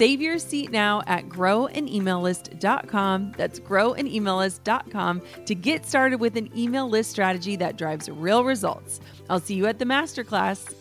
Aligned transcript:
Save 0.00 0.22
your 0.22 0.38
seat 0.38 0.70
now 0.70 1.02
at 1.06 1.28
growanemaillist.com. 1.28 3.34
That's 3.36 3.60
growanemaillist.com 3.60 5.22
to 5.44 5.54
get 5.54 5.84
started 5.84 6.20
with 6.20 6.38
an 6.38 6.58
email 6.58 6.88
list 6.88 7.10
strategy 7.10 7.54
that 7.56 7.76
drives 7.76 8.08
real 8.08 8.42
results. 8.42 9.00
I'll 9.28 9.40
see 9.40 9.56
you 9.56 9.66
at 9.66 9.78
the 9.78 9.84
masterclass. 9.84 10.72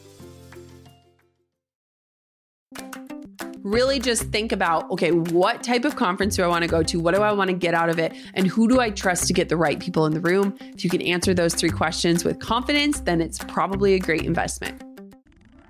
Really 3.58 4.00
just 4.00 4.24
think 4.32 4.54
about 4.54 4.90
okay, 4.90 5.12
what 5.12 5.64
type 5.64 5.84
of 5.84 5.98
conference 5.98 6.38
do 6.38 6.44
I 6.44 6.48
want 6.48 6.64
to 6.64 6.70
go 6.70 6.82
to? 6.82 7.00
What 7.02 7.14
do 7.14 7.22
I 7.22 7.34
want 7.34 7.50
to 7.50 7.58
get 7.58 7.74
out 7.74 7.90
of 7.90 8.00
it? 8.00 8.14
And 8.36 8.48
who 8.48 8.70
do 8.70 8.80
I 8.80 8.90
trust 8.90 9.28
to 9.28 9.34
get 9.34 9.50
the 9.50 9.58
right 9.58 9.82
people 9.82 10.06
in 10.06 10.14
the 10.14 10.22
room? 10.22 10.58
If 10.62 10.86
you 10.86 10.90
can 10.90 11.02
answer 11.02 11.34
those 11.34 11.56
three 11.56 11.72
questions 11.72 12.24
with 12.24 12.40
confidence, 12.40 13.02
then 13.02 13.20
it's 13.20 13.38
probably 13.38 13.96
a 13.96 14.00
great 14.00 14.24
investment. 14.24 14.82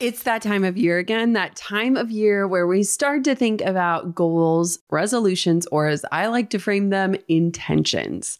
It's 0.00 0.22
that 0.22 0.40
time 0.40 0.64
of 0.64 0.78
year 0.78 0.96
again, 0.96 1.34
that 1.34 1.54
time 1.56 1.94
of 1.94 2.10
year 2.10 2.48
where 2.48 2.66
we 2.66 2.82
start 2.84 3.22
to 3.24 3.34
think 3.34 3.60
about 3.60 4.14
goals, 4.14 4.78
resolutions, 4.88 5.66
or 5.66 5.88
as 5.88 6.06
I 6.10 6.28
like 6.28 6.48
to 6.50 6.58
frame 6.58 6.88
them, 6.88 7.16
intentions. 7.28 8.38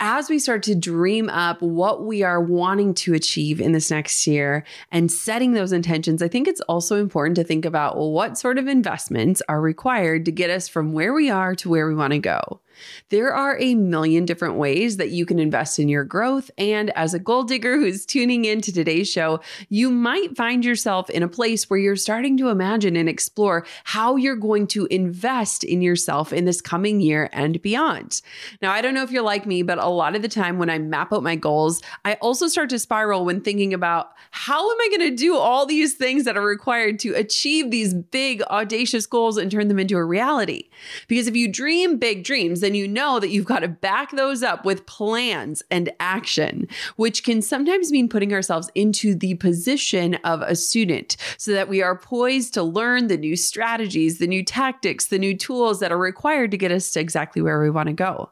As 0.00 0.30
we 0.30 0.38
start 0.38 0.62
to 0.62 0.74
dream 0.74 1.28
up 1.28 1.60
what 1.60 2.06
we 2.06 2.22
are 2.22 2.40
wanting 2.40 2.94
to 2.94 3.12
achieve 3.12 3.60
in 3.60 3.72
this 3.72 3.90
next 3.90 4.26
year 4.26 4.64
and 4.90 5.12
setting 5.12 5.52
those 5.52 5.72
intentions, 5.72 6.22
I 6.22 6.28
think 6.28 6.48
it's 6.48 6.62
also 6.62 6.96
important 6.96 7.36
to 7.36 7.44
think 7.44 7.66
about 7.66 7.98
well, 7.98 8.10
what 8.10 8.38
sort 8.38 8.56
of 8.56 8.66
investments 8.66 9.42
are 9.46 9.60
required 9.60 10.24
to 10.24 10.32
get 10.32 10.48
us 10.48 10.68
from 10.68 10.94
where 10.94 11.12
we 11.12 11.28
are 11.28 11.54
to 11.56 11.68
where 11.68 11.86
we 11.86 11.94
want 11.94 12.14
to 12.14 12.18
go. 12.18 12.60
There 13.10 13.32
are 13.32 13.58
a 13.58 13.74
million 13.74 14.24
different 14.24 14.56
ways 14.56 14.96
that 14.96 15.10
you 15.10 15.26
can 15.26 15.38
invest 15.38 15.78
in 15.78 15.88
your 15.88 16.04
growth. 16.04 16.50
And 16.58 16.90
as 16.90 17.14
a 17.14 17.18
goal 17.18 17.42
digger 17.42 17.76
who's 17.76 18.04
tuning 18.06 18.44
in 18.44 18.60
to 18.62 18.72
today's 18.72 19.10
show, 19.10 19.40
you 19.68 19.90
might 19.90 20.36
find 20.36 20.64
yourself 20.64 21.10
in 21.10 21.22
a 21.22 21.28
place 21.28 21.68
where 21.68 21.78
you're 21.78 21.96
starting 21.96 22.36
to 22.38 22.48
imagine 22.48 22.96
and 22.96 23.08
explore 23.08 23.66
how 23.84 24.16
you're 24.16 24.36
going 24.36 24.66
to 24.68 24.86
invest 24.86 25.64
in 25.64 25.82
yourself 25.82 26.32
in 26.32 26.44
this 26.44 26.60
coming 26.60 27.00
year 27.00 27.28
and 27.32 27.60
beyond. 27.62 28.20
Now, 28.60 28.72
I 28.72 28.80
don't 28.80 28.94
know 28.94 29.02
if 29.02 29.10
you're 29.10 29.22
like 29.22 29.46
me, 29.46 29.62
but 29.62 29.78
a 29.78 29.88
lot 29.88 30.14
of 30.14 30.22
the 30.22 30.28
time 30.28 30.58
when 30.58 30.70
I 30.70 30.78
map 30.78 31.12
out 31.12 31.22
my 31.22 31.36
goals, 31.36 31.82
I 32.04 32.14
also 32.14 32.48
start 32.48 32.70
to 32.70 32.78
spiral 32.78 33.24
when 33.24 33.40
thinking 33.40 33.74
about 33.74 34.12
how 34.30 34.70
am 34.70 34.76
I 34.80 34.88
going 34.96 35.10
to 35.10 35.16
do 35.16 35.36
all 35.36 35.66
these 35.66 35.94
things 35.94 36.24
that 36.24 36.36
are 36.36 36.44
required 36.44 36.98
to 37.00 37.14
achieve 37.14 37.70
these 37.70 37.94
big, 37.94 38.42
audacious 38.42 39.06
goals 39.06 39.36
and 39.36 39.50
turn 39.50 39.68
them 39.68 39.78
into 39.78 39.96
a 39.96 40.04
reality? 40.04 40.68
Because 41.06 41.26
if 41.26 41.36
you 41.36 41.50
dream 41.50 41.98
big 41.98 42.24
dreams, 42.24 42.60
then 42.68 42.74
you 42.74 42.86
know 42.86 43.18
that 43.18 43.30
you've 43.30 43.46
got 43.46 43.60
to 43.60 43.68
back 43.68 44.10
those 44.10 44.42
up 44.42 44.66
with 44.66 44.84
plans 44.84 45.62
and 45.70 45.90
action, 46.00 46.68
which 46.96 47.24
can 47.24 47.40
sometimes 47.40 47.90
mean 47.90 48.10
putting 48.10 48.34
ourselves 48.34 48.70
into 48.74 49.14
the 49.14 49.36
position 49.36 50.16
of 50.16 50.42
a 50.42 50.54
student 50.54 51.16
so 51.38 51.52
that 51.52 51.70
we 51.70 51.80
are 51.80 51.96
poised 51.96 52.52
to 52.52 52.62
learn 52.62 53.06
the 53.06 53.16
new 53.16 53.36
strategies, 53.36 54.18
the 54.18 54.26
new 54.26 54.44
tactics, 54.44 55.06
the 55.06 55.18
new 55.18 55.34
tools 55.34 55.80
that 55.80 55.90
are 55.90 55.96
required 55.96 56.50
to 56.50 56.58
get 56.58 56.70
us 56.70 56.90
to 56.90 57.00
exactly 57.00 57.40
where 57.40 57.58
we 57.58 57.70
want 57.70 57.86
to 57.86 57.94
go. 57.94 58.28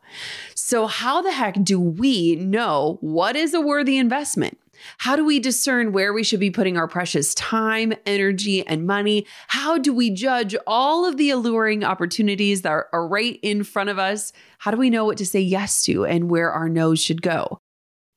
So, 0.55 0.87
how 0.87 1.23
the 1.23 1.33
heck 1.33 1.63
do 1.65 1.81
we 1.81 2.37
know 2.37 2.99
what 3.01 3.37
is 3.37 3.55
a 3.55 3.61
worthy 3.63 3.97
investment? 3.97 4.59
How 4.99 5.17
do 5.17 5.25
we 5.25 5.39
discern 5.39 5.93
where 5.93 6.13
we 6.13 6.23
should 6.23 6.41
be 6.41 6.51
putting 6.51 6.77
our 6.77 6.89
precious 6.89 7.35
time, 7.35 7.93
energy, 8.05 8.67
and 8.67 8.87
money? 8.87 9.27
How 9.49 9.79
do 9.79 9.93
we 9.93 10.11
judge 10.11 10.55
all 10.67 11.07
of 11.07 11.17
the 11.17 11.31
alluring 11.31 11.85
opportunities 11.85 12.63
that 12.63 12.71
are, 12.93 13.09
right 13.09 13.39
in 13.43 13.65
front 13.65 13.91
of 13.91 13.99
us? 13.99 14.33
How 14.59 14.71
do 14.71 14.77
we 14.77 14.91
know 14.91 15.05
what 15.05 15.19
to 15.19 15.27
say 15.27 15.41
yes 15.41 15.85
to 15.85 16.05
and 16.05 16.31
where 16.31 16.51
our 16.51 16.69
no's 16.69 17.01
should 17.01 17.23
go? 17.23 17.61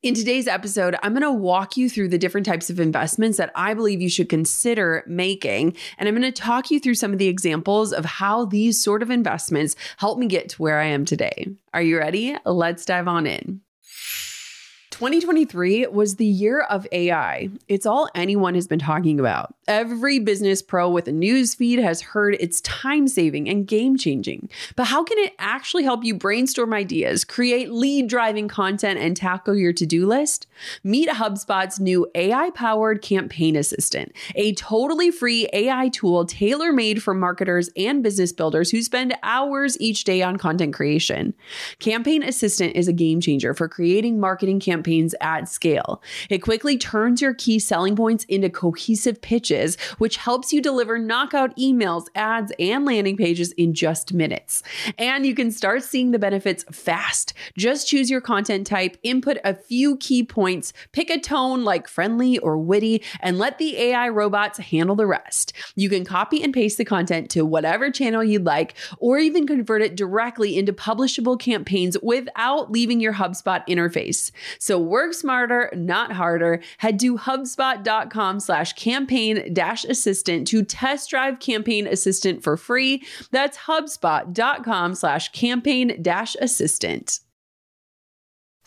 In 0.02 0.14
today's 0.14 0.48
episode, 0.48 0.96
I'm 1.04 1.12
going 1.12 1.24
to 1.24 1.32
walk 1.32 1.76
you 1.76 1.90
through 1.90 2.08
the 2.08 2.18
different 2.18 2.46
types 2.48 2.70
of 2.70 2.80
investments 2.80 3.38
that 3.38 3.52
I 3.54 3.74
believe 3.74 4.02
you 4.02 4.10
should 4.10 4.30
consider 4.30 5.04
making. 5.06 5.76
And 5.98 6.08
I'm 6.08 6.16
going 6.16 6.22
to 6.22 6.32
talk 6.32 6.72
you 6.72 6.80
through 6.80 6.96
some 6.96 7.12
of 7.12 7.20
the 7.20 7.28
examples 7.28 7.92
of 7.92 8.06
how 8.06 8.46
these 8.46 8.82
sort 8.82 9.04
of 9.04 9.12
investments 9.12 9.76
help 9.98 10.18
me 10.18 10.28
get 10.28 10.48
to 10.50 10.62
where 10.62 10.80
I 10.80 10.86
am 10.86 11.04
today. 11.04 11.48
Are 11.74 11.82
you 11.82 11.98
ready? 11.98 12.38
Let's 12.46 12.86
dive 12.86 13.10
on 13.10 13.28
in. 13.28 13.60
2023 15.00 15.88
was 15.88 16.18
the 16.18 16.26
year 16.26 16.60
of 16.60 16.86
AI. 16.92 17.48
It's 17.70 17.86
all 17.86 18.10
anyone 18.16 18.54
has 18.56 18.68
been 18.68 18.80
talking 18.80 19.18
about. 19.18 19.56
Every 19.70 20.18
business 20.18 20.64
pro 20.64 20.90
with 20.90 21.08
a 21.08 21.12
news 21.12 21.54
feed 21.54 21.78
has 21.78 22.02
heard 22.02 22.36
it's 22.40 22.60
time 22.62 23.08
saving 23.08 23.48
and 23.48 23.68
game 23.68 23.98
changing. 23.98 24.50
But 24.76 24.88
how 24.88 25.04
can 25.04 25.20
it 25.20 25.34
actually 25.38 25.84
help 25.84 26.04
you 26.04 26.16
brainstorm 26.16 26.74
ideas, 26.74 27.24
create 27.24 27.72
lead 27.72 28.10
driving 28.10 28.48
content, 28.48 29.00
and 29.00 29.16
tackle 29.16 29.56
your 29.56 29.72
to 29.74 29.86
do 29.86 30.08
list? 30.08 30.48
Meet 30.84 31.10
HubSpot's 31.10 31.80
new 31.80 32.08
AI 32.16 32.50
powered 32.50 33.02
campaign 33.02 33.56
assistant, 33.56 34.12
a 34.36 34.54
totally 34.56 35.12
free 35.12 35.48
AI 35.54 35.90
tool 35.90 36.26
tailor 36.26 36.74
made 36.74 37.04
for 37.04 37.14
marketers 37.14 37.70
and 37.78 38.02
business 38.02 38.34
builders 38.34 38.72
who 38.72 38.82
spend 38.82 39.16
hours 39.24 39.80
each 39.80 40.04
day 40.04 40.24
on 40.24 40.38
content 40.38 40.74
creation. 40.74 41.34
Campaign 41.78 42.24
Assistant 42.24 42.76
is 42.76 42.88
a 42.88 42.94
game 42.94 43.22
changer 43.22 43.54
for 43.54 43.70
creating 43.70 44.20
marketing 44.20 44.60
campaigns 44.60 44.90
campaigns 44.90 45.16
at 45.22 45.50
scale. 45.50 46.02
It 46.30 46.40
quickly 46.40 46.78
turns 46.78 47.22
your 47.22 47.34
key 47.34 47.60
selling 47.60 47.96
points 47.96 48.24
into 48.26 48.50
cohesive 48.50 49.22
pitches, 49.22 49.59
which 49.98 50.18
helps 50.18 50.54
you 50.54 50.62
deliver 50.62 50.98
knockout 50.98 51.56
emails, 51.58 52.08
ads, 52.16 52.52
and 52.58 52.86
landing 52.86 53.18
pages 53.18 53.52
in 53.54 53.74
just 53.74 54.14
minutes. 54.14 54.64
And 54.98 55.26
you 55.26 55.36
can 55.36 55.52
start 55.52 55.84
seeing 55.84 56.12
the 56.12 56.20
benefits 56.20 56.64
fast. 56.72 57.34
Just 57.58 57.88
choose 57.88 58.10
your 58.10 58.22
content 58.22 58.66
type, 58.66 58.98
input 59.04 59.38
a 59.44 59.54
few 59.54 59.98
key 59.98 60.24
points, 60.24 60.74
pick 60.92 61.10
a 61.10 61.20
tone 61.20 61.64
like 61.64 61.88
friendly 61.88 62.40
or 62.40 62.58
witty, 62.58 63.04
and 63.20 63.38
let 63.38 63.58
the 63.58 63.78
AI 63.78 64.10
robots 64.10 64.60
handle 64.60 64.96
the 64.96 65.06
rest. 65.06 65.54
You 65.76 65.90
can 65.90 66.06
copy 66.06 66.42
and 66.42 66.54
paste 66.54 66.78
the 66.78 66.86
content 66.86 67.30
to 67.32 67.46
whatever 67.46 67.92
channel 67.92 68.24
you'd 68.24 68.46
like, 68.46 68.76
or 68.98 69.18
even 69.18 69.46
convert 69.46 69.82
it 69.82 69.96
directly 69.96 70.58
into 70.58 70.74
publishable 70.74 71.40
campaigns 71.40 71.98
without 72.02 72.72
leaving 72.72 73.00
your 73.00 73.14
HubSpot 73.14 73.68
interface. 73.68 74.32
So 74.58 74.70
So 74.70 74.78
work 74.78 75.16
smarter, 75.16 75.72
not 75.76 76.12
harder. 76.12 76.62
Head 76.78 77.00
to 77.00 77.18
HubSpot.com 77.18 78.40
slash 78.40 78.74
campaign 78.74 79.49
dash 79.54 79.86
assistant 79.86 80.48
to 80.48 80.64
test 80.64 81.10
drive 81.10 81.40
campaign 81.40 81.88
assistant 81.88 82.44
for 82.44 82.58
free. 82.58 83.04
That's 83.32 83.58
HubSpot.com 83.58 84.96
slash 84.96 85.30
campaign 85.32 86.02
dash 86.02 86.36
assistant. 86.42 87.20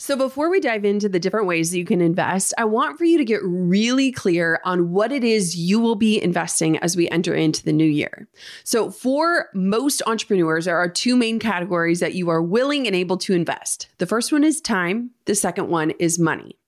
So, 0.03 0.17
before 0.17 0.51
we 0.51 0.59
dive 0.59 0.85
into 0.85 1.09
the 1.09 1.21
different 1.21 1.47
ways 1.47 1.71
that 1.71 1.79
you 1.79 1.85
can 1.85 2.01
invest, 2.01 2.53
I 2.59 2.65
want 2.65 2.99
for 2.99 3.05
you 3.05 3.19
to 3.19 3.25
get 3.25 3.41
really 3.45 4.11
clear 4.11 4.59
on 4.65 4.91
what 4.91 5.13
it 5.13 5.23
is 5.23 5.55
you 5.55 5.79
will 5.79 5.95
be 5.95 6.21
investing 6.21 6.77
as 6.79 6.97
we 6.97 7.09
enter 7.11 7.33
into 7.35 7.63
the 7.63 7.73
new 7.73 7.85
year. 7.85 8.27
So, 8.65 8.91
for 8.91 9.49
most 9.55 10.03
entrepreneurs, 10.07 10.65
there 10.65 10.77
are 10.77 10.89
two 10.89 11.15
main 11.15 11.39
categories 11.39 12.01
that 12.01 12.15
you 12.15 12.31
are 12.31 12.43
willing 12.43 12.89
and 12.89 12.97
able 12.97 13.17
to 13.19 13.33
invest. 13.33 13.91
The 13.99 14.07
first 14.07 14.33
one 14.33 14.43
is 14.43 14.61
time, 14.61 15.11
the 15.27 15.37
second 15.37 15.69
one 15.69 15.91
is 16.01 16.19
money. 16.19 16.59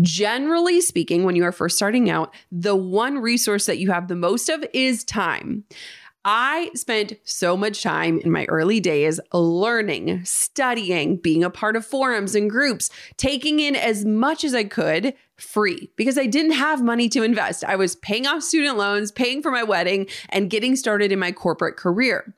Generally 0.00 0.80
speaking, 0.82 1.24
when 1.24 1.36
you 1.36 1.44
are 1.44 1.52
first 1.52 1.76
starting 1.76 2.10
out, 2.10 2.34
the 2.50 2.76
one 2.76 3.18
resource 3.18 3.66
that 3.66 3.78
you 3.78 3.90
have 3.90 4.08
the 4.08 4.16
most 4.16 4.48
of 4.48 4.64
is 4.72 5.04
time. 5.04 5.64
I 6.24 6.70
spent 6.74 7.14
so 7.24 7.56
much 7.56 7.82
time 7.82 8.18
in 8.18 8.30
my 8.30 8.44
early 8.46 8.78
days 8.78 9.18
learning, 9.32 10.22
studying, 10.26 11.16
being 11.16 11.42
a 11.42 11.48
part 11.48 11.76
of 11.76 11.86
forums 11.86 12.34
and 12.34 12.50
groups, 12.50 12.90
taking 13.16 13.58
in 13.58 13.74
as 13.74 14.04
much 14.04 14.44
as 14.44 14.54
I 14.54 14.64
could 14.64 15.14
free 15.38 15.90
because 15.96 16.18
I 16.18 16.26
didn't 16.26 16.52
have 16.52 16.82
money 16.82 17.08
to 17.10 17.22
invest. 17.22 17.64
I 17.64 17.76
was 17.76 17.96
paying 17.96 18.26
off 18.26 18.42
student 18.42 18.76
loans, 18.76 19.10
paying 19.10 19.40
for 19.40 19.50
my 19.50 19.62
wedding, 19.62 20.08
and 20.28 20.50
getting 20.50 20.76
started 20.76 21.10
in 21.10 21.18
my 21.18 21.32
corporate 21.32 21.78
career. 21.78 22.34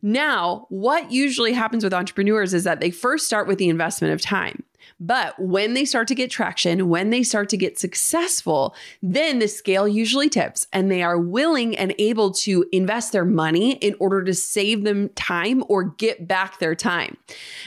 Now, 0.00 0.66
what 0.70 1.10
usually 1.10 1.52
happens 1.52 1.84
with 1.84 1.92
entrepreneurs 1.92 2.54
is 2.54 2.64
that 2.64 2.80
they 2.80 2.90
first 2.90 3.26
start 3.26 3.46
with 3.46 3.58
the 3.58 3.68
investment 3.68 4.14
of 4.14 4.20
time. 4.20 4.62
But 4.98 5.38
when 5.38 5.74
they 5.74 5.84
start 5.84 6.08
to 6.08 6.14
get 6.14 6.30
traction, 6.30 6.88
when 6.88 7.10
they 7.10 7.22
start 7.22 7.50
to 7.50 7.56
get 7.58 7.78
successful, 7.78 8.74
then 9.02 9.40
the 9.40 9.48
scale 9.48 9.86
usually 9.86 10.30
tips 10.30 10.66
and 10.72 10.90
they 10.90 11.02
are 11.02 11.18
willing 11.18 11.76
and 11.76 11.94
able 11.98 12.32
to 12.32 12.64
invest 12.72 13.12
their 13.12 13.24
money 13.24 13.72
in 13.74 13.94
order 14.00 14.24
to 14.24 14.32
save 14.32 14.84
them 14.84 15.10
time 15.10 15.62
or 15.68 15.84
get 15.84 16.26
back 16.26 16.58
their 16.58 16.74
time. 16.74 17.18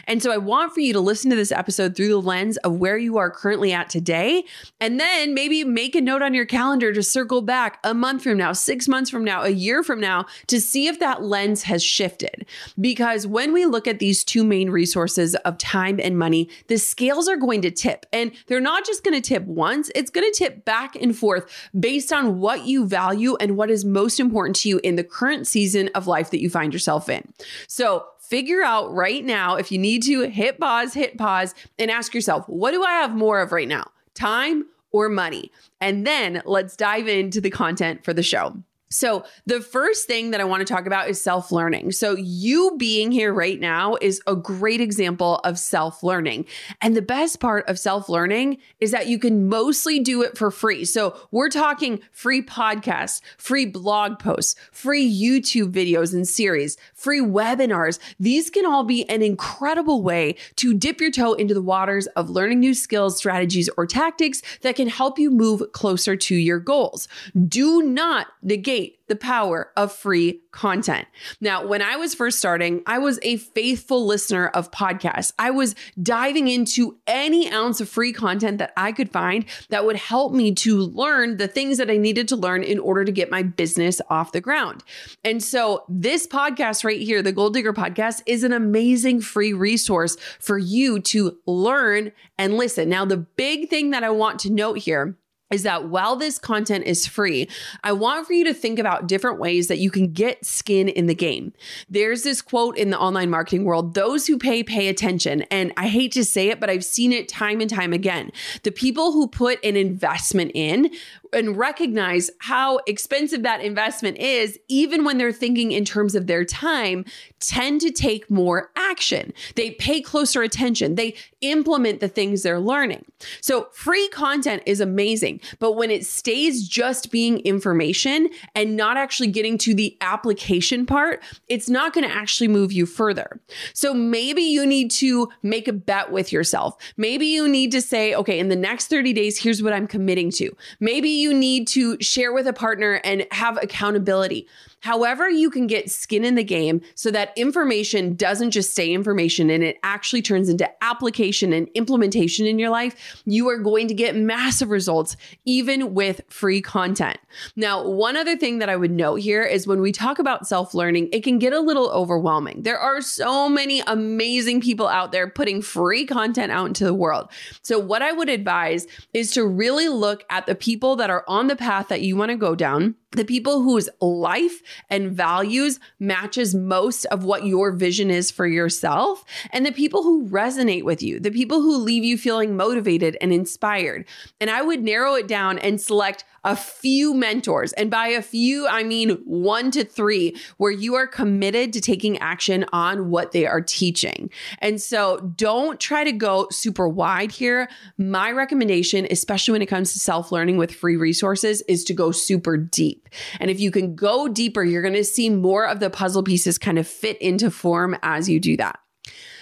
And 0.08 0.24
so 0.24 0.31
I 0.31 0.38
want 0.38 0.74
for 0.74 0.80
you 0.80 0.92
to 0.94 1.00
listen 1.00 1.30
to 1.30 1.36
this 1.36 1.52
episode 1.52 1.96
through 1.96 2.08
the 2.08 2.22
lens 2.22 2.58
of 2.58 2.78
where 2.78 2.98
you 2.98 3.18
are 3.18 3.30
currently 3.30 3.74
at 3.74 3.90
today. 3.90 4.44
And 4.80 5.00
then 5.00 5.36
maybe 5.36 5.64
make 5.64 5.94
a 5.94 6.02
note 6.02 6.24
on 6.24 6.34
your 6.34 6.46
calendar 6.46 6.92
to 6.94 7.04
circle 7.04 7.44
back 7.44 7.78
a 7.84 7.94
month 7.94 8.24
from 8.24 8.38
now, 8.38 8.54
six 8.54 8.88
months 8.88 9.12
from 9.12 9.24
now, 9.24 9.44
a 9.44 9.50
year 9.50 9.84
from 9.84 10.00
now 10.00 10.25
to 10.48 10.60
see 10.60 10.88
if 10.88 11.00
that 11.00 11.22
lens 11.22 11.64
has 11.64 11.84
shifted. 11.84 12.48
Because 12.80 13.28
when 13.28 13.54
we 13.54 13.68
look 13.68 13.88
at 13.88 14.00
these 14.00 14.24
two 14.24 14.44
main 14.44 14.72
resources 14.72 15.36
of 15.36 15.60
time 15.60 16.00
and 16.02 16.18
money, 16.18 16.50
the 16.68 16.78
scale 16.78 17.19
are 17.27 17.38
going 17.38 17.62
to 17.63 17.71
tip. 17.71 18.06
And 18.13 18.31
they're 18.48 18.62
not 18.62 18.86
just 18.86 19.04
going 19.04 19.19
to 19.19 19.27
tip 19.27 19.44
once, 19.44 19.92
it's 19.95 20.12
going 20.12 20.31
to 20.31 20.38
tip 20.38 20.63
back 20.66 20.95
and 20.95 21.18
forth 21.18 21.69
based 21.77 22.13
on 22.13 22.39
what 22.39 22.66
you 22.66 22.86
value 22.88 23.36
and 23.38 23.57
what 23.57 23.69
is 23.69 23.83
most 23.83 24.19
important 24.19 24.56
to 24.57 24.69
you 24.69 24.80
in 24.83 24.95
the 24.95 25.04
current 25.04 25.48
season 25.48 25.89
of 25.95 26.07
life 26.07 26.31
that 26.31 26.42
you 26.42 26.50
find 26.50 26.74
yourself 26.74 27.10
in. 27.10 27.33
So, 27.68 28.06
figure 28.19 28.62
out 28.62 28.94
right 28.94 29.25
now 29.25 29.56
if 29.56 29.71
you 29.71 29.80
need 29.80 30.04
to 30.04 30.30
hit 30.30 30.60
pause, 30.60 30.94
hit 30.94 31.18
pause, 31.18 31.56
and 31.80 31.89
ask 31.89 32.13
yourself, 32.13 32.48
what 32.48 32.71
do 32.71 32.83
I 32.83 32.92
have 32.92 33.16
more 33.16 33.42
of 33.42 33.51
right 33.51 33.68
now? 33.68 33.89
Time 34.13 34.65
or 34.92 35.10
money? 35.10 35.51
And 35.81 36.06
then 36.06 36.44
let's 36.45 36.75
dive 36.75 37.07
into 37.07 37.42
the 37.42 37.50
content 37.50 38.04
for 38.04 38.13
the 38.13 38.22
show. 38.22 38.56
So, 38.91 39.24
the 39.45 39.62
first 39.62 40.07
thing 40.07 40.31
that 40.31 40.41
I 40.41 40.45
want 40.45 40.65
to 40.65 40.74
talk 40.74 40.88
about 40.88 41.09
is 41.09 41.21
self 41.21 41.51
learning. 41.51 41.91
So, 41.91 42.15
you 42.15 42.75
being 42.77 43.12
here 43.12 43.31
right 43.31 43.59
now 43.59 43.97
is 44.01 44.19
a 44.25 44.36
great 44.36 44.81
example 44.81 45.36
of 45.44 45.59
self 45.59 46.01
learning. 46.01 46.47
And 46.81 46.95
the 46.95 47.03
best 47.03 47.39
part 47.39 47.69
of 47.69 47.77
self 47.77 48.09
learning 48.09 48.57
is 48.80 48.89
that 48.89 49.06
you 49.06 49.19
can 49.19 49.47
mostly 49.47 50.00
do 50.00 50.24
it 50.24 50.36
for 50.39 50.50
free. 50.50 50.86
So, 50.86 51.15
we're 51.30 51.50
talking 51.50 52.00
free 52.12 52.41
podcasts, 52.41 53.21
free 53.38 53.68
blog 53.68 54.18
posts, 54.18 54.56
free 54.71 55.07
YouTube 55.07 55.71
videos 55.71 56.12
and 56.12 56.27
series, 56.27 56.75
free 56.95 57.21
webinars. 57.21 58.00
These 58.19 58.50
can 58.50 58.65
all 58.65 58.83
be 58.83 59.07
an 59.07 59.21
incredible 59.21 60.01
way 60.01 60.36
to 60.56 60.74
dip 60.74 61.00
your 61.00 61.12
toe 61.12 61.33
into 61.33 61.53
the 61.53 61.62
waters 61.62 62.07
of 62.07 62.31
learning 62.31 62.59
new 62.59 62.74
skills, 62.74 63.18
strategies, 63.18 63.69
or 63.77 63.86
tactics 63.86 64.41
that 64.62 64.75
can 64.75 64.88
help 64.88 65.19
you 65.19 65.30
move 65.30 65.62
closer 65.74 66.15
to 66.15 66.33
your 66.36 66.59
goals. 66.59 67.07
Do 67.47 67.83
not 67.83 68.27
negate 68.41 68.79
the 69.10 69.16
power 69.16 69.72
of 69.76 69.92
free 69.92 70.40
content. 70.52 71.08
Now, 71.42 71.66
when 71.66 71.81
I 71.81 71.96
was 71.96 72.14
first 72.14 72.38
starting, 72.38 72.84
I 72.86 73.00
was 73.00 73.20
a 73.24 73.38
faithful 73.38 74.06
listener 74.06 74.48
of 74.48 74.70
podcasts. 74.72 75.34
I 75.40 75.50
was 75.50 75.76
diving 76.02 76.48
into 76.48 76.98
any 77.08 77.52
ounce 77.52 77.81
of 77.81 77.90
free 77.90 78.14
content 78.14 78.60
that 78.60 78.72
I 78.78 78.92
could 78.92 79.12
find 79.12 79.46
that 79.70 79.84
would 79.84 79.96
help 79.96 80.34
me 80.34 80.54
to 80.56 80.78
learn 80.78 81.38
the 81.38 81.48
things 81.48 81.80
that 81.80 81.90
I 81.90 81.98
needed 81.98 82.28
to 82.30 82.36
learn 82.36 82.62
in 82.62 82.78
order 82.80 83.04
to 83.04 83.12
get 83.12 83.31
my 83.31 83.42
business 83.42 84.00
off 84.10 84.31
the 84.31 84.42
ground. 84.42 84.84
And 85.24 85.44
so, 85.44 85.84
this 85.90 86.28
podcast 86.28 86.84
right 86.84 87.02
here, 87.02 87.22
the 87.22 87.32
Goal 87.32 87.50
Digger 87.50 87.74
podcast, 87.74 88.22
is 88.28 88.44
an 88.44 88.54
amazing 88.54 89.22
free 89.22 89.54
resource 89.54 90.18
for 90.40 90.58
you 90.58 91.00
to 91.00 91.38
learn 91.48 92.12
and 92.38 92.58
listen. 92.58 92.90
Now, 92.90 93.06
the 93.06 93.18
big 93.18 93.70
thing 93.70 93.90
that 93.90 94.04
I 94.04 94.12
want 94.12 94.40
to 94.42 94.52
note 94.52 94.78
here 94.78 95.18
is 95.51 95.63
that 95.63 95.90
while 95.90 96.16
this 96.16 96.38
content 96.38 96.86
is 96.86 97.07
free, 97.07 97.50
I 97.84 97.92
want 97.92 98.28
for 98.28 98.34
you 98.34 98.44
to 98.46 98.54
think 98.54 98.80
about 98.80 99.07
different 99.07 99.40
ways 99.40 99.68
that 99.68 99.80
you 99.80 99.90
can 99.90 100.12
get 100.12 100.46
skin 100.46 100.88
in 100.88 101.07
the 101.07 101.16
game. 101.16 101.54
There's 101.90 102.24
this 102.24 102.42
quote 102.42 102.78
in 102.78 102.90
the 102.90 103.00
online 103.00 103.30
marketing 103.30 103.66
world 103.66 103.94
those 103.94 104.28
who 104.28 104.38
pay, 104.38 104.63
pay 104.63 104.88
attention. 104.88 105.42
And 105.44 105.74
I 105.78 105.88
hate 105.88 106.12
to 106.13 106.24
say 106.24 106.50
it, 106.50 106.60
but 106.60 106.69
I've 106.69 106.86
seen 106.86 107.12
it 107.12 107.28
time 107.28 107.62
and 107.62 107.69
time 107.69 107.94
again. 107.94 108.31
The 108.63 108.72
people 108.72 109.12
who 109.12 109.28
put 109.28 109.63
an 109.63 109.75
investment 109.75 110.51
in 110.54 110.92
and 111.34 111.58
recognize 111.58 112.30
how 112.40 112.80
expensive 112.88 113.44
that 113.44 113.62
investment 113.62 114.18
is, 114.18 114.60
even 114.68 115.04
when 115.04 115.18
they're 115.18 115.31
thinking 115.31 115.72
in 115.72 115.86
terms 115.86 116.16
of 116.16 116.28
their 116.28 116.46
time, 116.46 117.06
tend 117.40 117.81
to 117.81 117.92
take 117.92 118.30
more 118.30 118.72
action. 118.76 119.34
They 119.56 119.72
pay 119.72 120.02
closer 120.02 120.42
attention. 120.42 120.96
They 120.96 121.16
implement 121.42 122.00
the 122.00 122.08
things 122.08 122.44
they're 122.44 122.60
learning. 122.60 123.06
So, 123.42 123.68
free 123.72 124.08
content 124.10 124.64
is 124.66 124.80
amazing, 124.80 125.42
but 125.60 125.74
when 125.74 125.92
it 125.92 126.06
stays 126.06 126.68
just 126.68 127.12
being 127.12 127.40
information 127.40 128.30
and 128.56 128.75
not 128.75 128.98
actually 128.98 129.28
getting 129.28 129.58
to 129.60 129.74
the 129.74 129.98
application 130.02 130.86
part, 130.86 131.24
it's 131.48 131.70
not 131.70 131.94
going 131.94 132.08
to 132.08 132.14
actually 132.14 132.48
move 132.48 132.72
you 132.72 132.86
further. 132.86 133.40
So, 133.74 133.94
maybe 133.94 134.42
you 134.42 134.66
need 134.66 134.92
to 134.92 135.30
make 135.44 135.68
a 135.68 135.74
bet 135.74 136.12
with 136.12 136.32
yourself. 136.32 136.75
Maybe 136.98 137.28
you 137.28 137.48
need 137.48 137.72
to 137.72 137.82
say, 137.82 138.14
okay, 138.16 138.40
in 138.40 138.50
the 138.50 138.56
next 138.56 138.88
30 138.88 139.14
days, 139.14 139.38
here's 139.38 139.62
what 139.64 139.74
I'm 139.74 139.88
committing 139.88 140.32
to. 140.32 140.56
Maybe 140.80 141.10
you 141.19 141.33
need 141.33 141.68
to 141.69 142.01
share 142.01 142.33
with 142.33 142.48
a 142.48 142.54
partner 142.54 143.01
and 143.04 143.25
have 143.31 143.62
accountability. 143.62 144.48
However, 144.81 145.30
you 145.30 145.50
can 145.50 145.68
get 145.68 145.92
skin 145.92 146.24
in 146.24 146.36
the 146.36 146.44
game 146.44 146.81
so 146.96 147.12
that 147.12 147.34
information 147.36 148.15
doesn't 148.15 148.51
just 148.51 148.72
stay 148.72 148.94
information 148.94 149.50
and 149.50 149.63
it 149.63 149.77
actually 149.84 150.22
turns 150.22 150.50
into 150.50 150.70
application 150.84 151.53
and 151.53 151.68
implementation 151.75 152.46
in 152.46 152.60
your 152.60 152.70
life, 152.70 153.22
you 153.25 153.50
are 153.50 153.58
going 153.58 153.88
to 153.88 153.94
get 153.94 154.15
massive 154.15 154.70
results 154.70 155.18
even 155.46 155.94
with 155.94 156.22
free 156.30 156.62
content. 156.62 157.18
Now, 157.56 157.88
one 157.88 158.15
other 158.15 158.38
thing 158.38 158.60
that 158.60 158.70
I 158.70 158.75
would 158.75 158.92
note 158.92 159.15
here 159.15 159.44
is 159.44 159.68
when 159.68 159.82
we 159.82 159.92
talk 159.92 160.20
about 160.20 160.48
self 160.48 160.74
learning, 160.74 161.10
it 161.12 161.24
can 161.24 161.39
get 161.39 161.53
a 161.53 161.60
little 161.60 161.89
overwhelming. 161.89 162.63
There 162.63 162.80
are 162.80 163.01
so 163.01 163.50
many 163.50 163.82
amazing 163.82 164.62
people 164.62 164.88
out 164.88 165.12
there 165.12 165.30
putting 165.30 165.62
free 165.62 166.06
content 166.06 166.51
out 166.51 166.68
into 166.68 166.86
the 166.86 166.94
world. 166.94 167.30
So, 167.62 167.80
what 167.80 168.01
I 168.01 168.12
would 168.12 168.30
advise 168.30 168.88
is 169.13 169.32
to 169.32 169.46
really 169.46 169.89
look 169.89 170.24
at 170.30 170.46
the 170.46 170.56
people 170.56 170.96
that 170.98 171.10
are 171.10 171.25
on 171.27 171.48
the 171.48 171.56
path 171.56 171.88
that 171.89 172.01
you 172.01 172.15
want 172.15 172.32
to 172.32 172.38
go 172.38 172.56
down 172.56 172.96
the 173.12 173.25
people 173.25 173.62
whose 173.63 173.89
life 174.00 174.62
and 174.89 175.12
values 175.12 175.80
matches 176.00 176.54
most 176.54 177.06
of 177.06 177.24
what 177.24 177.46
your 177.46 177.72
vision 177.72 178.12
is 178.12 178.30
for 178.30 178.46
yourself 178.46 179.25
and 179.51 179.66
the 179.66 179.72
people 179.72 180.04
who 180.04 180.28
resonate 180.28 180.84
with 180.84 181.01
you 181.01 181.20
the 181.20 181.32
people 181.32 181.62
who 181.62 181.78
leave 181.78 182.04
you 182.04 182.18
feeling 182.18 182.56
motivated 182.56 183.18
and 183.22 183.34
inspired. 183.34 184.06
And 184.39 184.50
i 184.50 184.62
would 184.62 184.84
narrow 184.84 185.16
it 185.16 185.28
down 185.28 185.58
and 185.60 185.82
select 185.82 186.24
a 186.43 186.55
few 186.55 187.13
mentors. 187.13 187.74
And 187.74 187.89
by 187.89 188.08
a 188.08 188.22
few, 188.22 188.67
I 188.67 188.84
mean 188.84 189.12
one 189.25 189.72
to 189.72 189.84
three, 189.84 190.36
where 190.58 190.72
you 190.72 190.96
are 190.96 191.08
committed 191.08 191.74
to 191.74 191.81
taking 191.81 192.17
action 192.19 192.65
on 192.72 193.10
what 193.10 193.31
they 193.31 193.46
are 193.46 193.62
teaching. 193.62 194.29
And 194.60 194.81
so 194.81 195.34
don't 195.36 195.79
try 195.79 196.03
to 196.03 196.12
go 196.12 196.48
super 196.51 196.88
wide 196.88 197.31
here. 197.31 197.69
My 197.98 198.31
recommendation, 198.31 199.08
especially 199.10 199.53
when 199.53 199.62
it 199.62 199.67
comes 199.67 199.93
to 199.93 200.00
self 200.00 200.31
learning 200.31 200.58
with 200.58 200.74
free 200.74 200.96
resources, 200.96 201.62
is 201.63 201.84
to 201.86 201.93
go 201.93 202.12
super 202.12 202.58
deep. 202.58 203.10
And 203.39 203.50
if 203.50 203.60
you 203.60 203.72
can 203.72 203.96
go 203.96 204.27
deeper, 204.27 204.63
you're 204.63 204.81
going 204.81 204.93
to 204.93 205.03
see 205.03 205.29
more 205.29 205.67
of 205.67 205.79
the 205.79 205.89
puzzle 205.89 206.24
pieces 206.24 206.58
kind 206.58 206.79
of 206.79 206.88
fit 206.88 207.17
into 207.22 207.51
form 207.51 207.98
as 208.03 208.29
you 208.29 208.39
do 208.39 208.58
that. 208.58 208.79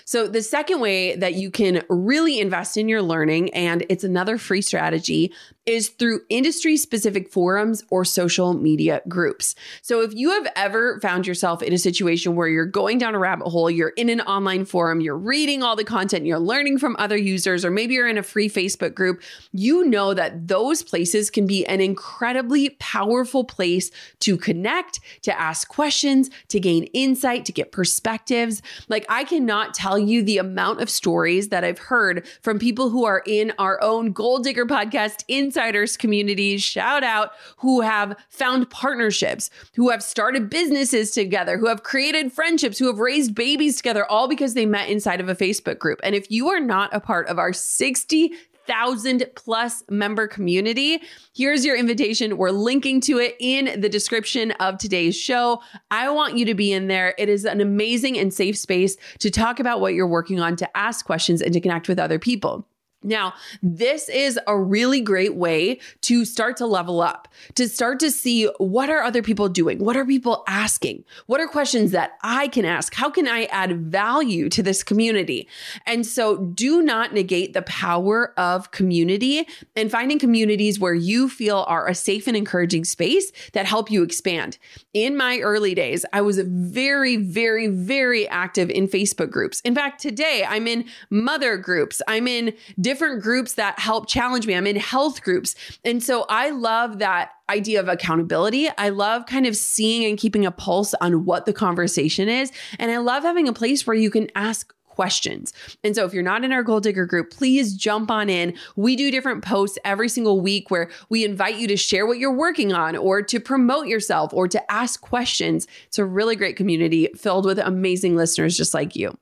So, 0.08 0.26
the 0.26 0.42
second 0.42 0.80
way 0.80 1.18
that 1.18 1.34
you 1.34 1.52
can 1.52 1.84
really 1.90 2.40
invest 2.40 2.78
in 2.78 2.88
your 2.88 3.02
learning, 3.02 3.54
and 3.54 3.86
it's 3.90 4.06
another 4.06 4.38
free 4.38 4.62
strategy, 4.62 5.34
is 5.68 5.90
through 5.90 6.22
industry 6.30 6.78
specific 6.78 7.30
forums 7.30 7.84
or 7.90 8.06
social 8.06 8.54
media 8.54 9.02
groups. 9.08 9.54
So 9.82 10.02
if 10.02 10.14
you 10.14 10.32
have 10.32 10.48
ever 10.56 11.00
found 11.02 11.28
yourself 11.28 11.62
in 11.62 11.74
a 11.74 11.78
situation 11.78 12.36
where 12.36 12.48
you're 12.48 12.66
going 12.66 12.98
down 12.98 13.14
a 13.14 13.20
rabbit 13.20 13.50
hole, 13.50 13.70
you're 13.70 13.90
in 13.90 14.10
an 14.10 14.22
online 14.22 14.66
forum, 14.66 15.02
you're 15.02 15.18
reading 15.18 15.62
all 15.62 15.76
the 15.76 15.84
content, 15.84 16.26
you're 16.26 16.40
learning 16.40 16.80
from 16.80 16.96
other 16.98 17.18
users, 17.18 17.66
or 17.66 17.70
maybe 17.70 17.94
you're 17.94 18.08
in 18.08 18.18
a 18.18 18.24
free 18.24 18.50
Facebook 18.50 18.96
group, 18.96 19.22
you 19.52 19.84
know 19.86 20.14
that 20.14 20.48
those 20.48 20.82
places 20.82 21.30
can 21.30 21.46
be 21.46 21.66
an 21.66 21.82
incredibly 21.82 22.70
powerful 22.80 23.44
place 23.44 23.92
to 24.22 24.38
connect, 24.38 25.02
to 25.24 25.38
ask 25.38 25.68
questions, 25.68 26.30
to 26.48 26.60
gain 26.60 26.86
insight, 26.94 27.44
to 27.44 27.52
get 27.52 27.74
perspectives. 27.74 28.62
Like, 28.88 29.06
I 29.10 29.26
cannot 29.26 29.74
tell 29.74 30.00
you 30.00 30.24
the 30.24 30.38
amount 30.38 30.82
of 30.82 30.90
stories 30.90 31.50
that 31.50 31.66
I've 31.66 31.80
heard 31.80 32.26
from 32.42 32.58
people 32.58 32.90
who 32.90 33.04
are 33.04 33.22
in 33.26 33.52
our 33.60 33.82
own 33.84 34.14
Goal 34.14 34.40
Digger 34.40 34.66
Podcast 34.66 35.26
Insiders 35.58 35.98
communities, 35.98 36.62
shout 36.62 37.04
out, 37.04 37.32
who 37.58 37.82
have 37.82 38.16
found 38.30 38.70
partnerships, 38.70 39.50
who 39.76 39.90
have 39.90 40.04
started 40.04 40.52
businesses 40.52 41.10
together, 41.10 41.58
who 41.58 41.66
have 41.66 41.82
created 41.82 42.32
friendships, 42.32 42.78
who 42.78 42.86
have 42.86 43.00
raised 43.00 43.34
babies 43.34 43.78
together, 43.78 44.06
all 44.06 44.28
because 44.28 44.54
they 44.54 44.68
met 44.68 44.88
inside 44.88 45.20
of 45.20 45.30
a 45.30 45.36
Facebook 45.36 45.80
group. 45.80 46.00
And 46.04 46.14
if 46.14 46.30
you 46.30 46.48
are 46.50 46.60
not 46.60 46.94
a 46.94 47.00
part 47.00 47.28
of 47.28 47.40
our 47.40 47.54
60 47.54 48.34
thousand 48.68 49.26
plus 49.36 49.82
member 49.90 50.28
community. 50.28 51.02
Here's 51.34 51.64
your 51.64 51.78
invitation. 51.78 52.36
We're 52.36 52.50
linking 52.50 53.00
to 53.02 53.18
it 53.18 53.38
in 53.40 53.80
the 53.80 53.88
description 53.88 54.52
of 54.60 54.78
today's 54.78 55.16
show. 55.16 55.62
I 55.90 56.10
want 56.10 56.38
you 56.38 56.44
to 56.44 56.54
be 56.54 56.74
in 56.74 56.88
there. 56.88 57.16
It 57.18 57.30
is 57.30 57.46
an 57.46 57.62
amazing 57.62 58.18
and 58.18 58.34
safe 58.34 58.58
space 58.58 58.98
to 59.20 59.32
talk 59.32 59.62
about 59.62 59.80
what 59.80 59.94
you're 59.94 60.06
working 60.06 60.42
on, 60.42 60.58
to 60.58 60.78
ask 60.78 61.06
questions, 61.06 61.42
and 61.42 61.54
to 61.54 61.62
connect 61.62 61.88
with 61.88 61.98
other 61.98 62.20
people. 62.20 62.68
Now, 63.08 63.34
this 63.64 64.10
is 64.10 64.38
a 64.48 64.60
really 64.60 65.00
great 65.00 65.36
way 65.36 65.80
to 66.02 66.26
start 66.26 66.58
to 66.58 66.66
level 66.66 67.02
up, 67.02 67.30
to 67.56 67.70
start 67.70 68.00
to 68.02 68.12
see 68.12 68.46
what 68.58 68.90
are 68.90 69.02
other 69.02 69.22
people 69.22 69.48
doing? 69.48 69.80
What 69.80 69.96
are 69.96 70.06
people 70.06 70.44
asking? 70.48 71.06
What 71.26 71.40
are 71.40 71.48
questions 71.48 71.92
that 71.92 72.18
I 72.22 72.50
can 72.50 72.66
ask? 72.66 72.94
How 72.94 73.10
can 73.10 73.28
I 73.28 73.46
add 73.46 73.78
value 73.78 74.50
to 74.50 74.62
this 74.62 74.84
community? 74.84 75.48
And 75.86 76.06
so 76.06 76.38
do 76.38 76.82
not 76.82 77.14
negate 77.14 77.54
the 77.54 77.62
power 77.62 78.34
of 78.38 78.72
community 78.72 79.48
and 79.76 79.90
finding 79.90 80.20
communities 80.20 80.78
where 80.78 80.94
you 80.94 81.30
feel 81.30 81.64
are 81.68 81.88
a 81.88 81.96
safe 81.96 82.28
and 82.28 82.36
encouraging 82.36 82.84
space 82.84 83.32
that 83.54 83.66
help 83.66 83.90
you 83.90 84.04
expand. 84.04 84.58
In 84.98 85.16
my 85.16 85.38
early 85.42 85.76
days, 85.76 86.08
I 86.12 86.22
was 86.22 86.40
very, 86.40 87.18
very, 87.18 87.68
very 87.68 88.28
active 88.30 88.72
in 88.72 88.88
Facebook 88.88 89.30
groups. 89.30 89.60
In 89.62 89.76
fact, 89.76 90.02
today 90.02 90.44
I'm 90.50 90.68
in 90.68 90.86
mother 91.12 91.56
groups. 91.56 92.02
I'm 92.08 92.28
in 92.28 92.56
different 92.82 93.22
groups 93.22 93.54
that 93.54 93.78
help 93.78 94.08
challenge 94.08 94.48
me. 94.48 94.56
I'm 94.56 94.66
in 94.66 94.76
health 94.76 95.22
groups. 95.22 95.54
And 95.86 96.02
so 96.02 96.26
I 96.30 96.50
love 96.50 96.98
that 96.98 97.30
idea 97.48 97.80
of 97.80 97.88
accountability. 97.88 98.70
I 98.76 98.90
love 98.90 99.28
kind 99.28 99.46
of 99.46 99.56
seeing 99.56 100.04
and 100.04 100.18
keeping 100.18 100.48
a 100.48 100.52
pulse 100.52 100.96
on 101.00 101.26
what 101.26 101.46
the 101.46 101.54
conversation 101.54 102.28
is. 102.28 102.52
And 102.80 102.90
I 102.90 102.98
love 102.98 103.22
having 103.22 103.48
a 103.48 103.54
place 103.54 103.86
where 103.86 103.96
you 103.96 104.10
can 104.10 104.32
ask 104.34 104.74
questions. 104.98 105.54
And 105.84 105.96
so 105.96 106.06
if 106.06 106.14
you're 106.14 106.24
not 106.24 106.44
in 106.44 106.52
our 106.52 106.64
goal 106.64 106.80
digger 106.80 107.06
group, 107.06 107.30
please 107.30 107.76
jump 107.76 108.10
on 108.10 108.32
in. 108.32 108.58
We 108.76 108.96
do 108.96 109.12
different 109.12 109.44
posts 109.44 109.78
every 109.86 110.10
single 110.10 110.42
week 110.42 110.72
where 110.72 110.90
we 111.10 111.24
invite 111.24 111.58
you 111.58 111.68
to 111.68 111.78
share 111.78 112.08
what 112.08 112.18
you're 112.18 112.34
working 112.34 112.74
on 112.74 112.96
or 112.96 113.22
to 113.22 113.40
promote 113.40 113.86
yourself 113.86 114.34
or 114.34 114.48
to 114.48 114.72
ask 114.72 115.00
questions. 115.00 115.68
It's 115.86 116.00
a 116.00 116.06
really 116.06 116.36
great 116.36 116.56
community 116.56 117.10
filled 117.16 117.46
with 117.46 117.60
amazing 117.60 118.16
listeners 118.16 118.58
just 118.58 118.74
like 118.74 118.96
you. 118.96 119.16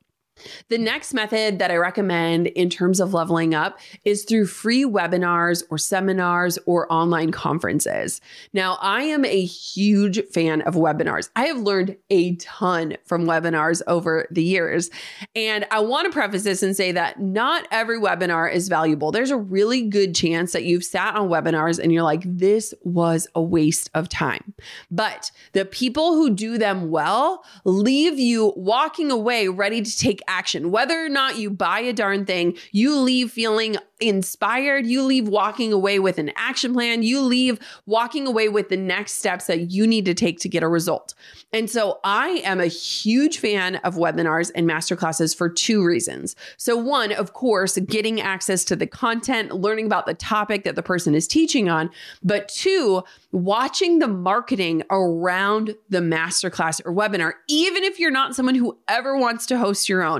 The 0.69 0.77
next 0.77 1.13
method 1.13 1.59
that 1.59 1.71
I 1.71 1.77
recommend 1.77 2.47
in 2.47 2.69
terms 2.69 2.99
of 2.99 3.13
leveling 3.13 3.55
up 3.55 3.79
is 4.03 4.25
through 4.25 4.47
free 4.47 4.83
webinars 4.83 5.63
or 5.69 5.77
seminars 5.77 6.59
or 6.65 6.91
online 6.91 7.31
conferences. 7.31 8.19
Now, 8.51 8.77
I 8.81 9.03
am 9.03 9.23
a 9.23 9.45
huge 9.45 10.21
fan 10.33 10.61
of 10.63 10.75
webinars. 10.75 11.29
I 11.35 11.45
have 11.45 11.59
learned 11.59 11.95
a 12.09 12.35
ton 12.35 12.97
from 13.05 13.25
webinars 13.25 13.81
over 13.87 14.27
the 14.29 14.43
years. 14.43 14.89
And 15.35 15.65
I 15.71 15.79
want 15.79 16.05
to 16.05 16.11
preface 16.11 16.43
this 16.43 16.63
and 16.63 16.75
say 16.75 16.91
that 16.91 17.21
not 17.21 17.67
every 17.71 17.99
webinar 17.99 18.51
is 18.51 18.67
valuable. 18.67 19.11
There's 19.11 19.31
a 19.31 19.37
really 19.37 19.83
good 19.83 20.13
chance 20.15 20.51
that 20.51 20.65
you've 20.65 20.83
sat 20.83 21.15
on 21.15 21.29
webinars 21.29 21.79
and 21.79 21.93
you're 21.93 22.03
like, 22.03 22.23
this 22.25 22.73
was 22.83 23.27
a 23.35 23.41
waste 23.41 23.89
of 23.93 24.09
time. 24.09 24.53
But 24.91 25.31
the 25.53 25.65
people 25.65 26.13
who 26.13 26.29
do 26.29 26.57
them 26.57 26.89
well 26.89 27.43
leave 27.63 28.19
you 28.19 28.53
walking 28.55 29.11
away 29.11 29.47
ready 29.47 29.81
to 29.81 29.97
take 29.97 30.21
action. 30.27 30.71
Whether 30.71 31.05
or 31.05 31.09
not 31.09 31.37
you 31.37 31.49
buy 31.49 31.79
a 31.79 31.93
darn 31.93 32.25
thing, 32.25 32.57
you 32.71 32.95
leave 32.97 33.31
feeling 33.31 33.77
inspired. 33.99 34.85
You 34.85 35.03
leave 35.03 35.27
walking 35.27 35.71
away 35.71 35.99
with 35.99 36.17
an 36.17 36.31
action 36.35 36.73
plan. 36.73 37.03
You 37.03 37.21
leave 37.21 37.59
walking 37.85 38.27
away 38.27 38.49
with 38.49 38.69
the 38.69 38.77
next 38.77 39.13
steps 39.13 39.47
that 39.47 39.71
you 39.71 39.87
need 39.87 40.05
to 40.05 40.13
take 40.13 40.39
to 40.39 40.49
get 40.49 40.63
a 40.63 40.67
result. 40.67 41.13
And 41.53 41.69
so 41.69 41.99
I 42.03 42.41
am 42.43 42.59
a 42.59 42.65
huge 42.65 43.37
fan 43.37 43.77
of 43.77 43.95
webinars 43.95 44.51
and 44.55 44.69
masterclasses 44.69 45.35
for 45.35 45.49
two 45.49 45.83
reasons. 45.83 46.35
So, 46.57 46.75
one, 46.75 47.13
of 47.13 47.33
course, 47.33 47.77
getting 47.77 48.19
access 48.19 48.65
to 48.65 48.75
the 48.75 48.87
content, 48.87 49.53
learning 49.53 49.85
about 49.85 50.05
the 50.05 50.13
topic 50.13 50.63
that 50.65 50.75
the 50.75 50.83
person 50.83 51.15
is 51.15 51.27
teaching 51.27 51.69
on. 51.69 51.89
But 52.21 52.49
two, 52.49 53.03
watching 53.31 53.99
the 53.99 54.07
marketing 54.07 54.83
around 54.89 55.75
the 55.89 55.99
masterclass 55.99 56.81
or 56.85 56.93
webinar, 56.93 57.33
even 57.47 57.83
if 57.83 57.99
you're 57.99 58.11
not 58.11 58.35
someone 58.35 58.55
who 58.55 58.77
ever 58.87 59.17
wants 59.17 59.45
to 59.47 59.57
host 59.57 59.87
your 59.87 60.03
own. 60.03 60.14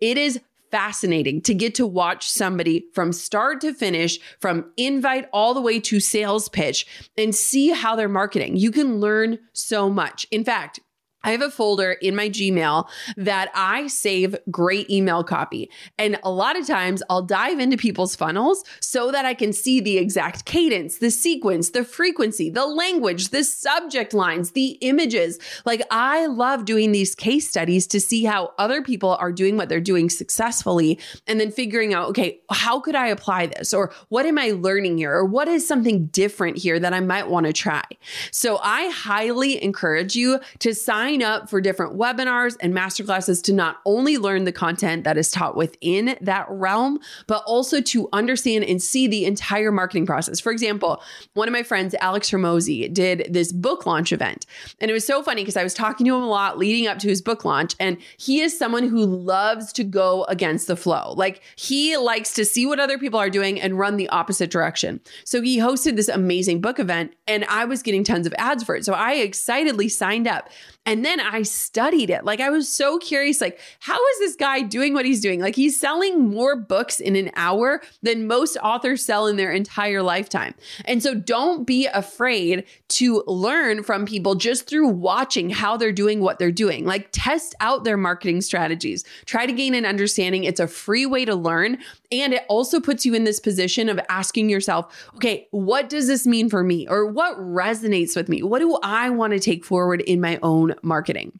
It 0.00 0.18
is 0.18 0.40
fascinating 0.70 1.40
to 1.42 1.54
get 1.54 1.74
to 1.76 1.86
watch 1.86 2.28
somebody 2.28 2.86
from 2.92 3.12
start 3.12 3.60
to 3.60 3.72
finish, 3.72 4.18
from 4.40 4.72
invite 4.76 5.28
all 5.32 5.54
the 5.54 5.60
way 5.60 5.80
to 5.80 6.00
sales 6.00 6.48
pitch, 6.48 6.86
and 7.16 7.34
see 7.34 7.70
how 7.70 7.96
they're 7.96 8.08
marketing. 8.08 8.56
You 8.56 8.70
can 8.70 9.00
learn 9.00 9.38
so 9.52 9.88
much. 9.88 10.26
In 10.30 10.44
fact, 10.44 10.80
I 11.24 11.32
have 11.32 11.42
a 11.42 11.50
folder 11.50 11.92
in 11.92 12.14
my 12.14 12.28
Gmail 12.28 12.88
that 13.16 13.50
I 13.52 13.88
save 13.88 14.36
great 14.50 14.88
email 14.88 15.24
copy. 15.24 15.68
And 15.98 16.18
a 16.22 16.30
lot 16.30 16.56
of 16.56 16.66
times 16.66 17.02
I'll 17.10 17.22
dive 17.22 17.58
into 17.58 17.76
people's 17.76 18.14
funnels 18.14 18.62
so 18.80 19.10
that 19.10 19.24
I 19.24 19.34
can 19.34 19.52
see 19.52 19.80
the 19.80 19.98
exact 19.98 20.44
cadence, 20.44 20.98
the 20.98 21.10
sequence, 21.10 21.70
the 21.70 21.84
frequency, 21.84 22.48
the 22.48 22.66
language, 22.66 23.30
the 23.30 23.42
subject 23.42 24.14
lines, 24.14 24.52
the 24.52 24.78
images. 24.82 25.38
Like 25.64 25.82
I 25.90 26.26
love 26.26 26.64
doing 26.64 26.92
these 26.92 27.16
case 27.16 27.48
studies 27.48 27.88
to 27.88 28.00
see 28.00 28.24
how 28.24 28.52
other 28.56 28.80
people 28.80 29.16
are 29.16 29.32
doing 29.32 29.56
what 29.56 29.68
they're 29.68 29.80
doing 29.80 30.08
successfully 30.08 30.98
and 31.26 31.40
then 31.40 31.50
figuring 31.50 31.92
out, 31.92 32.08
okay, 32.10 32.40
how 32.50 32.78
could 32.78 32.94
I 32.94 33.08
apply 33.08 33.46
this? 33.46 33.74
Or 33.74 33.92
what 34.10 34.26
am 34.26 34.38
I 34.38 34.50
learning 34.50 34.98
here? 34.98 35.12
Or 35.12 35.24
what 35.24 35.48
is 35.48 35.66
something 35.66 36.06
different 36.06 36.58
here 36.58 36.78
that 36.78 36.94
I 36.94 37.00
might 37.00 37.28
want 37.28 37.46
to 37.46 37.52
try? 37.52 37.82
So 38.30 38.58
I 38.62 38.90
highly 38.90 39.62
encourage 39.62 40.14
you 40.14 40.38
to 40.60 40.72
sign 40.74 41.05
sign 41.06 41.22
up 41.22 41.48
for 41.48 41.60
different 41.60 41.96
webinars 41.96 42.56
and 42.60 42.74
masterclasses 42.74 43.40
to 43.40 43.52
not 43.52 43.78
only 43.84 44.18
learn 44.18 44.44
the 44.44 44.52
content 44.52 45.04
that 45.04 45.16
is 45.16 45.30
taught 45.30 45.56
within 45.56 46.16
that 46.20 46.46
realm, 46.50 46.98
but 47.28 47.44
also 47.46 47.80
to 47.80 48.08
understand 48.12 48.64
and 48.64 48.82
see 48.82 49.06
the 49.06 49.24
entire 49.24 49.70
marketing 49.70 50.04
process. 50.04 50.40
For 50.40 50.50
example, 50.50 51.00
one 51.34 51.46
of 51.46 51.52
my 51.52 51.62
friends, 51.62 51.94
Alex 52.00 52.30
Hormozi, 52.30 52.92
did 52.92 53.28
this 53.30 53.52
book 53.52 53.86
launch 53.86 54.12
event. 54.12 54.46
And 54.80 54.90
it 54.90 54.94
was 54.94 55.06
so 55.06 55.22
funny 55.22 55.42
because 55.42 55.56
I 55.56 55.62
was 55.62 55.74
talking 55.74 56.06
to 56.06 56.16
him 56.16 56.22
a 56.22 56.28
lot 56.28 56.58
leading 56.58 56.88
up 56.88 56.98
to 56.98 57.08
his 57.08 57.22
book 57.22 57.44
launch. 57.44 57.76
And 57.78 57.98
he 58.16 58.40
is 58.40 58.58
someone 58.58 58.88
who 58.88 59.04
loves 59.04 59.72
to 59.74 59.84
go 59.84 60.24
against 60.24 60.66
the 60.66 60.76
flow. 60.76 61.14
Like 61.16 61.40
he 61.54 61.96
likes 61.96 62.34
to 62.34 62.44
see 62.44 62.66
what 62.66 62.80
other 62.80 62.98
people 62.98 63.20
are 63.20 63.30
doing 63.30 63.60
and 63.60 63.78
run 63.78 63.96
the 63.96 64.08
opposite 64.08 64.50
direction. 64.50 65.00
So 65.24 65.40
he 65.40 65.58
hosted 65.58 65.94
this 65.94 66.08
amazing 66.08 66.60
book 66.60 66.80
event 66.80 67.14
and 67.28 67.44
I 67.44 67.64
was 67.64 67.82
getting 67.82 68.02
tons 68.02 68.26
of 68.26 68.34
ads 68.38 68.64
for 68.64 68.74
it. 68.74 68.84
So 68.84 68.92
I 68.92 69.14
excitedly 69.14 69.88
signed 69.88 70.26
up. 70.26 70.50
And 70.84 70.95
then 71.04 71.20
I 71.20 71.42
studied 71.42 72.10
it. 72.10 72.24
Like 72.24 72.40
I 72.40 72.50
was 72.50 72.68
so 72.68 72.98
curious, 72.98 73.40
like, 73.40 73.58
how 73.80 73.94
is 73.94 74.18
this 74.18 74.36
guy 74.36 74.62
doing 74.62 74.94
what 74.94 75.04
he's 75.04 75.20
doing? 75.20 75.40
Like 75.40 75.56
he's 75.56 75.78
selling 75.78 76.28
more 76.28 76.56
books 76.56 77.00
in 77.00 77.16
an 77.16 77.30
hour 77.34 77.82
than 78.02 78.26
most 78.26 78.56
authors 78.62 79.04
sell 79.04 79.26
in 79.26 79.36
their 79.36 79.52
entire 79.52 80.02
lifetime. 80.02 80.54
And 80.84 81.02
so 81.02 81.14
don't 81.14 81.66
be 81.66 81.86
afraid 81.86 82.64
to 82.88 83.22
learn 83.26 83.82
from 83.82 84.06
people 84.06 84.34
just 84.34 84.68
through 84.68 84.88
watching 84.88 85.50
how 85.50 85.76
they're 85.76 85.92
doing 85.92 86.20
what 86.20 86.38
they're 86.38 86.52
doing. 86.52 86.84
Like 86.84 87.08
test 87.12 87.54
out 87.60 87.84
their 87.84 87.96
marketing 87.96 88.40
strategies. 88.40 89.04
Try 89.24 89.46
to 89.46 89.52
gain 89.52 89.74
an 89.74 89.84
understanding. 89.86 90.44
It's 90.44 90.60
a 90.60 90.66
free 90.66 91.06
way 91.06 91.24
to 91.24 91.34
learn. 91.34 91.78
And 92.10 92.34
it 92.34 92.44
also 92.48 92.80
puts 92.80 93.04
you 93.04 93.14
in 93.14 93.24
this 93.24 93.40
position 93.40 93.88
of 93.88 94.00
asking 94.08 94.48
yourself, 94.48 95.10
okay, 95.16 95.48
what 95.50 95.88
does 95.88 96.06
this 96.06 96.26
mean 96.26 96.48
for 96.48 96.62
me? 96.62 96.86
Or 96.88 97.06
what 97.06 97.36
resonates 97.38 98.16
with 98.16 98.28
me? 98.28 98.42
What 98.42 98.60
do 98.60 98.78
I 98.82 99.10
want 99.10 99.32
to 99.32 99.40
take 99.40 99.64
forward 99.64 100.00
in 100.02 100.20
my 100.20 100.38
own 100.42 100.74
marketing? 100.82 101.38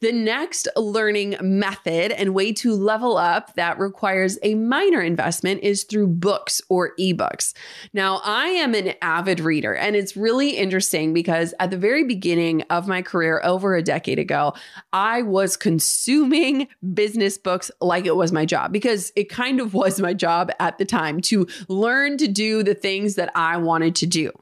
The 0.00 0.12
next 0.12 0.68
learning 0.76 1.36
method 1.40 2.12
and 2.12 2.34
way 2.34 2.52
to 2.54 2.74
level 2.74 3.16
up 3.16 3.54
that 3.54 3.78
requires 3.78 4.38
a 4.42 4.54
minor 4.54 5.00
investment 5.00 5.62
is 5.62 5.84
through 5.84 6.08
books 6.08 6.60
or 6.68 6.94
ebooks. 6.98 7.54
Now, 7.92 8.20
I 8.24 8.48
am 8.48 8.74
an 8.74 8.94
avid 9.02 9.40
reader, 9.40 9.74
and 9.74 9.96
it's 9.96 10.16
really 10.16 10.56
interesting 10.56 11.12
because 11.12 11.54
at 11.60 11.70
the 11.70 11.78
very 11.78 12.04
beginning 12.04 12.62
of 12.70 12.88
my 12.88 13.02
career, 13.02 13.40
over 13.44 13.74
a 13.74 13.82
decade 13.82 14.18
ago, 14.18 14.54
I 14.92 15.22
was 15.22 15.56
consuming 15.56 16.68
business 16.94 17.38
books 17.38 17.70
like 17.80 18.06
it 18.06 18.16
was 18.16 18.32
my 18.32 18.44
job 18.44 18.72
because 18.72 19.12
it 19.16 19.28
kind 19.28 19.60
of 19.60 19.74
was 19.74 20.00
my 20.00 20.14
job 20.14 20.50
at 20.60 20.78
the 20.78 20.84
time 20.84 21.20
to 21.22 21.46
learn 21.68 22.16
to 22.18 22.28
do 22.28 22.62
the 22.62 22.74
things 22.74 23.14
that 23.16 23.30
I 23.34 23.56
wanted 23.56 23.94
to 23.96 24.06
do. 24.06 24.32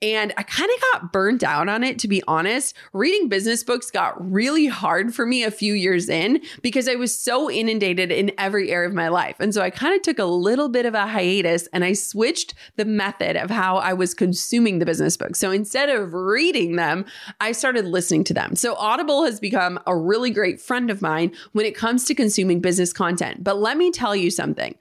And 0.00 0.32
I 0.36 0.44
kind 0.44 0.70
of 0.72 0.80
got 0.92 1.12
burnt 1.12 1.42
out 1.42 1.68
on 1.68 1.82
it, 1.82 1.98
to 2.00 2.08
be 2.08 2.22
honest. 2.28 2.76
Reading 2.92 3.28
business 3.28 3.64
books 3.64 3.90
got 3.90 4.14
really 4.30 4.66
hard 4.66 5.12
for 5.12 5.26
me 5.26 5.42
a 5.42 5.50
few 5.50 5.74
years 5.74 6.08
in 6.08 6.40
because 6.62 6.88
I 6.88 6.94
was 6.94 7.16
so 7.16 7.50
inundated 7.50 8.12
in 8.12 8.30
every 8.38 8.70
area 8.70 8.88
of 8.88 8.94
my 8.94 9.08
life. 9.08 9.36
And 9.40 9.52
so 9.52 9.60
I 9.60 9.70
kind 9.70 9.96
of 9.96 10.02
took 10.02 10.20
a 10.20 10.24
little 10.24 10.68
bit 10.68 10.86
of 10.86 10.94
a 10.94 11.08
hiatus 11.08 11.66
and 11.72 11.84
I 11.84 11.94
switched 11.94 12.54
the 12.76 12.84
method 12.84 13.36
of 13.36 13.50
how 13.50 13.78
I 13.78 13.92
was 13.92 14.14
consuming 14.14 14.78
the 14.78 14.86
business 14.86 15.16
books. 15.16 15.40
So 15.40 15.50
instead 15.50 15.88
of 15.88 16.14
reading 16.14 16.76
them, 16.76 17.04
I 17.40 17.50
started 17.50 17.84
listening 17.84 18.22
to 18.24 18.34
them. 18.34 18.54
So 18.54 18.76
Audible 18.76 19.24
has 19.24 19.40
become 19.40 19.80
a 19.86 19.96
really 19.96 20.30
great 20.30 20.60
friend 20.60 20.90
of 20.90 21.02
mine 21.02 21.32
when 21.52 21.66
it 21.66 21.74
comes 21.74 22.04
to 22.04 22.14
consuming 22.14 22.60
business 22.60 22.92
content. 22.92 23.42
But 23.42 23.58
let 23.58 23.76
me 23.76 23.90
tell 23.90 24.14
you 24.14 24.30
something 24.30 24.76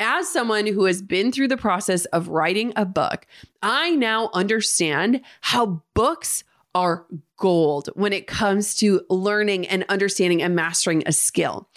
as 0.00 0.28
someone 0.28 0.66
who 0.66 0.86
has 0.86 1.02
been 1.02 1.30
through 1.30 1.48
the 1.48 1.58
process 1.58 2.06
of 2.06 2.28
writing 2.28 2.72
a 2.74 2.86
book, 2.86 3.26
I 3.62 3.90
now 3.90 4.30
understand 4.32 5.20
how 5.40 5.82
books 5.94 6.44
are 6.74 7.06
gold 7.36 7.88
when 7.94 8.12
it 8.12 8.26
comes 8.26 8.74
to 8.76 9.02
learning 9.10 9.66
and 9.66 9.84
understanding 9.88 10.42
and 10.42 10.54
mastering 10.54 11.02
a 11.06 11.12
skill. 11.12 11.68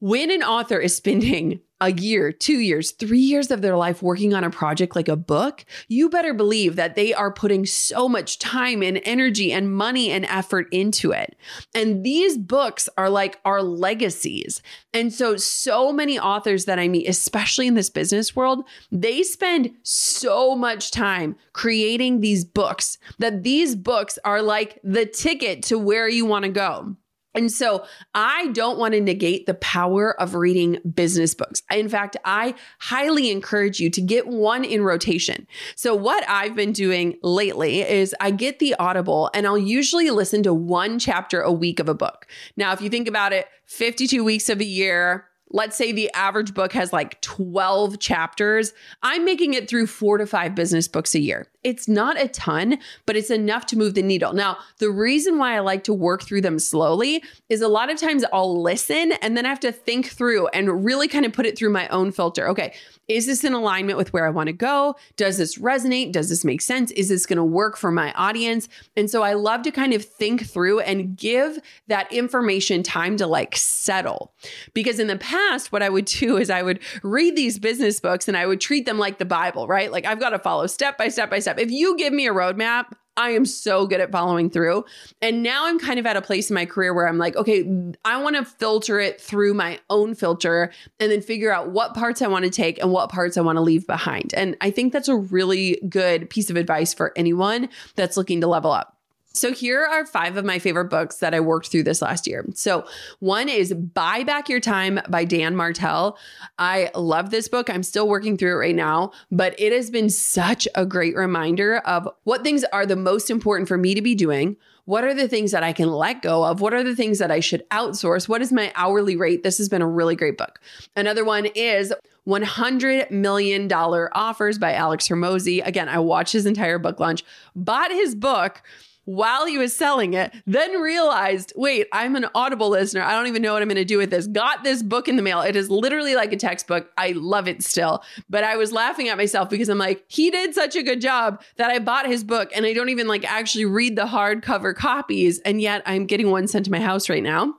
When 0.00 0.30
an 0.30 0.42
author 0.42 0.78
is 0.78 0.96
spending 0.96 1.60
a 1.82 1.90
year, 1.90 2.30
two 2.30 2.60
years, 2.60 2.92
three 2.92 3.18
years 3.18 3.50
of 3.50 3.60
their 3.60 3.76
life 3.76 4.02
working 4.02 4.32
on 4.32 4.44
a 4.44 4.50
project 4.50 4.94
like 4.94 5.08
a 5.08 5.16
book, 5.16 5.64
you 5.88 6.08
better 6.08 6.32
believe 6.32 6.76
that 6.76 6.94
they 6.94 7.12
are 7.12 7.32
putting 7.32 7.66
so 7.66 8.08
much 8.08 8.38
time 8.38 8.84
and 8.84 9.00
energy 9.04 9.52
and 9.52 9.74
money 9.74 10.08
and 10.08 10.24
effort 10.26 10.68
into 10.70 11.10
it. 11.10 11.36
And 11.74 12.04
these 12.04 12.38
books 12.38 12.88
are 12.96 13.10
like 13.10 13.40
our 13.44 13.62
legacies. 13.64 14.62
And 14.94 15.12
so, 15.12 15.36
so 15.36 15.92
many 15.92 16.20
authors 16.20 16.66
that 16.66 16.78
I 16.78 16.86
meet, 16.86 17.08
especially 17.08 17.66
in 17.66 17.74
this 17.74 17.90
business 17.90 18.36
world, 18.36 18.64
they 18.92 19.24
spend 19.24 19.72
so 19.82 20.54
much 20.54 20.92
time 20.92 21.34
creating 21.52 22.20
these 22.20 22.44
books 22.44 22.96
that 23.18 23.42
these 23.42 23.74
books 23.74 24.20
are 24.24 24.40
like 24.40 24.78
the 24.84 25.04
ticket 25.04 25.64
to 25.64 25.80
where 25.80 26.08
you 26.08 26.26
want 26.26 26.44
to 26.44 26.50
go. 26.50 26.96
And 27.34 27.50
so 27.50 27.84
I 28.14 28.48
don't 28.48 28.78
want 28.78 28.94
to 28.94 29.00
negate 29.00 29.46
the 29.46 29.54
power 29.54 30.18
of 30.20 30.34
reading 30.34 30.78
business 30.94 31.34
books. 31.34 31.62
In 31.70 31.88
fact, 31.88 32.16
I 32.24 32.54
highly 32.78 33.30
encourage 33.30 33.80
you 33.80 33.90
to 33.90 34.00
get 34.00 34.26
one 34.26 34.64
in 34.64 34.82
rotation. 34.82 35.46
So 35.74 35.94
what 35.94 36.28
I've 36.28 36.54
been 36.54 36.72
doing 36.72 37.18
lately 37.22 37.80
is 37.80 38.14
I 38.20 38.30
get 38.30 38.58
the 38.58 38.74
Audible 38.78 39.30
and 39.34 39.46
I'll 39.46 39.58
usually 39.58 40.10
listen 40.10 40.42
to 40.42 40.52
one 40.52 40.98
chapter 40.98 41.40
a 41.40 41.52
week 41.52 41.80
of 41.80 41.88
a 41.88 41.94
book. 41.94 42.26
Now, 42.56 42.72
if 42.72 42.80
you 42.80 42.90
think 42.90 43.08
about 43.08 43.32
it, 43.32 43.46
52 43.66 44.22
weeks 44.22 44.48
of 44.48 44.60
a 44.60 44.64
year, 44.64 45.26
let's 45.50 45.76
say 45.76 45.92
the 45.92 46.12
average 46.12 46.54
book 46.54 46.72
has 46.72 46.92
like 46.92 47.20
12 47.22 47.98
chapters, 47.98 48.72
I'm 49.02 49.24
making 49.24 49.54
it 49.54 49.68
through 49.68 49.86
four 49.86 50.18
to 50.18 50.26
five 50.26 50.54
business 50.54 50.88
books 50.88 51.14
a 51.14 51.20
year. 51.20 51.46
It's 51.64 51.86
not 51.88 52.20
a 52.20 52.28
ton, 52.28 52.78
but 53.06 53.16
it's 53.16 53.30
enough 53.30 53.66
to 53.66 53.78
move 53.78 53.94
the 53.94 54.02
needle. 54.02 54.32
Now, 54.32 54.58
the 54.78 54.90
reason 54.90 55.38
why 55.38 55.56
I 55.56 55.60
like 55.60 55.84
to 55.84 55.94
work 55.94 56.22
through 56.22 56.40
them 56.40 56.58
slowly 56.58 57.22
is 57.48 57.60
a 57.60 57.68
lot 57.68 57.90
of 57.90 57.98
times 57.98 58.24
I'll 58.32 58.60
listen 58.60 59.12
and 59.22 59.36
then 59.36 59.46
I 59.46 59.48
have 59.48 59.60
to 59.60 59.72
think 59.72 60.06
through 60.06 60.48
and 60.48 60.84
really 60.84 61.08
kind 61.08 61.24
of 61.24 61.32
put 61.32 61.46
it 61.46 61.56
through 61.56 61.70
my 61.70 61.88
own 61.88 62.10
filter. 62.12 62.48
Okay, 62.48 62.74
is 63.08 63.26
this 63.26 63.44
in 63.44 63.52
alignment 63.52 63.98
with 63.98 64.12
where 64.12 64.26
I 64.26 64.30
want 64.30 64.46
to 64.46 64.52
go? 64.52 64.96
Does 65.16 65.38
this 65.38 65.58
resonate? 65.58 66.12
Does 66.12 66.28
this 66.28 66.44
make 66.44 66.60
sense? 66.60 66.90
Is 66.92 67.08
this 67.08 67.26
going 67.26 67.36
to 67.36 67.44
work 67.44 67.76
for 67.76 67.90
my 67.90 68.12
audience? 68.12 68.68
And 68.96 69.10
so 69.10 69.22
I 69.22 69.34
love 69.34 69.62
to 69.62 69.70
kind 69.70 69.92
of 69.92 70.04
think 70.04 70.46
through 70.46 70.80
and 70.80 71.16
give 71.16 71.58
that 71.88 72.12
information 72.12 72.82
time 72.82 73.16
to 73.18 73.26
like 73.26 73.56
settle. 73.56 74.32
Because 74.72 74.98
in 74.98 75.08
the 75.08 75.18
past, 75.18 75.72
what 75.72 75.82
I 75.82 75.88
would 75.88 76.06
do 76.06 76.36
is 76.36 76.48
I 76.48 76.62
would 76.62 76.80
read 77.02 77.36
these 77.36 77.58
business 77.58 78.00
books 78.00 78.28
and 78.28 78.36
I 78.36 78.46
would 78.46 78.60
treat 78.60 78.86
them 78.86 78.98
like 78.98 79.18
the 79.18 79.24
Bible, 79.24 79.66
right? 79.66 79.92
Like 79.92 80.06
I've 80.06 80.20
got 80.20 80.30
to 80.30 80.38
follow 80.38 80.66
step 80.66 80.96
by 80.96 81.08
step 81.08 81.30
by 81.30 81.38
step. 81.38 81.51
If 81.58 81.70
you 81.70 81.96
give 81.96 82.12
me 82.12 82.26
a 82.26 82.32
roadmap, 82.32 82.86
I 83.16 83.30
am 83.30 83.44
so 83.44 83.86
good 83.86 84.00
at 84.00 84.10
following 84.10 84.48
through. 84.48 84.84
And 85.20 85.42
now 85.42 85.66
I'm 85.66 85.78
kind 85.78 85.98
of 85.98 86.06
at 86.06 86.16
a 86.16 86.22
place 86.22 86.50
in 86.50 86.54
my 86.54 86.64
career 86.64 86.94
where 86.94 87.06
I'm 87.06 87.18
like, 87.18 87.36
okay, 87.36 87.92
I 88.04 88.22
want 88.22 88.36
to 88.36 88.44
filter 88.44 88.98
it 89.00 89.20
through 89.20 89.54
my 89.54 89.80
own 89.90 90.14
filter 90.14 90.72
and 90.98 91.12
then 91.12 91.20
figure 91.20 91.52
out 91.52 91.70
what 91.70 91.94
parts 91.94 92.22
I 92.22 92.28
want 92.28 92.44
to 92.44 92.50
take 92.50 92.80
and 92.80 92.90
what 92.90 93.10
parts 93.10 93.36
I 93.36 93.42
want 93.42 93.56
to 93.56 93.62
leave 93.62 93.86
behind. 93.86 94.32
And 94.34 94.56
I 94.60 94.70
think 94.70 94.92
that's 94.92 95.08
a 95.08 95.16
really 95.16 95.80
good 95.88 96.30
piece 96.30 96.48
of 96.48 96.56
advice 96.56 96.94
for 96.94 97.12
anyone 97.14 97.68
that's 97.96 98.16
looking 98.16 98.40
to 98.40 98.46
level 98.46 98.72
up. 98.72 98.91
So 99.32 99.52
here 99.52 99.84
are 99.84 100.04
five 100.06 100.36
of 100.36 100.44
my 100.44 100.58
favorite 100.58 100.86
books 100.86 101.16
that 101.16 101.34
I 101.34 101.40
worked 101.40 101.68
through 101.68 101.84
this 101.84 102.02
last 102.02 102.26
year. 102.26 102.44
So 102.54 102.84
one 103.20 103.48
is 103.48 103.72
Buy 103.72 104.24
Back 104.24 104.48
Your 104.48 104.60
Time 104.60 105.00
by 105.08 105.24
Dan 105.24 105.56
Martell. 105.56 106.18
I 106.58 106.90
love 106.94 107.30
this 107.30 107.48
book. 107.48 107.70
I'm 107.70 107.82
still 107.82 108.08
working 108.08 108.36
through 108.36 108.52
it 108.52 108.58
right 108.58 108.74
now, 108.74 109.12
but 109.30 109.58
it 109.58 109.72
has 109.72 109.90
been 109.90 110.10
such 110.10 110.68
a 110.74 110.84
great 110.84 111.16
reminder 111.16 111.78
of 111.78 112.08
what 112.24 112.44
things 112.44 112.64
are 112.72 112.86
the 112.86 112.96
most 112.96 113.30
important 113.30 113.68
for 113.68 113.78
me 113.78 113.94
to 113.94 114.02
be 114.02 114.14
doing. 114.14 114.56
What 114.84 115.04
are 115.04 115.14
the 115.14 115.28
things 115.28 115.52
that 115.52 115.62
I 115.62 115.72
can 115.72 115.88
let 115.90 116.22
go 116.22 116.44
of? 116.44 116.60
What 116.60 116.74
are 116.74 116.82
the 116.82 116.96
things 116.96 117.20
that 117.20 117.30
I 117.30 117.38
should 117.38 117.68
outsource? 117.70 118.28
What 118.28 118.42
is 118.42 118.52
my 118.52 118.72
hourly 118.74 119.14
rate? 119.14 119.44
This 119.44 119.58
has 119.58 119.68
been 119.68 119.82
a 119.82 119.86
really 119.86 120.16
great 120.16 120.36
book. 120.36 120.60
Another 120.96 121.24
one 121.24 121.46
is 121.46 121.92
$100 122.26 123.10
million 123.12 123.72
offers 123.72 124.58
by 124.58 124.74
Alex 124.74 125.08
Hormozi. 125.08 125.64
Again, 125.64 125.88
I 125.88 126.00
watched 126.00 126.32
his 126.32 126.46
entire 126.46 126.78
book 126.78 126.98
launch, 126.98 127.24
bought 127.54 127.92
his 127.92 128.16
book 128.16 128.62
while 129.04 129.46
he 129.46 129.58
was 129.58 129.74
selling 129.74 130.14
it, 130.14 130.32
then 130.46 130.80
realized, 130.80 131.52
wait, 131.56 131.88
I'm 131.92 132.14
an 132.14 132.26
Audible 132.34 132.68
listener. 132.68 133.02
I 133.02 133.12
don't 133.12 133.26
even 133.26 133.42
know 133.42 133.52
what 133.52 133.62
I'm 133.62 133.68
going 133.68 133.76
to 133.76 133.84
do 133.84 133.98
with 133.98 134.10
this. 134.10 134.26
Got 134.26 134.62
this 134.62 134.82
book 134.82 135.08
in 135.08 135.16
the 135.16 135.22
mail. 135.22 135.40
It 135.40 135.56
is 135.56 135.70
literally 135.70 136.14
like 136.14 136.32
a 136.32 136.36
textbook. 136.36 136.90
I 136.96 137.12
love 137.12 137.48
it 137.48 137.62
still. 137.62 138.04
But 138.30 138.44
I 138.44 138.56
was 138.56 138.72
laughing 138.72 139.08
at 139.08 139.16
myself 139.16 139.50
because 139.50 139.68
I'm 139.68 139.78
like, 139.78 140.04
he 140.06 140.30
did 140.30 140.54
such 140.54 140.76
a 140.76 140.82
good 140.82 141.00
job 141.00 141.42
that 141.56 141.70
I 141.70 141.80
bought 141.80 142.06
his 142.06 142.22
book 142.22 142.50
and 142.54 142.64
I 142.64 142.72
don't 142.72 142.90
even 142.90 143.08
like 143.08 143.24
actually 143.30 143.64
read 143.64 143.96
the 143.96 144.06
hardcover 144.06 144.74
copies. 144.74 145.40
And 145.40 145.60
yet 145.60 145.82
I'm 145.84 146.06
getting 146.06 146.30
one 146.30 146.46
sent 146.46 146.64
to 146.66 146.70
my 146.70 146.80
house 146.80 147.08
right 147.08 147.22
now. 147.22 147.54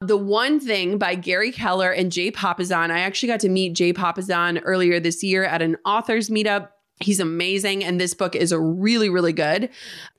The 0.00 0.16
One 0.16 0.58
Thing 0.58 0.98
by 0.98 1.14
Gary 1.14 1.52
Keller 1.52 1.92
and 1.92 2.10
Jay 2.10 2.30
Papasan. 2.32 2.90
I 2.90 3.00
actually 3.00 3.28
got 3.28 3.40
to 3.40 3.48
meet 3.48 3.74
Jay 3.74 3.92
Papasan 3.92 4.60
earlier 4.64 4.98
this 4.98 5.22
year 5.22 5.44
at 5.44 5.62
an 5.62 5.76
author's 5.84 6.28
meetup. 6.28 6.70
He's 7.00 7.20
amazing. 7.20 7.84
And 7.84 8.00
this 8.00 8.14
book 8.14 8.34
is 8.34 8.52
really, 8.52 9.08
really 9.08 9.32
good 9.32 9.70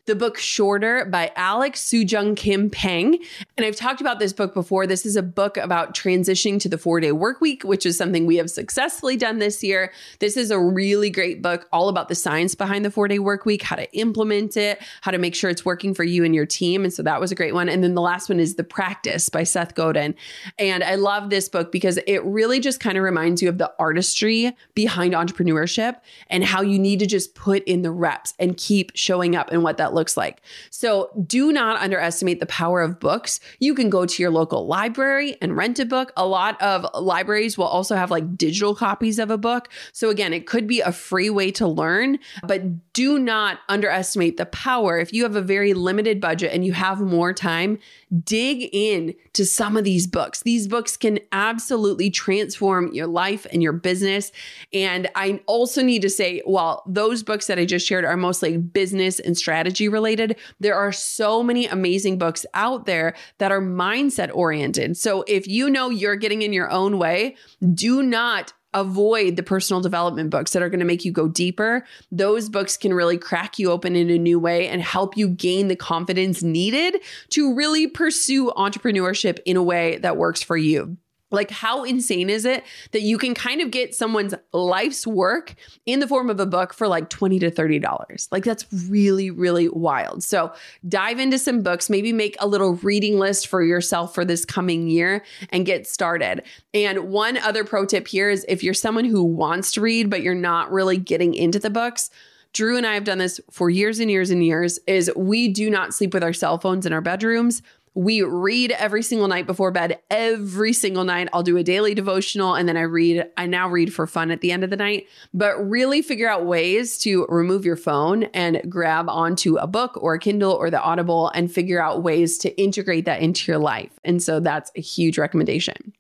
the 0.10 0.16
book 0.16 0.40
Shorter 0.40 1.06
by 1.06 1.32
Alex 1.36 1.84
Soojung 1.84 2.36
Kim 2.36 2.72
Pang. 2.72 3.20
And 3.58 3.64
I've 3.64 3.76
talked 3.76 4.02
about 4.02 4.18
this 4.18 4.34
book 4.34 4.56
before. 4.56 4.88
This 4.88 5.06
is 5.06 5.16
a 5.16 5.22
book 5.22 5.56
about 5.56 5.94
transitioning 5.94 6.60
to 6.62 6.68
the 6.68 6.80
four 6.80 7.00
day 7.00 7.12
work 7.12 7.42
week, 7.42 7.64
which 7.64 7.86
is 7.86 7.96
something 7.96 8.26
we 8.26 8.38
have 8.38 8.50
successfully 8.50 9.18
done 9.18 9.38
this 9.38 9.64
year. 9.64 9.94
This 10.18 10.36
is 10.36 10.50
a 10.50 10.60
really 10.60 11.12
great 11.12 11.44
book, 11.44 11.68
all 11.72 11.90
about 11.90 12.10
the 12.10 12.16
science 12.16 12.56
behind 12.56 12.84
the 12.84 12.90
four 12.90 13.08
day 13.08 13.20
work 13.20 13.46
week, 13.46 13.62
how 13.62 13.76
to 13.76 13.88
implement 13.96 14.58
it, 14.58 14.82
how 15.02 15.12
to 15.12 15.20
make 15.20 15.36
sure 15.36 15.48
it's 15.48 15.64
working 15.64 15.94
for 15.94 16.04
you 16.04 16.24
and 16.24 16.34
your 16.34 16.48
team. 16.48 16.84
And 16.84 16.92
so 16.92 17.04
that 17.04 17.22
was 17.22 17.32
a 17.32 17.36
great 17.36 17.54
one. 17.54 17.70
And 17.70 17.84
then 17.84 17.94
the 17.94 18.02
last 18.02 18.30
one 18.30 18.40
is 18.40 18.56
The 18.56 18.64
Practice 18.64 19.30
by 19.30 19.44
Seth 19.44 19.76
Godin. 19.76 20.16
And 20.58 20.84
I 20.84 20.96
love 20.96 21.30
this 21.30 21.50
book 21.50 21.72
because 21.72 22.00
it 22.08 22.24
really 22.24 22.60
just 22.60 22.80
kind 22.80 22.98
of 22.98 23.04
reminds 23.04 23.44
you 23.44 23.50
of 23.50 23.60
the 23.60 23.72
artistry 23.78 24.58
behind 24.74 25.14
entrepreneurship 25.14 25.98
and 26.32 26.44
how 26.44 26.64
you 26.64 26.80
need 26.80 26.98
to 26.98 27.06
just 27.06 27.36
put 27.36 27.64
in 27.66 27.84
the 27.84 27.92
reps 27.92 28.34
and 28.40 28.58
keep 28.58 28.92
showing 28.96 29.36
up 29.36 29.52
and 29.52 29.62
what 29.62 29.78
that 29.78 29.94
looks 29.94 29.99
looks 30.00 30.16
like. 30.16 30.42
So 30.70 31.12
do 31.28 31.52
not 31.52 31.82
underestimate 31.82 32.40
the 32.40 32.46
power 32.46 32.82
of 32.82 33.02
books. 33.02 33.42
You 33.60 33.76
can 33.76 33.90
go 33.90 34.06
to 34.06 34.24
your 34.24 34.32
local 34.32 34.66
library 34.66 35.36
and 35.42 35.58
rent 35.58 35.78
a 35.80 35.86
book. 35.86 36.14
A 36.16 36.26
lot 36.26 36.60
of 36.62 36.88
libraries 37.00 37.58
will 37.58 37.66
also 37.66 37.98
have 37.98 38.10
like 38.10 38.38
digital 38.38 38.74
copies 38.74 39.20
of 39.20 39.30
a 39.30 39.38
book. 39.38 39.68
So 39.92 40.10
again, 40.10 40.32
it 40.32 40.48
could 40.48 40.68
be 40.68 40.80
a 40.80 40.94
free 40.94 41.30
way 41.30 41.52
to 41.52 41.68
learn, 41.68 42.20
but 42.44 42.94
do 42.94 43.20
not 43.20 43.60
underestimate 43.68 44.38
the 44.38 44.46
power. 44.46 44.98
If 45.00 45.12
you 45.12 45.24
have 45.24 45.36
a 45.36 45.42
very 45.42 45.74
limited 45.74 46.22
budget 46.22 46.54
and 46.54 46.66
you 46.66 46.72
have 46.72 47.02
more 47.02 47.34
time, 47.34 47.80
dig 48.24 48.70
in 48.72 49.14
to 49.34 49.46
some 49.46 49.78
of 49.78 49.84
these 49.84 50.08
books. 50.08 50.42
These 50.42 50.68
books 50.68 50.98
can 50.98 51.20
absolutely 51.32 52.10
transform 52.10 52.92
your 52.94 53.08
life 53.08 53.46
and 53.52 53.62
your 53.62 53.74
business. 53.74 54.32
And 54.74 55.08
I 55.16 55.42
also 55.46 55.84
need 55.84 56.02
to 56.02 56.10
say, 56.10 56.42
while 56.46 56.84
those 56.88 57.22
books 57.22 57.48
that 57.48 57.60
I 57.60 57.66
just 57.66 57.86
shared 57.86 58.06
are 58.06 58.18
mostly 58.18 58.58
business 58.58 59.20
and 59.20 59.38
strategy 59.38 59.88
related, 59.88 60.38
there 60.60 60.76
are 60.76 60.92
so 60.92 61.44
many 61.44 61.68
amazing 61.68 62.18
books 62.18 62.46
out 62.54 62.86
there 62.86 63.16
that 63.38 63.52
are 63.52 63.62
mindset 63.62 64.32
oriented. 64.34 64.98
So 64.98 65.24
if 65.28 65.48
you 65.48 65.70
know 65.70 65.90
you're 65.90 66.16
getting 66.16 66.42
in 66.42 66.54
your 66.54 66.72
own 66.72 66.98
way, 66.98 67.36
do 67.74 68.02
not 68.02 68.54
avoid 68.74 69.36
the 69.36 69.44
personal 69.44 69.82
development 69.82 70.30
books 70.30 70.54
that 70.54 70.62
are 70.62 70.70
going 70.70 70.80
to 70.80 70.86
make 70.86 71.06
you 71.06 71.12
go 71.12 71.28
deeper. 71.28 71.86
Those 72.12 72.50
books 72.50 72.78
can 72.78 72.94
really 72.94 73.18
crack 73.18 73.58
you 73.58 73.72
open 73.72 73.96
in 73.96 74.10
a 74.10 74.18
new 74.18 74.40
way 74.40 74.68
and 74.68 74.82
help 74.82 75.18
you 75.18 75.30
gain 75.30 75.68
the 75.68 75.76
confidence 75.76 76.44
needed 76.44 77.02
to 77.30 77.54
really 77.56 77.88
pursue 77.88 78.52
entrepreneurship 78.52 79.40
in 79.46 79.58
a 79.58 79.64
way 79.64 79.98
that 79.98 80.18
works 80.18 80.44
for 80.44 80.58
you. 80.58 80.98
Like, 81.32 81.52
how 81.52 81.84
insane 81.84 82.30
is 82.30 82.46
it 82.46 82.64
that 82.92 83.02
you 83.02 83.18
can 83.18 83.34
kind 83.34 83.62
of 83.62 83.72
get 83.72 83.94
someone's 83.94 84.34
life's 84.52 85.06
work 85.06 85.56
in 85.86 86.00
the 86.00 86.08
form 86.08 86.30
of 86.30 86.40
a 86.40 86.46
book 86.46 86.74
for 86.74 86.88
like 86.88 87.10
20 87.10 87.40
to 87.40 87.52
$30? 87.52 88.28
Like, 88.32 88.44
that's 88.44 88.66
really, 88.90 89.30
really 89.30 89.70
wild. 89.70 90.24
So, 90.24 90.54
dive 90.88 91.20
into 91.20 91.38
some 91.38 91.62
books, 91.62 91.90
maybe 91.90 92.14
make 92.14 92.36
a 92.40 92.48
little 92.48 92.76
reading 92.76 93.20
list 93.20 93.48
for 93.48 93.64
yourself 93.64 94.14
for 94.14 94.26
this 94.26 94.46
coming 94.46 94.88
year 94.88 95.24
and 95.50 95.66
get 95.66 95.88
started. 95.88 96.44
And 96.74 97.10
one 97.10 97.38
other 97.38 97.64
pro 97.64 97.86
tip 97.86 98.08
here 98.08 98.30
is 98.30 98.46
if 98.48 98.64
you're 98.64 98.74
someone 98.74 99.06
who 99.06 99.24
wants 99.24 99.72
to 99.74 99.82
read, 99.82 100.10
but 100.10 100.22
you're 100.22 100.36
not 100.36 100.72
really 100.72 100.98
getting 100.98 101.34
into 101.34 101.60
the 101.60 101.70
books, 101.70 102.10
Drew 102.54 102.78
and 102.78 102.88
I 102.88 102.96
have 102.96 103.04
done 103.04 103.20
this 103.20 103.40
for 103.52 103.70
years 103.70 104.00
and 104.00 104.10
years 104.10 104.32
and 104.32 104.44
years 104.44 104.80
is 104.88 105.12
we 105.16 105.48
do 105.48 105.70
not 105.70 105.94
sleep 105.94 106.14
with 106.14 106.24
our 106.24 106.34
cell 106.34 106.58
phones 106.58 106.86
in 106.86 106.94
our 106.94 107.02
bedrooms. 107.02 107.62
We 108.00 108.22
read 108.22 108.72
every 108.72 109.04
single 109.04 109.28
night 109.28 109.46
before 109.46 109.72
bed. 109.72 110.00
Every 110.10 110.72
single 110.72 111.04
night, 111.04 111.28
I'll 111.34 111.44
do 111.44 111.58
a 111.58 111.64
daily 111.64 111.94
devotional 111.94 112.56
and 112.56 112.66
then 112.66 112.78
I 112.78 112.84
read. 112.84 113.28
I 113.36 113.46
now 113.46 113.68
read 113.68 113.94
for 113.94 114.08
fun 114.08 114.32
at 114.32 114.40
the 114.40 114.54
end 114.54 114.64
of 114.64 114.70
the 114.70 114.78
night, 114.78 115.08
but 115.34 115.58
really 115.58 116.02
figure 116.02 116.30
out 116.30 116.46
ways 116.46 116.98
to 117.00 117.26
remove 117.28 117.66
your 117.66 117.76
phone 117.76 118.24
and 118.34 118.62
grab 118.70 119.10
onto 119.10 119.58
a 119.58 119.68
book 119.68 120.02
or 120.02 120.14
a 120.14 120.20
Kindle 120.20 120.54
or 120.54 120.70
the 120.70 120.82
Audible 120.82 121.28
and 121.36 121.52
figure 121.52 121.84
out 121.84 122.02
ways 122.02 122.38
to 122.38 122.58
integrate 122.58 123.04
that 123.04 123.20
into 123.20 123.52
your 123.52 123.60
life. 123.60 123.92
And 124.06 124.24
so 124.24 124.40
that's 124.40 124.72
a 124.78 124.82
huge 124.82 125.18
recommendation. 125.18 125.92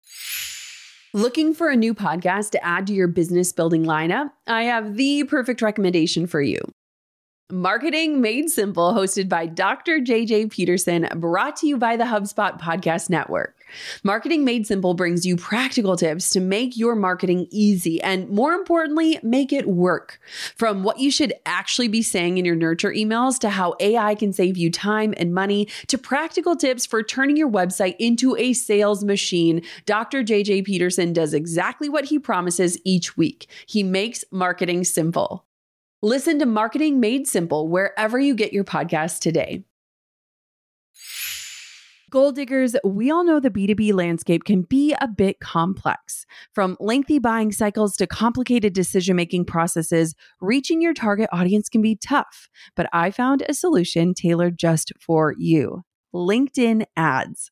Looking 1.14 1.54
for 1.54 1.70
a 1.70 1.76
new 1.76 1.94
podcast 1.94 2.52
to 2.52 2.64
add 2.64 2.88
to 2.88 2.94
your 2.94 3.10
business 3.10 3.52
building 3.52 3.84
lineup? 3.84 4.30
I 4.48 4.64
have 4.64 4.96
the 4.96 5.26
perfect 5.26 5.62
recommendation 5.62 6.28
for 6.28 6.42
you. 6.42 6.62
Marketing 7.52 8.22
Made 8.22 8.52
Simple, 8.52 8.94
hosted 8.94 9.28
by 9.28 9.48
Dr. 9.48 10.00
JJ 10.00 10.52
Peterson, 10.52 11.10
brought 11.16 11.56
to 11.56 11.68
you 11.68 11.78
by 11.78 11.98
the 11.98 12.04
HubSpot 12.04 12.62
Podcast 12.62 13.10
Network. 13.10 13.66
Marketing 14.04 14.46
Made 14.46 14.68
Simple 14.68 14.94
brings 14.94 15.26
you 15.26 15.36
practical 15.36 15.98
tips 15.98 16.30
to 16.30 16.40
make 16.40 16.78
your 16.78 16.96
marketing 16.96 17.48
easy 17.50 18.00
and, 18.04 18.30
more 18.30 18.54
importantly, 18.54 19.18
make 19.24 19.52
it 19.52 19.68
work. 19.68 20.20
From 20.58 20.84
what 20.84 21.00
you 21.00 21.10
should 21.10 21.34
actually 21.48 21.88
be 21.88 22.04
saying 22.04 22.38
in 22.38 22.46
your 22.46 22.56
nurture 22.56 22.92
emails 22.92 23.40
to 23.40 23.50
how 23.50 23.74
AI 23.80 24.14
can 24.14 24.32
save 24.32 24.56
you 24.56 24.70
time 24.70 25.16
and 25.18 25.34
money 25.34 25.68
to 25.88 25.98
practical 25.98 26.56
tips 26.56 26.86
for 26.86 27.02
turning 27.02 27.36
your 27.36 27.50
website 27.50 27.96
into 27.98 28.36
a 28.36 28.54
sales 28.54 29.04
machine, 29.04 29.64
Dr. 29.88 30.24
JJ 30.24 30.66
Peterson 30.66 31.14
does 31.14 31.34
exactly 31.34 31.90
what 31.90 32.06
he 32.06 32.20
promises 32.20 32.78
each 32.86 33.18
week. 33.18 33.50
He 33.66 33.82
makes 33.82 34.24
marketing 34.32 34.84
simple. 34.84 35.48
Listen 36.02 36.40
to 36.40 36.46
Marketing 36.46 37.02
Made 37.02 37.28
Simple 37.28 37.68
wherever 37.68 38.18
you 38.18 38.34
get 38.34 38.54
your 38.54 38.64
podcasts 38.64 39.20
today. 39.20 39.66
Goal 42.10 42.32
diggers, 42.32 42.74
we 42.86 43.12
all 43.12 43.26
know 43.26 43.42
the 43.42 43.50
B2B 43.50 43.92
landscape 43.92 44.46
can 44.46 44.62
be 44.62 44.96
a 45.02 45.10
bit 45.10 45.42
complex. 45.42 46.26
From 46.56 46.78
lengthy 46.80 47.20
buying 47.20 47.52
cycles 47.52 47.98
to 47.98 48.08
complicated 48.08 48.72
decision 48.72 49.18
making 49.18 49.44
processes, 49.44 50.16
reaching 50.40 50.82
your 50.82 50.94
target 50.94 51.28
audience 51.34 51.68
can 51.68 51.82
be 51.82 51.98
tough. 51.98 52.48
But 52.78 52.88
I 52.94 53.12
found 53.12 53.44
a 53.50 53.54
solution 53.54 54.14
tailored 54.14 54.58
just 54.58 54.94
for 55.02 55.36
you 55.38 55.84
LinkedIn 56.16 56.86
ads. 56.96 57.52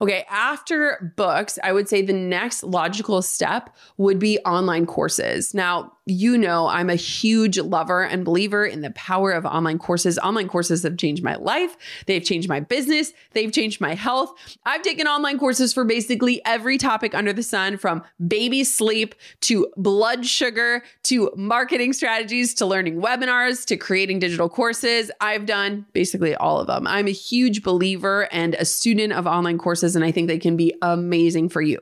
Okay, 0.00 0.24
after 0.30 1.12
books, 1.16 1.58
I 1.64 1.72
would 1.72 1.88
say 1.88 2.02
the 2.02 2.12
next 2.12 2.62
logical 2.62 3.20
step 3.20 3.74
would 3.96 4.20
be 4.20 4.38
online 4.40 4.86
courses. 4.86 5.54
Now, 5.54 5.92
you 6.10 6.38
know, 6.38 6.68
I'm 6.68 6.88
a 6.88 6.94
huge 6.94 7.58
lover 7.58 8.02
and 8.02 8.24
believer 8.24 8.64
in 8.64 8.80
the 8.80 8.90
power 8.92 9.30
of 9.32 9.44
online 9.44 9.78
courses. 9.78 10.18
Online 10.18 10.48
courses 10.48 10.82
have 10.82 10.96
changed 10.96 11.22
my 11.22 11.36
life. 11.36 11.76
They've 12.06 12.24
changed 12.24 12.48
my 12.48 12.60
business. 12.60 13.12
They've 13.32 13.52
changed 13.52 13.80
my 13.80 13.94
health. 13.94 14.32
I've 14.64 14.80
taken 14.80 15.06
online 15.06 15.38
courses 15.38 15.74
for 15.74 15.84
basically 15.84 16.40
every 16.46 16.78
topic 16.78 17.14
under 17.14 17.34
the 17.34 17.42
sun 17.42 17.76
from 17.76 18.02
baby 18.26 18.64
sleep 18.64 19.14
to 19.42 19.68
blood 19.76 20.24
sugar 20.24 20.82
to 21.04 21.30
marketing 21.36 21.92
strategies 21.92 22.54
to 22.54 22.66
learning 22.66 23.02
webinars 23.02 23.66
to 23.66 23.76
creating 23.76 24.18
digital 24.18 24.48
courses. 24.48 25.10
I've 25.20 25.44
done 25.44 25.84
basically 25.92 26.34
all 26.34 26.58
of 26.58 26.68
them. 26.68 26.86
I'm 26.86 27.06
a 27.06 27.12
huge 27.12 27.62
believer 27.62 28.28
and 28.32 28.54
a 28.54 28.64
student 28.64 29.12
of 29.12 29.26
online 29.26 29.58
courses, 29.58 29.94
and 29.94 30.04
I 30.04 30.10
think 30.10 30.28
they 30.28 30.38
can 30.38 30.56
be 30.56 30.74
amazing 30.80 31.50
for 31.50 31.60
you. 31.60 31.80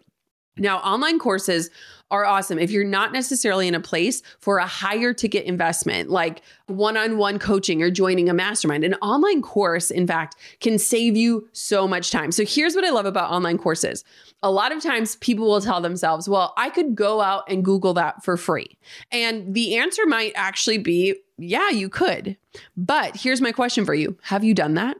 Now, 0.58 0.78
online 0.78 1.18
courses 1.18 1.70
are 2.10 2.24
awesome. 2.24 2.58
If 2.58 2.70
you're 2.70 2.84
not 2.84 3.12
necessarily 3.12 3.66
in 3.66 3.74
a 3.74 3.80
place 3.80 4.22
for 4.38 4.58
a 4.58 4.66
higher 4.66 5.12
ticket 5.12 5.44
investment, 5.44 6.10
like 6.10 6.42
one 6.66 6.96
on 6.96 7.18
one 7.18 7.38
coaching 7.38 7.82
or 7.82 7.90
joining 7.90 8.28
a 8.28 8.34
mastermind, 8.34 8.84
an 8.84 8.94
online 8.94 9.42
course, 9.42 9.90
in 9.90 10.06
fact, 10.06 10.36
can 10.60 10.78
save 10.78 11.16
you 11.16 11.48
so 11.52 11.88
much 11.88 12.10
time. 12.10 12.30
So 12.30 12.44
here's 12.44 12.74
what 12.74 12.84
I 12.84 12.90
love 12.90 13.06
about 13.06 13.30
online 13.30 13.58
courses. 13.58 14.04
A 14.42 14.50
lot 14.50 14.70
of 14.70 14.82
times 14.82 15.16
people 15.16 15.46
will 15.46 15.60
tell 15.60 15.80
themselves, 15.80 16.28
well, 16.28 16.54
I 16.56 16.70
could 16.70 16.94
go 16.94 17.20
out 17.20 17.44
and 17.48 17.64
Google 17.64 17.94
that 17.94 18.24
for 18.24 18.36
free. 18.36 18.78
And 19.10 19.54
the 19.54 19.76
answer 19.76 20.06
might 20.06 20.32
actually 20.36 20.78
be, 20.78 21.16
yeah, 21.38 21.70
you 21.70 21.88
could. 21.88 22.36
But 22.76 23.16
here's 23.16 23.40
my 23.40 23.52
question 23.52 23.84
for 23.84 23.94
you 23.94 24.16
Have 24.22 24.44
you 24.44 24.54
done 24.54 24.74
that? 24.74 24.96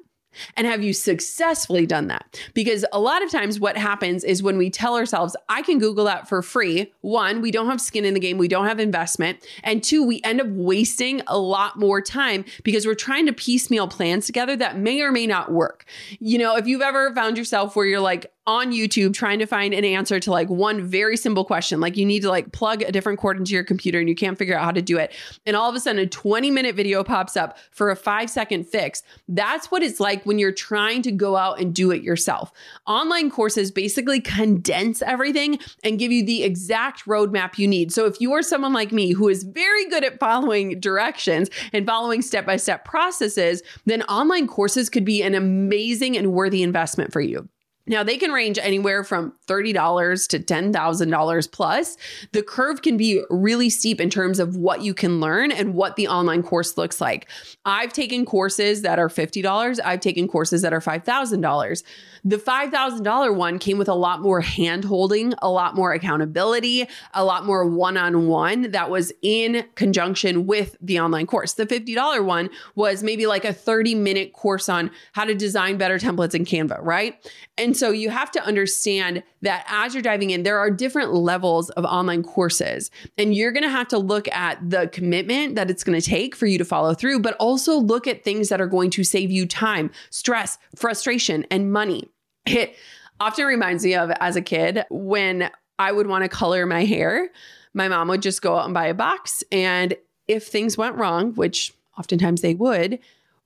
And 0.57 0.67
have 0.67 0.83
you 0.83 0.93
successfully 0.93 1.87
done 1.87 2.09
that? 2.09 2.41
Because 2.55 2.85
a 2.93 3.01
lot 3.01 3.23
of 3.23 3.31
times 3.31 3.61
what 3.61 3.77
happens 3.77 4.25
is 4.25 4.43
when 4.43 4.59
we 4.59 4.71
tell 4.71 4.97
ourselves, 4.97 5.37
I 5.49 5.63
can 5.63 5.79
Google 5.79 6.05
that 6.07 6.29
for 6.29 6.43
free, 6.43 6.93
one, 7.01 7.41
we 7.41 7.51
don't 7.51 7.67
have 7.69 7.81
skin 7.81 8.05
in 8.05 8.15
the 8.15 8.21
game, 8.21 8.39
we 8.39 8.49
don't 8.49 8.67
have 8.67 8.81
investment. 8.81 9.45
And 9.63 9.83
two, 9.83 10.05
we 10.05 10.21
end 10.25 10.41
up 10.41 10.49
wasting 10.49 11.23
a 11.27 11.39
lot 11.39 11.79
more 11.79 12.01
time 12.01 12.45
because 12.63 12.87
we're 12.87 12.95
trying 12.95 13.27
to 13.27 13.33
piecemeal 13.33 13.89
plans 13.89 14.27
together 14.27 14.57
that 14.57 14.79
may 14.79 15.01
or 15.03 15.13
may 15.13 15.27
not 15.27 15.53
work. 15.53 15.85
You 16.19 16.39
know, 16.39 16.57
if 16.57 16.67
you've 16.67 16.83
ever 16.83 17.15
found 17.15 17.39
yourself 17.39 17.77
where 17.77 17.87
you're 17.87 18.01
like, 18.01 18.33
on 18.47 18.71
YouTube 18.73 19.13
trying 19.13 19.41
to 19.41 19.47
find 19.47 19.75
an 19.75 19.85
answer 19.85 20.21
to 20.21 20.31
like 20.31 20.49
one 20.49 20.83
very 20.83 21.17
simple 21.17 21.45
question. 21.45 21.81
Like 21.81 21.97
you 21.97 22.07
need 22.07 22.21
to 22.21 22.29
like 22.29 22.53
plug 22.53 22.83
a 22.83 22.93
different 22.93 23.19
cord 23.19 23.39
into 23.39 23.53
your 23.53 23.65
computer 23.65 23.99
and 23.99 24.09
you 24.09 24.15
can't 24.15 24.39
figure 24.39 24.57
out 24.57 24.65
how 24.65 24.71
to 24.71 24.83
do 24.83 24.99
it. 24.99 25.13
And 25.45 25.57
all 25.57 25.69
of 25.69 25.75
a 25.75 25.81
sudden 25.81 26.01
a 26.01 26.07
20 26.07 26.51
minute 26.51 26.77
video 26.77 27.03
pops 27.03 27.37
up 27.37 27.59
for 27.73 27.91
a 27.91 27.97
five 27.97 28.31
second 28.31 28.65
fix. 28.65 29.03
That's 29.29 29.71
what 29.71 29.83
it's 29.83 29.99
like 29.99 30.25
when 30.25 30.39
you're 30.39 30.53
trying 30.53 31.03
to 31.03 31.13
go 31.13 31.37
out 31.37 31.61
and 31.61 31.75
do 31.75 31.91
it 31.91 32.03
yourself. 32.03 32.53
Online 32.87 33.31
courses 33.31 33.73
basically 33.73 34.21
condense 34.21 35.03
everything 35.03 35.59
and 35.83 35.99
give 35.99 36.13
you 36.13 36.25
the 36.25 36.45
exact 36.45 37.05
roadmap 37.07 37.59
you 37.59 37.67
need. 37.67 37.91
So 37.91 38.07
if 38.07 38.21
you 38.21 38.33
are 38.33 38.43
someone 38.43 38.73
like 38.73 38.93
me 38.93 39.13
who 39.13 39.29
is 39.29 39.43
very 39.43 39.89
good 39.89 40.05
at 40.05 40.21
following 40.21 40.79
directions 40.79 41.51
and 41.73 41.85
following 41.85 42.23
step 42.23 42.47
by 42.47 42.57
step 42.57 42.85
processes, 42.85 43.63
then 43.87 44.03
online 44.03 44.47
courses 44.47 44.89
could 44.89 45.05
be 45.05 45.23
an 45.23 45.35
amazing 45.35 46.17
and 46.17 46.33
worthy 46.33 46.63
investment 46.63 47.13
for 47.13 47.21
you. 47.21 47.49
Now, 47.87 48.03
they 48.03 48.17
can 48.17 48.33
range 48.33 48.59
anywhere 48.59 49.05
from 49.05 49.33
$30 49.47 50.29
to 50.29 50.39
$10,000 50.39 51.53
plus. 51.53 51.97
The 52.33 52.43
curve 52.43 52.83
can 52.83 52.97
be 52.97 53.23
really 53.31 53.71
steep 53.71 54.01
in 54.01 54.11
terms 54.11 54.39
of 54.39 54.57
what 54.57 54.83
you 54.83 54.93
can 54.93 55.21
learn 55.21 55.53
and 55.53 55.75
what 55.75 55.97
the 55.97 56.09
online 56.09 56.43
course 56.43 56.77
looks 56.77 57.01
like. 57.01 57.29
I've 57.65 57.93
taken 57.93 58.25
courses 58.25 58.83
that 58.83 58.99
are 58.99 59.09
$50, 59.09 59.79
I've 59.85 60.01
taken 60.01 60.27
courses 60.27 60.63
that 60.63 60.73
are 60.73 60.81
$5,000. 60.81 61.83
The 62.25 62.39
$5,000 62.39 63.37
one 63.37 63.59
came 63.61 63.79
with 63.79 63.89
a 63.89 63.95
lot 63.95 64.21
more 64.21 64.41
hand 64.41 64.85
holding, 64.85 65.33
a 65.41 65.49
lot 65.49 65.77
more 65.77 65.93
accountability, 65.93 66.87
a 67.15 67.25
lot 67.25 67.47
more 67.47 67.65
one 67.65 67.97
on 67.97 68.27
one 68.27 68.73
that 68.73 68.91
was 68.91 69.13
in 69.23 69.65
conjunction 69.77 70.47
with 70.47 70.77
the 70.81 70.99
online 70.99 71.27
course. 71.27 71.53
The 71.53 71.67
$50 71.67 72.25
one 72.25 72.51
was 72.75 73.05
maybe 73.05 73.27
like 73.27 73.45
a 73.45 73.53
30 73.53 73.95
minute 73.95 74.33
course 74.33 74.69
on 74.69 74.91
how 75.13 75.25
to 75.25 75.35
design 75.37 75.77
better 75.79 75.99
templates 75.99 76.35
in 76.35 76.45
Canva, 76.45 76.79
right? 76.83 77.15
And 77.57 77.76
so 77.77 77.91
you 77.91 78.11
have 78.11 78.31
to 78.33 78.45
understand 78.45 79.23
that 79.43 79.65
as 79.69 79.95
you're 79.95 80.03
diving 80.03 80.31
in, 80.31 80.43
there 80.43 80.59
are 80.59 80.71
different 80.71 81.13
levels 81.13 81.71
of 81.71 81.85
online 81.85 82.23
courses, 82.23 82.91
and 83.17 83.35
you're 83.35 83.53
gonna 83.53 83.69
have 83.69 83.89
to 83.89 83.99
look 83.99 84.29
at 84.29 84.59
the 84.69 84.89
commitment 84.89 85.55
that 85.57 85.71
it's 85.71 85.85
gonna 85.85 86.01
take 86.01 86.35
for 86.35 86.47
you 86.47 86.59
to 86.59 86.65
follow 86.65 86.95
through, 86.95 87.21
but 87.21 87.37
also 87.39 87.79
look 87.79 88.07
at 88.07 88.25
things 88.25 88.49
that 88.49 88.61
are 88.61 88.67
going 88.67 88.91
to 88.91 89.05
save 89.05 89.31
you 89.31 89.47
time, 89.47 89.91
stress, 90.11 90.59
frustration, 90.75 91.45
and 91.51 91.73
money. 91.73 92.11
It 92.47 92.77
often 93.21 93.47
reminds 93.47 93.85
me 93.85 93.95
of 93.95 94.11
as 94.21 94.37
a 94.37 94.43
kid 94.43 94.85
when 94.91 95.51
I 95.79 95.93
would 95.93 96.07
want 96.07 96.23
to 96.23 96.29
color 96.29 96.67
my 96.67 96.85
hair. 96.85 97.31
My 97.75 97.89
mom 97.89 98.09
would 98.09 98.23
just 98.23 98.43
go 98.43 98.57
out 98.57 98.65
and 98.65 98.75
buy 98.75 98.87
a 98.87 98.95
box. 98.95 99.45
And 99.53 99.95
if 100.29 100.47
things 100.47 100.79
went 100.79 100.97
wrong, 100.97 101.35
which 101.35 101.73
oftentimes 101.99 102.41
they 102.41 102.55
would, 102.55 102.99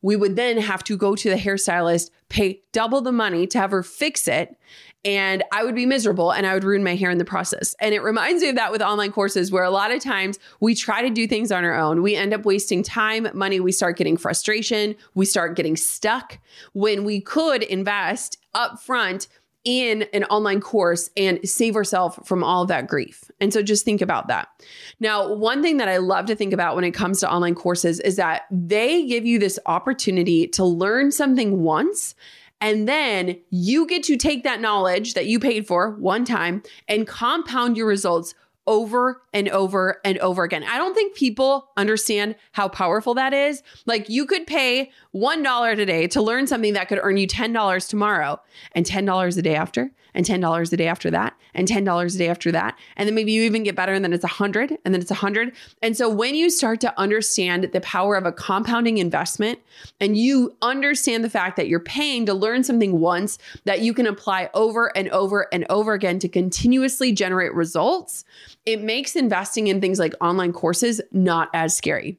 we 0.03 0.17
would 0.17 0.37
then 0.37 0.59
have 0.59 0.83
to 0.85 0.97
go 0.97 1.15
to 1.15 1.31
the 1.31 1.37
hairstylist, 1.37 2.11
pay 2.29 2.63
double 2.73 3.01
the 3.01 3.13
money 3.13 3.47
to 3.49 3.59
have 3.59 3.71
her 3.71 3.83
fix 3.83 4.29
it. 4.29 4.57
And 5.03 5.43
I 5.51 5.65
would 5.65 5.75
be 5.75 5.87
miserable 5.87 6.31
and 6.31 6.47
I 6.47 6.53
would 6.53 6.65
ruin 6.65 6.85
my 6.85 6.95
hair 6.95 7.11
in 7.11 7.17
the 7.17 7.25
process. 7.25 7.75
And 7.81 7.95
it 7.95 8.03
reminds 8.03 8.43
me 8.43 8.51
of 8.51 8.57
that 8.57 8.71
with 8.71 8.83
online 8.83 9.13
courses, 9.13 9.51
where 9.51 9.65
a 9.65 9.71
lot 9.71 9.91
of 9.91 10.03
times 10.03 10.39
we 10.61 10.75
try 10.75 11.01
to 11.01 11.09
do 11.09 11.27
things 11.27 11.51
on 11.51 11.65
our 11.65 11.75
own. 11.75 12.03
We 12.03 12.17
end 12.17 12.35
up 12.35 12.45
wasting 12.45 12.83
time, 12.83 13.27
money. 13.33 13.61
We 13.61 13.73
start 13.73 13.97
getting 13.97 14.19
frustration. 14.19 14.95
We 15.15 15.25
start 15.25 15.57
getting 15.57 15.77
stuck 15.77 16.39
when 16.75 17.05
we 17.05 17.23
could 17.23 17.63
invest 17.63 18.37
upfront 18.55 19.29
in 19.65 20.03
an 20.15 20.25
online 20.25 20.61
course 20.61 21.11
and 21.17 21.39
save 21.49 21.77
ourselves 21.77 22.19
from 22.25 22.43
all 22.43 22.63
of 22.63 22.69
that 22.69 22.87
grief. 22.87 23.31
And 23.41 23.53
so 23.53 23.63
just 23.63 23.85
think 23.85 24.01
about 24.01 24.29
that. 24.29 24.49
Now, 25.01 25.35
one 25.35 25.63
thing 25.63 25.77
that 25.77 25.89
I 25.89 25.99
love 25.99 26.27
to 26.27 26.37
think 26.37 26.53
about 26.53 26.75
when 26.75 26.85
it 26.85 26.93
comes 26.93 27.21
to 27.21 27.31
online 27.31 27.55
courses 27.55 28.01
is 28.01 28.17
that 28.17 28.43
they 28.51 29.07
give 29.07 29.27
you 29.27 29.39
this 29.39 29.59
opportunity 29.67 30.47
to 30.49 30.65
learn 30.65 31.13
something 31.13 31.63
once. 31.63 32.15
And 32.63 32.89
then 32.89 33.39
you 33.51 33.87
get 33.87 34.03
to 34.05 34.17
take 34.17 34.45
that 34.45 34.61
knowledge 34.61 35.15
that 35.15 35.27
you 35.27 35.39
paid 35.39 35.67
for 35.67 35.91
one 35.97 36.25
time 36.25 36.63
and 36.89 37.07
compound 37.07 37.77
your 37.77 37.87
results 37.87 38.35
over 38.71 39.21
and 39.35 39.49
over 39.49 40.01
and 40.05 40.17
over 40.19 40.45
again. 40.45 40.63
I 40.63 40.79
don't 40.79 40.95
think 40.95 41.17
people 41.17 41.71
understand 41.77 42.37
how 42.53 42.69
powerful 42.69 43.15
that 43.15 43.35
is. 43.35 43.65
Like 43.85 44.09
you 44.09 44.27
could 44.27 44.47
pay 44.47 44.93
$1 45.13 45.77
today 45.77 46.07
to 46.07 46.23
learn 46.23 46.47
something 46.47 46.75
that 46.75 46.89
could 46.89 47.01
earn 47.03 47.17
you 47.17 47.27
$10 47.27 47.89
tomorrow 47.89 48.41
and 48.73 48.87
$10 48.87 49.37
a 49.37 49.43
day 49.43 49.57
after 49.57 49.91
and 50.15 50.27
$10 50.27 50.73
a 50.73 50.77
day 50.77 50.87
after 50.87 51.11
that 51.11 51.35
and 51.55 51.69
$10 51.69 52.15
a 52.15 52.19
day 52.19 52.29
after 52.29 52.53
that. 52.53 52.79
And 52.97 53.07
then 53.07 53.15
maybe 53.15 53.33
you 53.33 53.43
even 53.43 53.63
get 53.63 53.77
better 53.77 53.93
and 53.93 54.05
then 54.05 54.13
it's 54.13 54.25
a 54.25 54.29
100 54.29 54.79
and 54.85 54.95
then 54.95 55.01
it's 55.01 55.11
a 55.11 55.15
100. 55.15 55.53
And 55.83 55.97
so 55.97 56.09
when 56.09 56.35
you 56.35 56.51
start 56.51 56.81
to 56.83 56.99
understand 56.99 57.71
the 57.73 57.81
power 57.81 58.17
of 58.17 58.27
a 58.27 58.33
compounding 58.33 58.99
investment 58.99 59.59
and 60.01 60.17
you 60.17 60.57
understand 60.63 61.25
the 61.25 61.31
fact 61.31 61.57
that 61.57 61.69
you're 61.69 61.81
paying 61.81 62.27
to 62.27 62.35
learn 62.35 62.65
something 62.65 63.01
once 63.01 63.39
that 63.65 63.81
you 63.81 63.95
can 63.95 64.07
apply 64.07 64.51
over 64.55 64.97
and 64.97 65.09
over 65.11 65.47
and 65.53 65.67
over 65.69 65.93
again 65.93 66.19
to 66.21 66.29
continuously 66.29 67.13
generate 67.13 67.55
results, 67.55 68.25
it 68.67 68.83
makes 68.83 69.17
investing 69.17 69.67
in 69.67 69.81
things 69.81 69.99
like 69.99 70.15
online 70.21 70.53
courses 70.53 71.01
not 71.13 71.49
as 71.55 71.77
scary. 71.77 72.19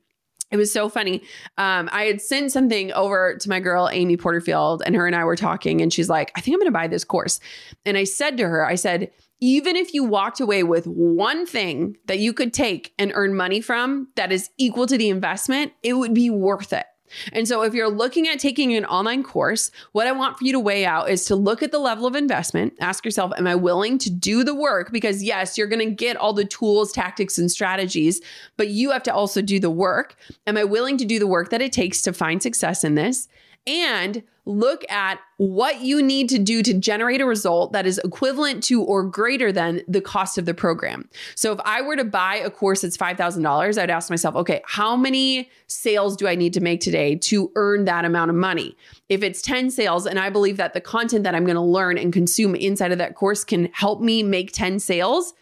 It 0.51 0.57
was 0.57 0.71
so 0.71 0.89
funny. 0.89 1.23
Um, 1.57 1.89
I 1.91 2.03
had 2.03 2.21
sent 2.21 2.51
something 2.51 2.91
over 2.91 3.37
to 3.37 3.49
my 3.49 3.59
girl, 3.59 3.89
Amy 3.91 4.17
Porterfield, 4.17 4.83
and 4.85 4.95
her 4.95 5.07
and 5.07 5.15
I 5.15 5.23
were 5.23 5.37
talking, 5.37 5.81
and 5.81 5.91
she's 5.93 6.09
like, 6.09 6.31
I 6.35 6.41
think 6.41 6.55
I'm 6.55 6.59
going 6.59 6.67
to 6.67 6.77
buy 6.77 6.87
this 6.87 7.05
course. 7.05 7.39
And 7.85 7.97
I 7.97 8.03
said 8.03 8.37
to 8.37 8.47
her, 8.47 8.65
I 8.65 8.75
said, 8.75 9.11
even 9.39 9.75
if 9.75 9.93
you 9.93 10.03
walked 10.03 10.39
away 10.39 10.63
with 10.63 10.85
one 10.85 11.45
thing 11.45 11.97
that 12.05 12.19
you 12.19 12.31
could 12.31 12.53
take 12.53 12.93
and 12.99 13.11
earn 13.15 13.33
money 13.33 13.59
from 13.59 14.07
that 14.15 14.31
is 14.31 14.49
equal 14.57 14.85
to 14.85 14.97
the 14.97 15.09
investment, 15.09 15.73
it 15.81 15.93
would 15.93 16.13
be 16.13 16.29
worth 16.29 16.73
it. 16.73 16.85
And 17.33 17.47
so, 17.47 17.63
if 17.63 17.73
you're 17.73 17.89
looking 17.89 18.27
at 18.27 18.39
taking 18.39 18.75
an 18.75 18.85
online 18.85 19.23
course, 19.23 19.71
what 19.91 20.07
I 20.07 20.11
want 20.11 20.37
for 20.37 20.45
you 20.45 20.51
to 20.53 20.59
weigh 20.59 20.85
out 20.85 21.09
is 21.09 21.25
to 21.25 21.35
look 21.35 21.63
at 21.63 21.71
the 21.71 21.79
level 21.79 22.05
of 22.05 22.15
investment. 22.15 22.73
Ask 22.79 23.05
yourself, 23.05 23.31
Am 23.37 23.47
I 23.47 23.55
willing 23.55 23.97
to 23.99 24.09
do 24.09 24.43
the 24.43 24.55
work? 24.55 24.91
Because, 24.91 25.23
yes, 25.23 25.57
you're 25.57 25.67
going 25.67 25.87
to 25.87 25.95
get 25.95 26.17
all 26.17 26.33
the 26.33 26.45
tools, 26.45 26.91
tactics, 26.91 27.37
and 27.37 27.51
strategies, 27.51 28.21
but 28.57 28.69
you 28.69 28.91
have 28.91 29.03
to 29.03 29.13
also 29.13 29.41
do 29.41 29.59
the 29.59 29.69
work. 29.69 30.15
Am 30.47 30.57
I 30.57 30.63
willing 30.63 30.97
to 30.97 31.05
do 31.05 31.19
the 31.19 31.27
work 31.27 31.49
that 31.49 31.61
it 31.61 31.71
takes 31.71 32.01
to 32.03 32.13
find 32.13 32.41
success 32.41 32.83
in 32.83 32.95
this? 32.95 33.27
And 33.67 34.23
look 34.45 34.89
at 34.89 35.19
what 35.37 35.81
you 35.81 36.01
need 36.01 36.27
to 36.29 36.39
do 36.39 36.63
to 36.63 36.73
generate 36.73 37.21
a 37.21 37.25
result 37.25 37.73
that 37.73 37.85
is 37.85 37.99
equivalent 38.03 38.63
to 38.63 38.81
or 38.81 39.03
greater 39.03 39.51
than 39.51 39.81
the 39.87 40.01
cost 40.01 40.37
of 40.37 40.45
the 40.45 40.53
program. 40.53 41.07
So 41.35 41.51
if 41.51 41.59
I 41.63 41.81
were 41.81 41.95
to 41.95 42.03
buy 42.03 42.37
a 42.37 42.49
course 42.49 42.81
that's 42.81 42.97
$5,000, 42.97 43.81
I'd 43.81 43.89
ask 43.89 44.09
myself, 44.09 44.35
okay, 44.35 44.61
how 44.65 44.95
many 44.95 45.49
sales 45.67 46.17
do 46.17 46.27
I 46.27 46.35
need 46.35 46.53
to 46.53 46.61
make 46.61 46.81
today 46.81 47.15
to 47.17 47.51
earn 47.55 47.85
that 47.85 48.03
amount 48.03 48.31
of 48.31 48.35
money? 48.35 48.75
If 49.09 49.21
it's 49.21 49.41
10 49.43 49.69
sales 49.69 50.07
and 50.07 50.17
I 50.17 50.29
believe 50.31 50.57
that 50.57 50.73
the 50.73 50.81
content 50.81 51.23
that 51.23 51.35
I'm 51.35 51.45
going 51.45 51.55
to 51.55 51.61
learn 51.61 51.97
and 51.97 52.11
consume 52.11 52.55
inside 52.55 52.91
of 52.91 52.97
that 52.97 53.15
course 53.15 53.43
can 53.43 53.69
help 53.73 54.01
me 54.01 54.23
make 54.23 54.51
10 54.51 54.79
sales, 54.79 55.33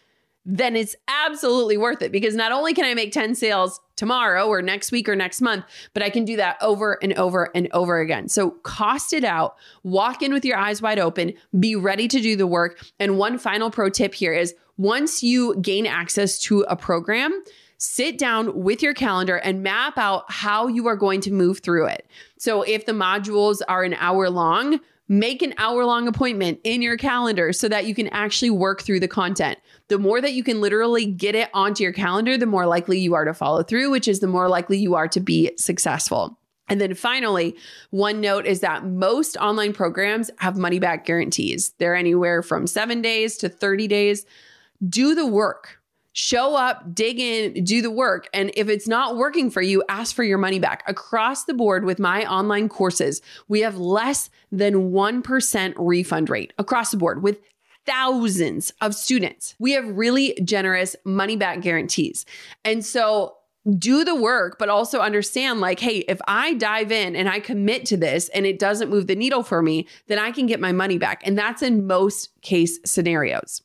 then 0.44 0.74
it's 0.74 0.96
absolutely 1.06 1.76
worth 1.76 2.02
it 2.02 2.12
because 2.12 2.34
not 2.34 2.52
only 2.52 2.72
can 2.72 2.84
I 2.84 2.94
make 2.94 3.12
10 3.12 3.34
sales 3.34 3.80
tomorrow 3.96 4.46
or 4.46 4.62
next 4.62 4.90
week 4.90 5.08
or 5.08 5.14
next 5.14 5.40
month, 5.40 5.64
but 5.92 6.02
I 6.02 6.08
can 6.08 6.24
do 6.24 6.36
that 6.36 6.56
over 6.62 6.98
and 7.02 7.12
over 7.14 7.50
and 7.54 7.68
over 7.72 8.00
again. 8.00 8.28
So 8.28 8.52
cost 8.62 9.12
it 9.12 9.24
out, 9.24 9.56
walk 9.82 10.22
in 10.22 10.32
with 10.32 10.44
your 10.44 10.56
eyes 10.56 10.80
wide 10.80 10.98
open, 10.98 11.34
be 11.58 11.76
ready 11.76 12.08
to 12.08 12.20
do 12.20 12.36
the 12.36 12.46
work. 12.46 12.82
And 12.98 13.18
one 13.18 13.38
final 13.38 13.70
pro 13.70 13.90
tip 13.90 14.14
here 14.14 14.32
is 14.32 14.54
once 14.78 15.22
you 15.22 15.56
gain 15.56 15.86
access 15.86 16.38
to 16.40 16.62
a 16.62 16.76
program, 16.76 17.44
sit 17.76 18.16
down 18.16 18.62
with 18.62 18.82
your 18.82 18.94
calendar 18.94 19.36
and 19.36 19.62
map 19.62 19.98
out 19.98 20.24
how 20.28 20.66
you 20.68 20.86
are 20.86 20.96
going 20.96 21.20
to 21.22 21.30
move 21.30 21.60
through 21.60 21.86
it. 21.86 22.06
So 22.38 22.62
if 22.62 22.86
the 22.86 22.92
modules 22.92 23.60
are 23.68 23.84
an 23.84 23.94
hour 23.94 24.30
long, 24.30 24.80
make 25.10 25.42
an 25.42 25.52
hour 25.58 25.84
long 25.84 26.06
appointment 26.06 26.60
in 26.62 26.80
your 26.80 26.96
calendar 26.96 27.52
so 27.52 27.68
that 27.68 27.84
you 27.84 27.96
can 27.96 28.06
actually 28.08 28.48
work 28.48 28.80
through 28.80 29.00
the 29.00 29.08
content. 29.08 29.58
The 29.88 29.98
more 29.98 30.20
that 30.20 30.34
you 30.34 30.44
can 30.44 30.60
literally 30.60 31.04
get 31.04 31.34
it 31.34 31.50
onto 31.52 31.82
your 31.82 31.92
calendar, 31.92 32.38
the 32.38 32.46
more 32.46 32.64
likely 32.64 33.00
you 33.00 33.14
are 33.14 33.24
to 33.24 33.34
follow 33.34 33.64
through, 33.64 33.90
which 33.90 34.06
is 34.06 34.20
the 34.20 34.28
more 34.28 34.48
likely 34.48 34.78
you 34.78 34.94
are 34.94 35.08
to 35.08 35.18
be 35.18 35.50
successful. 35.56 36.38
And 36.68 36.80
then 36.80 36.94
finally, 36.94 37.56
one 37.90 38.20
note 38.20 38.46
is 38.46 38.60
that 38.60 38.86
most 38.86 39.36
online 39.38 39.72
programs 39.72 40.30
have 40.38 40.56
money 40.56 40.78
back 40.78 41.04
guarantees. 41.04 41.70
They're 41.78 41.96
anywhere 41.96 42.40
from 42.40 42.68
seven 42.68 43.02
days 43.02 43.36
to 43.38 43.48
30 43.48 43.88
days. 43.88 44.24
Do 44.88 45.16
the 45.16 45.26
work 45.26 45.79
show 46.12 46.56
up, 46.56 46.94
dig 46.94 47.18
in, 47.20 47.64
do 47.64 47.82
the 47.82 47.90
work. 47.90 48.28
And 48.34 48.50
if 48.54 48.68
it's 48.68 48.88
not 48.88 49.16
working 49.16 49.50
for 49.50 49.62
you, 49.62 49.82
ask 49.88 50.14
for 50.14 50.24
your 50.24 50.38
money 50.38 50.58
back. 50.58 50.82
Across 50.86 51.44
the 51.44 51.54
board 51.54 51.84
with 51.84 51.98
my 51.98 52.24
online 52.24 52.68
courses, 52.68 53.22
we 53.48 53.60
have 53.60 53.78
less 53.78 54.30
than 54.50 54.90
1% 54.90 55.74
refund 55.76 56.30
rate 56.30 56.52
across 56.58 56.90
the 56.90 56.96
board 56.96 57.22
with 57.22 57.38
thousands 57.86 58.72
of 58.80 58.94
students. 58.94 59.54
We 59.58 59.72
have 59.72 59.86
really 59.86 60.38
generous 60.44 60.96
money 61.04 61.36
back 61.36 61.60
guarantees. 61.60 62.26
And 62.64 62.84
so 62.84 63.36
do 63.78 64.04
the 64.04 64.14
work, 64.14 64.58
but 64.58 64.68
also 64.68 65.00
understand 65.00 65.60
like, 65.60 65.80
hey, 65.80 65.98
if 66.08 66.20
I 66.26 66.54
dive 66.54 66.90
in 66.90 67.14
and 67.14 67.28
I 67.28 67.40
commit 67.40 67.84
to 67.86 67.96
this 67.96 68.28
and 68.30 68.46
it 68.46 68.58
doesn't 68.58 68.90
move 68.90 69.06
the 69.06 69.14
needle 69.14 69.42
for 69.42 69.62
me, 69.62 69.86
then 70.08 70.18
I 70.18 70.30
can 70.30 70.46
get 70.46 70.60
my 70.60 70.72
money 70.72 70.98
back. 70.98 71.22
And 71.26 71.38
that's 71.38 71.62
in 71.62 71.86
most 71.86 72.30
case 72.42 72.78
scenarios. 72.84 73.62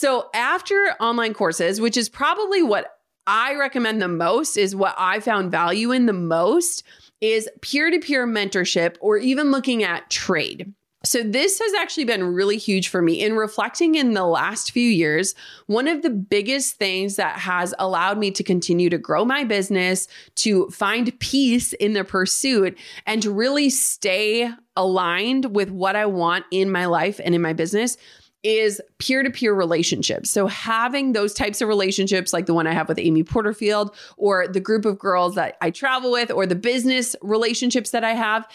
So 0.00 0.30
after 0.32 0.94
online 0.98 1.34
courses, 1.34 1.78
which 1.78 1.98
is 1.98 2.08
probably 2.08 2.62
what 2.62 2.96
I 3.26 3.54
recommend 3.56 4.00
the 4.00 4.08
most, 4.08 4.56
is 4.56 4.74
what 4.74 4.94
I 4.96 5.20
found 5.20 5.50
value 5.50 5.92
in 5.92 6.06
the 6.06 6.14
most, 6.14 6.84
is 7.20 7.50
peer 7.60 7.90
to 7.90 7.98
peer 7.98 8.26
mentorship 8.26 8.96
or 9.02 9.18
even 9.18 9.50
looking 9.50 9.84
at 9.84 10.08
trade. 10.08 10.72
So, 11.04 11.22
this 11.22 11.58
has 11.58 11.74
actually 11.74 12.04
been 12.04 12.32
really 12.32 12.56
huge 12.56 12.88
for 12.88 13.02
me 13.02 13.22
in 13.22 13.36
reflecting 13.36 13.94
in 13.94 14.14
the 14.14 14.24
last 14.24 14.72
few 14.72 14.88
years. 14.88 15.34
One 15.66 15.86
of 15.86 16.00
the 16.00 16.08
biggest 16.08 16.76
things 16.76 17.16
that 17.16 17.38
has 17.38 17.74
allowed 17.78 18.16
me 18.16 18.30
to 18.30 18.42
continue 18.42 18.88
to 18.88 18.98
grow 18.98 19.26
my 19.26 19.44
business, 19.44 20.08
to 20.36 20.68
find 20.70 21.18
peace 21.20 21.74
in 21.74 21.92
the 21.92 22.04
pursuit, 22.04 22.78
and 23.04 23.22
to 23.22 23.30
really 23.30 23.68
stay 23.68 24.50
aligned 24.76 25.54
with 25.54 25.70
what 25.70 25.94
I 25.94 26.06
want 26.06 26.46
in 26.50 26.72
my 26.72 26.86
life 26.86 27.20
and 27.22 27.34
in 27.34 27.42
my 27.42 27.52
business 27.52 27.98
is 28.42 28.80
peer 28.98 29.22
to 29.22 29.30
peer 29.30 29.52
relationships. 29.54 30.30
So, 30.30 30.46
having 30.46 31.12
those 31.12 31.34
types 31.34 31.60
of 31.60 31.68
relationships, 31.68 32.32
like 32.32 32.46
the 32.46 32.54
one 32.54 32.66
I 32.66 32.72
have 32.72 32.88
with 32.88 32.98
Amy 32.98 33.22
Porterfield, 33.22 33.94
or 34.16 34.48
the 34.48 34.60
group 34.60 34.84
of 34.84 34.98
girls 34.98 35.34
that 35.34 35.56
I 35.60 35.70
travel 35.70 36.10
with, 36.10 36.30
or 36.30 36.46
the 36.46 36.54
business 36.54 37.14
relationships 37.22 37.90
that 37.90 38.04
I 38.04 38.12
have. 38.12 38.48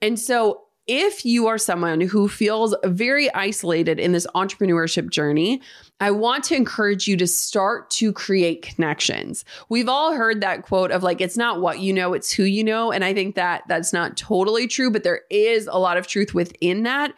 And 0.00 0.18
so, 0.18 0.62
if 0.88 1.24
you 1.24 1.46
are 1.46 1.58
someone 1.58 2.00
who 2.00 2.28
feels 2.28 2.74
very 2.84 3.32
isolated 3.34 4.00
in 4.00 4.12
this 4.12 4.26
entrepreneurship 4.34 5.10
journey, 5.10 5.62
I 6.00 6.10
want 6.10 6.42
to 6.44 6.56
encourage 6.56 7.06
you 7.06 7.16
to 7.18 7.26
start 7.28 7.88
to 7.90 8.12
create 8.12 8.62
connections. 8.62 9.44
We've 9.68 9.88
all 9.88 10.12
heard 10.12 10.40
that 10.40 10.62
quote 10.62 10.90
of 10.90 11.04
like, 11.04 11.20
it's 11.20 11.36
not 11.36 11.60
what 11.60 11.78
you 11.78 11.92
know, 11.92 12.14
it's 12.14 12.32
who 12.32 12.42
you 12.42 12.64
know. 12.64 12.90
And 12.90 13.04
I 13.04 13.14
think 13.14 13.36
that 13.36 13.62
that's 13.68 13.92
not 13.92 14.16
totally 14.16 14.66
true, 14.66 14.90
but 14.90 15.04
there 15.04 15.22
is 15.30 15.68
a 15.70 15.78
lot 15.78 15.98
of 15.98 16.08
truth 16.08 16.34
within 16.34 16.82
that. 16.82 17.14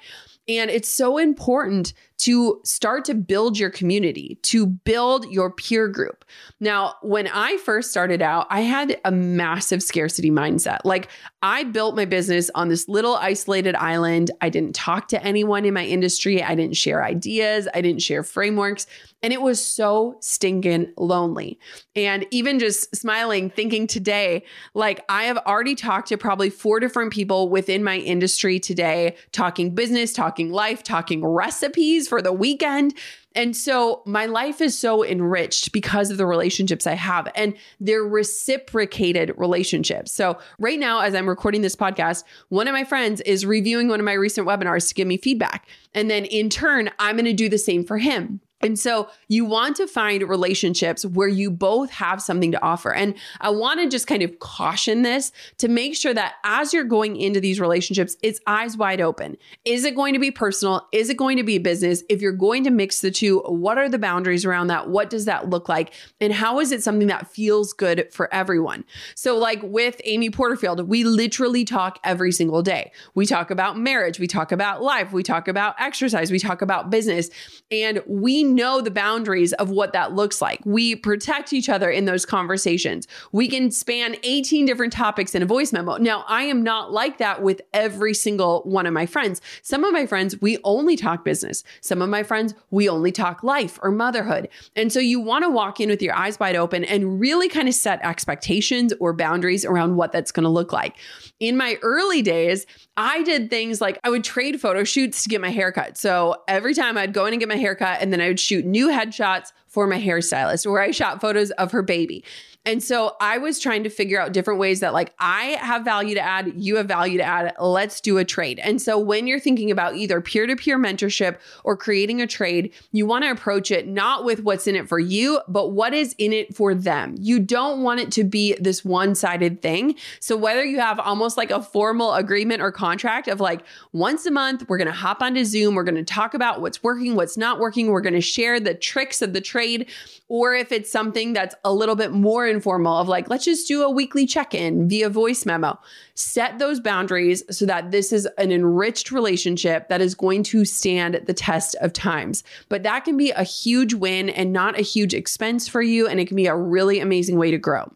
And 0.46 0.70
it's 0.70 0.90
so 0.90 1.16
important 1.16 1.94
to 2.24 2.58
start 2.64 3.04
to 3.04 3.12
build 3.12 3.58
your 3.58 3.68
community, 3.68 4.38
to 4.40 4.64
build 4.64 5.30
your 5.30 5.50
peer 5.50 5.88
group. 5.88 6.23
Now, 6.60 6.94
when 7.02 7.28
I 7.28 7.56
first 7.58 7.90
started 7.90 8.22
out, 8.22 8.46
I 8.50 8.60
had 8.60 9.00
a 9.04 9.10
massive 9.10 9.82
scarcity 9.82 10.30
mindset. 10.30 10.78
Like, 10.84 11.08
I 11.42 11.64
built 11.64 11.96
my 11.96 12.04
business 12.04 12.50
on 12.54 12.68
this 12.68 12.88
little 12.88 13.16
isolated 13.16 13.74
island. 13.74 14.30
I 14.40 14.48
didn't 14.48 14.74
talk 14.74 15.08
to 15.08 15.22
anyone 15.22 15.64
in 15.64 15.74
my 15.74 15.84
industry. 15.84 16.42
I 16.42 16.54
didn't 16.54 16.76
share 16.76 17.04
ideas. 17.04 17.68
I 17.74 17.80
didn't 17.80 18.02
share 18.02 18.22
frameworks. 18.22 18.86
And 19.22 19.32
it 19.32 19.40
was 19.40 19.64
so 19.64 20.16
stinking 20.20 20.92
lonely. 20.96 21.58
And 21.96 22.26
even 22.30 22.58
just 22.58 22.94
smiling, 22.94 23.50
thinking 23.50 23.86
today, 23.86 24.44
like 24.74 25.04
I 25.08 25.24
have 25.24 25.38
already 25.38 25.74
talked 25.74 26.08
to 26.08 26.18
probably 26.18 26.50
four 26.50 26.78
different 26.80 27.12
people 27.12 27.48
within 27.48 27.82
my 27.82 27.96
industry 27.98 28.60
today, 28.60 29.16
talking 29.32 29.74
business, 29.74 30.12
talking 30.12 30.50
life, 30.50 30.82
talking 30.82 31.24
recipes 31.24 32.06
for 32.06 32.20
the 32.20 32.32
weekend. 32.32 32.94
And 33.34 33.56
so 33.56 34.02
my 34.06 34.26
life 34.26 34.60
is 34.60 34.78
so 34.78 35.04
enriched 35.04 35.72
because 35.72 36.10
of 36.10 36.18
the 36.18 36.26
relationships 36.26 36.86
I 36.86 36.94
have, 36.94 37.30
and 37.34 37.54
they're 37.80 38.04
reciprocated 38.04 39.32
relationships. 39.36 40.12
So, 40.12 40.38
right 40.58 40.78
now, 40.78 41.00
as 41.00 41.14
I'm 41.14 41.28
recording 41.28 41.62
this 41.62 41.76
podcast, 41.76 42.24
one 42.48 42.68
of 42.68 42.72
my 42.72 42.84
friends 42.84 43.20
is 43.22 43.44
reviewing 43.44 43.88
one 43.88 44.00
of 44.00 44.06
my 44.06 44.12
recent 44.12 44.46
webinars 44.46 44.88
to 44.88 44.94
give 44.94 45.08
me 45.08 45.16
feedback. 45.16 45.66
And 45.94 46.10
then 46.10 46.24
in 46.24 46.48
turn, 46.48 46.90
I'm 46.98 47.16
going 47.16 47.24
to 47.24 47.32
do 47.32 47.48
the 47.48 47.58
same 47.58 47.84
for 47.84 47.98
him. 47.98 48.40
And 48.64 48.78
so 48.78 49.10
you 49.28 49.44
want 49.44 49.76
to 49.76 49.86
find 49.86 50.26
relationships 50.26 51.04
where 51.04 51.28
you 51.28 51.50
both 51.50 51.90
have 51.90 52.22
something 52.22 52.50
to 52.52 52.62
offer. 52.62 52.94
And 52.94 53.14
I 53.42 53.50
want 53.50 53.80
to 53.80 53.88
just 53.88 54.06
kind 54.06 54.22
of 54.22 54.38
caution 54.38 55.02
this 55.02 55.32
to 55.58 55.68
make 55.68 55.94
sure 55.94 56.14
that 56.14 56.36
as 56.44 56.72
you're 56.72 56.84
going 56.84 57.16
into 57.16 57.40
these 57.40 57.60
relationships, 57.60 58.16
it's 58.22 58.40
eyes 58.46 58.74
wide 58.78 59.02
open. 59.02 59.36
Is 59.66 59.84
it 59.84 59.94
going 59.94 60.14
to 60.14 60.18
be 60.18 60.30
personal? 60.30 60.88
Is 60.92 61.10
it 61.10 61.18
going 61.18 61.36
to 61.36 61.42
be 61.42 61.58
business? 61.58 62.02
If 62.08 62.22
you're 62.22 62.32
going 62.32 62.64
to 62.64 62.70
mix 62.70 63.02
the 63.02 63.10
two, 63.10 63.40
what 63.40 63.76
are 63.76 63.88
the 63.90 63.98
boundaries 63.98 64.46
around 64.46 64.68
that? 64.68 64.88
What 64.88 65.10
does 65.10 65.26
that 65.26 65.50
look 65.50 65.68
like? 65.68 65.92
And 66.18 66.32
how 66.32 66.58
is 66.58 66.72
it 66.72 66.82
something 66.82 67.08
that 67.08 67.26
feels 67.30 67.74
good 67.74 68.08
for 68.12 68.32
everyone? 68.32 68.84
So, 69.14 69.36
like 69.36 69.60
with 69.62 70.00
Amy 70.04 70.30
Porterfield, 70.30 70.88
we 70.88 71.04
literally 71.04 71.66
talk 71.66 71.98
every 72.02 72.32
single 72.32 72.62
day. 72.62 72.92
We 73.14 73.26
talk 73.26 73.50
about 73.50 73.78
marriage, 73.78 74.18
we 74.18 74.26
talk 74.26 74.52
about 74.52 74.82
life, 74.82 75.12
we 75.12 75.22
talk 75.22 75.48
about 75.48 75.74
exercise, 75.78 76.30
we 76.30 76.38
talk 76.38 76.62
about 76.62 76.88
business, 76.88 77.28
and 77.70 78.02
we 78.06 78.53
know 78.54 78.80
the 78.80 78.90
boundaries 78.90 79.52
of 79.54 79.70
what 79.70 79.92
that 79.92 80.14
looks 80.14 80.40
like. 80.40 80.60
We 80.64 80.96
protect 80.96 81.52
each 81.52 81.68
other 81.68 81.90
in 81.90 82.04
those 82.04 82.24
conversations. 82.24 83.06
We 83.32 83.48
can 83.48 83.70
span 83.70 84.16
18 84.22 84.66
different 84.66 84.92
topics 84.92 85.34
in 85.34 85.42
a 85.42 85.46
voice 85.46 85.72
memo. 85.72 85.96
Now, 85.96 86.24
I 86.28 86.44
am 86.44 86.62
not 86.62 86.92
like 86.92 87.18
that 87.18 87.42
with 87.42 87.60
every 87.72 88.14
single 88.14 88.62
one 88.62 88.86
of 88.86 88.92
my 88.92 89.06
friends. 89.06 89.40
Some 89.62 89.84
of 89.84 89.92
my 89.92 90.06
friends, 90.06 90.40
we 90.40 90.58
only 90.64 90.96
talk 90.96 91.24
business. 91.24 91.64
Some 91.80 92.02
of 92.02 92.08
my 92.08 92.22
friends, 92.22 92.54
we 92.70 92.88
only 92.88 93.12
talk 93.12 93.42
life 93.42 93.78
or 93.82 93.90
motherhood. 93.90 94.48
And 94.76 94.92
so 94.92 95.00
you 95.00 95.20
want 95.20 95.44
to 95.44 95.50
walk 95.50 95.80
in 95.80 95.88
with 95.88 96.02
your 96.02 96.14
eyes 96.14 96.38
wide 96.38 96.56
open 96.56 96.84
and 96.84 97.20
really 97.20 97.48
kind 97.48 97.68
of 97.68 97.74
set 97.74 98.04
expectations 98.04 98.92
or 99.00 99.12
boundaries 99.12 99.64
around 99.64 99.96
what 99.96 100.12
that's 100.12 100.32
going 100.32 100.44
to 100.44 100.50
look 100.50 100.72
like. 100.72 100.96
In 101.40 101.56
my 101.56 101.78
early 101.82 102.22
days, 102.22 102.66
I 102.96 103.22
did 103.22 103.50
things 103.50 103.80
like 103.80 103.98
I 104.04 104.10
would 104.10 104.22
trade 104.22 104.60
photo 104.60 104.84
shoots 104.84 105.22
to 105.24 105.28
get 105.28 105.40
my 105.40 105.50
haircut. 105.50 105.96
So 105.96 106.36
every 106.46 106.74
time 106.74 106.96
I'd 106.96 107.12
go 107.12 107.26
in 107.26 107.32
and 107.32 107.40
get 107.40 107.48
my 107.48 107.56
haircut, 107.56 108.00
and 108.00 108.12
then 108.12 108.20
I 108.20 108.28
would 108.28 108.38
shoot 108.38 108.64
new 108.64 108.88
headshots 108.88 109.52
for 109.66 109.86
my 109.86 110.00
hairstylist 110.00 110.70
where 110.70 110.80
I 110.80 110.92
shot 110.92 111.20
photos 111.20 111.50
of 111.52 111.72
her 111.72 111.82
baby. 111.82 112.24
And 112.66 112.82
so 112.82 113.16
I 113.20 113.38
was 113.38 113.58
trying 113.58 113.84
to 113.84 113.90
figure 113.90 114.18
out 114.18 114.32
different 114.32 114.58
ways 114.58 114.80
that, 114.80 114.94
like, 114.94 115.12
I 115.18 115.58
have 115.60 115.84
value 115.84 116.14
to 116.14 116.20
add, 116.20 116.52
you 116.56 116.76
have 116.76 116.86
value 116.86 117.18
to 117.18 117.24
add. 117.24 117.54
Let's 117.60 118.00
do 118.00 118.16
a 118.16 118.24
trade. 118.24 118.58
And 118.58 118.80
so 118.80 118.98
when 118.98 119.26
you're 119.26 119.38
thinking 119.38 119.70
about 119.70 119.96
either 119.96 120.20
peer 120.20 120.46
to 120.46 120.56
peer 120.56 120.78
mentorship 120.78 121.38
or 121.62 121.76
creating 121.76 122.22
a 122.22 122.26
trade, 122.26 122.72
you 122.92 123.04
want 123.04 123.24
to 123.24 123.30
approach 123.30 123.70
it 123.70 123.86
not 123.86 124.24
with 124.24 124.42
what's 124.42 124.66
in 124.66 124.76
it 124.76 124.88
for 124.88 124.98
you, 124.98 125.40
but 125.46 125.72
what 125.72 125.92
is 125.92 126.14
in 126.16 126.32
it 126.32 126.56
for 126.56 126.74
them. 126.74 127.14
You 127.18 127.38
don't 127.38 127.82
want 127.82 128.00
it 128.00 128.10
to 128.12 128.24
be 128.24 128.54
this 128.54 128.82
one 128.82 129.14
sided 129.14 129.60
thing. 129.60 129.96
So 130.18 130.36
whether 130.36 130.64
you 130.64 130.80
have 130.80 130.98
almost 130.98 131.36
like 131.36 131.50
a 131.50 131.60
formal 131.60 132.14
agreement 132.14 132.62
or 132.62 132.72
contract 132.72 133.28
of 133.28 133.40
like 133.40 133.60
once 133.92 134.24
a 134.24 134.30
month, 134.30 134.68
we're 134.68 134.78
going 134.78 134.86
to 134.86 134.92
hop 134.92 135.22
onto 135.22 135.44
Zoom, 135.44 135.74
we're 135.74 135.84
going 135.84 135.94
to 135.96 136.04
talk 136.04 136.32
about 136.32 136.62
what's 136.62 136.82
working, 136.82 137.14
what's 137.14 137.36
not 137.36 137.58
working, 137.58 137.88
we're 137.88 138.00
going 138.00 138.14
to 138.14 138.22
share 138.22 138.58
the 138.58 138.74
tricks 138.74 139.20
of 139.20 139.34
the 139.34 139.40
trade, 139.40 139.90
or 140.28 140.54
if 140.54 140.72
it's 140.72 140.90
something 140.90 141.34
that's 141.34 141.54
a 141.64 141.72
little 141.72 141.94
bit 141.94 142.12
more 142.12 142.53
informal 142.54 142.96
of 142.96 143.08
like, 143.08 143.28
let's 143.28 143.44
just 143.44 143.68
do 143.68 143.82
a 143.82 143.90
weekly 143.90 144.26
check 144.26 144.54
in 144.54 144.88
via 144.88 145.10
voice 145.10 145.44
memo. 145.44 145.78
Set 146.14 146.58
those 146.58 146.80
boundaries 146.80 147.42
so 147.50 147.66
that 147.66 147.90
this 147.90 148.12
is 148.12 148.26
an 148.38 148.50
enriched 148.50 149.10
relationship 149.10 149.88
that 149.88 150.00
is 150.00 150.14
going 150.14 150.42
to 150.44 150.64
stand 150.64 151.20
the 151.26 151.34
test 151.34 151.74
of 151.82 151.92
times. 151.92 152.42
But 152.68 152.82
that 152.84 153.04
can 153.04 153.16
be 153.16 153.30
a 153.32 153.42
huge 153.42 153.92
win 153.92 154.30
and 154.30 154.52
not 154.52 154.78
a 154.78 154.82
huge 154.82 155.12
expense 155.12 155.68
for 155.68 155.82
you. 155.82 156.06
And 156.06 156.18
it 156.18 156.26
can 156.26 156.36
be 156.36 156.46
a 156.46 156.56
really 156.56 157.00
amazing 157.00 157.36
way 157.36 157.50
to 157.50 157.58
grow. 157.58 157.92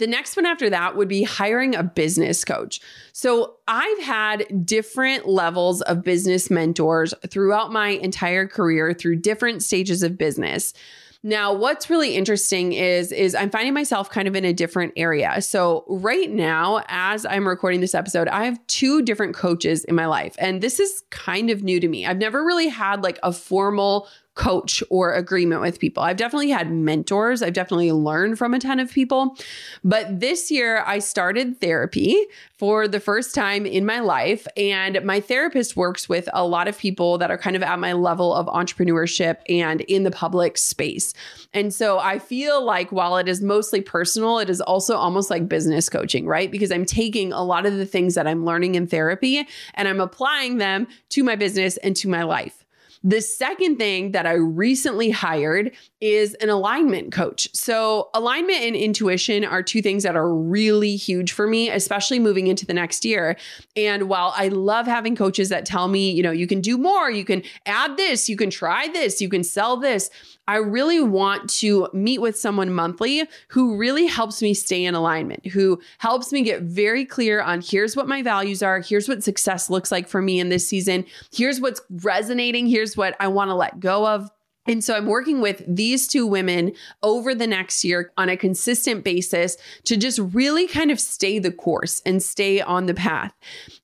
The 0.00 0.06
next 0.06 0.34
one 0.34 0.46
after 0.46 0.70
that 0.70 0.96
would 0.96 1.08
be 1.08 1.24
hiring 1.24 1.74
a 1.74 1.82
business 1.82 2.42
coach. 2.42 2.80
So 3.12 3.56
I've 3.68 4.02
had 4.02 4.64
different 4.64 5.28
levels 5.28 5.82
of 5.82 6.02
business 6.02 6.50
mentors 6.50 7.12
throughout 7.28 7.70
my 7.70 7.88
entire 7.88 8.46
career 8.46 8.94
through 8.94 9.16
different 9.16 9.62
stages 9.62 10.02
of 10.02 10.16
business. 10.16 10.72
Now, 11.22 11.52
what's 11.52 11.90
really 11.90 12.16
interesting 12.16 12.72
is 12.72 13.12
is 13.12 13.34
I'm 13.34 13.50
finding 13.50 13.74
myself 13.74 14.08
kind 14.08 14.26
of 14.26 14.34
in 14.34 14.46
a 14.46 14.54
different 14.54 14.94
area. 14.96 15.42
So, 15.42 15.84
right 15.86 16.30
now 16.30 16.82
as 16.88 17.26
I'm 17.26 17.46
recording 17.46 17.80
this 17.80 17.94
episode, 17.94 18.26
I 18.28 18.46
have 18.46 18.58
two 18.68 19.02
different 19.02 19.34
coaches 19.34 19.84
in 19.84 19.94
my 19.94 20.06
life, 20.06 20.34
and 20.38 20.62
this 20.62 20.80
is 20.80 21.02
kind 21.10 21.50
of 21.50 21.62
new 21.62 21.78
to 21.78 21.88
me. 21.88 22.06
I've 22.06 22.16
never 22.16 22.42
really 22.42 22.68
had 22.68 23.02
like 23.02 23.18
a 23.22 23.32
formal 23.32 24.08
coach 24.34 24.82
or 24.90 25.12
agreement 25.12 25.60
with 25.60 25.78
people. 25.80 26.02
I've 26.02 26.16
definitely 26.16 26.50
had 26.50 26.70
mentors. 26.70 27.42
I've 27.42 27.52
definitely 27.52 27.92
learned 27.92 28.38
from 28.38 28.54
a 28.54 28.58
ton 28.58 28.80
of 28.80 28.90
people. 28.90 29.36
But 29.84 30.20
this 30.20 30.50
year, 30.50 30.82
I 30.86 31.00
started 31.00 31.60
therapy 31.60 32.16
for 32.56 32.86
the 32.86 33.00
first 33.00 33.34
time 33.34 33.66
in 33.66 33.84
my 33.84 34.00
life. 34.00 34.46
And 34.56 35.04
my 35.04 35.20
therapist 35.20 35.76
works 35.76 36.08
with 36.08 36.28
a 36.32 36.46
lot 36.46 36.68
of 36.68 36.78
people 36.78 37.18
that 37.18 37.30
are 37.30 37.38
kind 37.38 37.56
of 37.56 37.62
at 37.62 37.78
my 37.78 37.92
level 37.92 38.34
of 38.34 38.46
entrepreneurship 38.46 39.38
and 39.48 39.80
in 39.82 40.04
the 40.04 40.10
public 40.10 40.56
space. 40.56 41.12
And 41.52 41.74
so 41.74 41.98
I 41.98 42.18
feel 42.18 42.64
like 42.64 42.92
while 42.92 43.16
it 43.16 43.28
is 43.28 43.42
mostly 43.42 43.80
personal, 43.80 44.38
it 44.38 44.48
is 44.48 44.60
also 44.60 44.96
almost 44.96 45.28
like 45.28 45.48
business 45.48 45.88
coaching, 45.88 46.26
right? 46.26 46.50
Because 46.50 46.70
I'm 46.70 46.84
taking 46.84 47.32
a 47.32 47.42
lot 47.42 47.66
of 47.66 47.76
the 47.76 47.86
things 47.86 48.14
that 48.14 48.26
I'm 48.26 48.44
learning 48.44 48.76
in 48.76 48.86
therapy 48.86 49.46
and 49.74 49.88
I'm 49.88 50.00
applying 50.00 50.58
them 50.58 50.86
to 51.10 51.24
my 51.24 51.36
business 51.36 51.76
and 51.78 51.96
to 51.96 52.08
my 52.08 52.22
life. 52.22 52.59
The 53.02 53.22
second 53.22 53.78
thing 53.78 54.12
that 54.12 54.26
I 54.26 54.34
recently 54.34 55.08
hired 55.08 55.72
is 56.02 56.34
an 56.34 56.50
alignment 56.50 57.12
coach. 57.12 57.48
So, 57.54 58.10
alignment 58.12 58.60
and 58.60 58.76
intuition 58.76 59.42
are 59.42 59.62
two 59.62 59.80
things 59.80 60.02
that 60.02 60.16
are 60.16 60.34
really 60.34 60.96
huge 60.96 61.32
for 61.32 61.46
me, 61.46 61.70
especially 61.70 62.18
moving 62.18 62.46
into 62.46 62.66
the 62.66 62.74
next 62.74 63.06
year. 63.06 63.36
And 63.74 64.10
while 64.10 64.34
I 64.36 64.48
love 64.48 64.86
having 64.86 65.16
coaches 65.16 65.48
that 65.48 65.64
tell 65.64 65.88
me, 65.88 66.10
you 66.10 66.22
know, 66.22 66.30
you 66.30 66.46
can 66.46 66.60
do 66.60 66.76
more, 66.76 67.10
you 67.10 67.24
can 67.24 67.42
add 67.64 67.96
this, 67.96 68.28
you 68.28 68.36
can 68.36 68.50
try 68.50 68.88
this, 68.88 69.22
you 69.22 69.30
can 69.30 69.44
sell 69.44 69.78
this, 69.78 70.10
I 70.50 70.56
really 70.56 71.00
want 71.00 71.48
to 71.60 71.88
meet 71.92 72.20
with 72.20 72.36
someone 72.36 72.74
monthly 72.74 73.22
who 73.46 73.76
really 73.76 74.06
helps 74.06 74.42
me 74.42 74.52
stay 74.52 74.84
in 74.84 74.96
alignment, 74.96 75.46
who 75.46 75.80
helps 75.98 76.32
me 76.32 76.42
get 76.42 76.62
very 76.62 77.04
clear 77.04 77.40
on 77.40 77.60
here's 77.60 77.94
what 77.94 78.08
my 78.08 78.20
values 78.20 78.60
are, 78.60 78.80
here's 78.80 79.08
what 79.08 79.22
success 79.22 79.70
looks 79.70 79.92
like 79.92 80.08
for 80.08 80.20
me 80.20 80.40
in 80.40 80.48
this 80.48 80.66
season, 80.66 81.04
here's 81.32 81.60
what's 81.60 81.80
resonating, 81.88 82.66
here's 82.66 82.96
what 82.96 83.14
I 83.20 83.28
want 83.28 83.50
to 83.50 83.54
let 83.54 83.78
go 83.78 84.04
of. 84.04 84.28
And 84.66 84.84
so 84.84 84.94
I'm 84.94 85.06
working 85.06 85.40
with 85.40 85.62
these 85.66 86.06
two 86.06 86.26
women 86.26 86.72
over 87.02 87.34
the 87.34 87.46
next 87.46 87.82
year 87.82 88.12
on 88.16 88.28
a 88.28 88.36
consistent 88.36 89.04
basis 89.04 89.56
to 89.84 89.96
just 89.96 90.18
really 90.18 90.68
kind 90.68 90.90
of 90.90 91.00
stay 91.00 91.38
the 91.38 91.50
course 91.50 92.02
and 92.04 92.22
stay 92.22 92.60
on 92.60 92.86
the 92.86 92.94
path. 92.94 93.32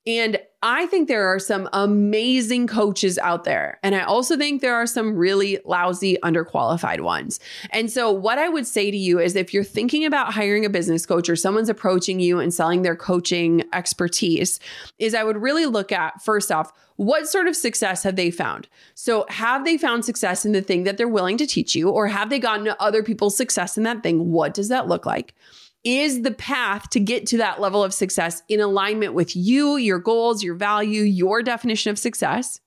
And 0.05 0.39
I 0.63 0.87
think 0.87 1.07
there 1.07 1.27
are 1.27 1.39
some 1.39 1.69
amazing 1.73 2.67
coaches 2.67 3.17
out 3.19 3.43
there. 3.43 3.79
And 3.83 3.95
I 3.95 4.01
also 4.01 4.35
think 4.37 4.61
there 4.61 4.75
are 4.75 4.87
some 4.87 5.15
really 5.15 5.59
lousy, 5.65 6.17
underqualified 6.23 7.01
ones. 7.01 7.39
And 7.71 7.91
so, 7.91 8.11
what 8.11 8.39
I 8.39 8.49
would 8.49 8.65
say 8.65 8.89
to 8.89 8.97
you 8.97 9.19
is 9.19 9.35
if 9.35 9.53
you're 9.53 9.63
thinking 9.63 10.03
about 10.03 10.33
hiring 10.33 10.65
a 10.65 10.69
business 10.69 11.05
coach 11.05 11.29
or 11.29 11.35
someone's 11.35 11.69
approaching 11.69 12.19
you 12.19 12.39
and 12.39 12.53
selling 12.53 12.81
their 12.81 12.95
coaching 12.95 13.63
expertise, 13.71 14.59
is 14.97 15.13
I 15.13 15.23
would 15.23 15.37
really 15.37 15.67
look 15.67 15.91
at 15.91 16.23
first 16.23 16.51
off, 16.51 16.71
what 16.97 17.27
sort 17.27 17.47
of 17.47 17.55
success 17.55 18.03
have 18.03 18.15
they 18.15 18.31
found? 18.31 18.67
So, 18.95 19.25
have 19.29 19.65
they 19.65 19.77
found 19.77 20.03
success 20.03 20.45
in 20.45 20.51
the 20.51 20.61
thing 20.61 20.83
that 20.83 20.97
they're 20.97 21.07
willing 21.07 21.37
to 21.37 21.47
teach 21.47 21.75
you, 21.75 21.89
or 21.89 22.07
have 22.07 22.29
they 22.29 22.39
gotten 22.39 22.73
other 22.79 23.03
people's 23.03 23.37
success 23.37 23.77
in 23.77 23.83
that 23.83 24.03
thing? 24.03 24.31
What 24.31 24.53
does 24.53 24.69
that 24.69 24.87
look 24.87 25.05
like? 25.05 25.33
Is 25.83 26.23
the 26.23 26.31
path 26.31 26.89
to 26.89 26.99
get 26.99 27.27
to 27.27 27.37
that 27.37 27.61
level 27.61 27.83
of 27.83 27.93
success 27.93 28.41
in 28.49 28.59
alignment 28.59 29.13
with 29.13 29.35
you, 29.35 29.77
your 29.77 29.99
goals, 29.99 30.43
your 30.43 30.55
value, 30.55 31.03
your 31.03 31.43
definition 31.43 31.91
of 31.91 31.99
success? 31.99 32.59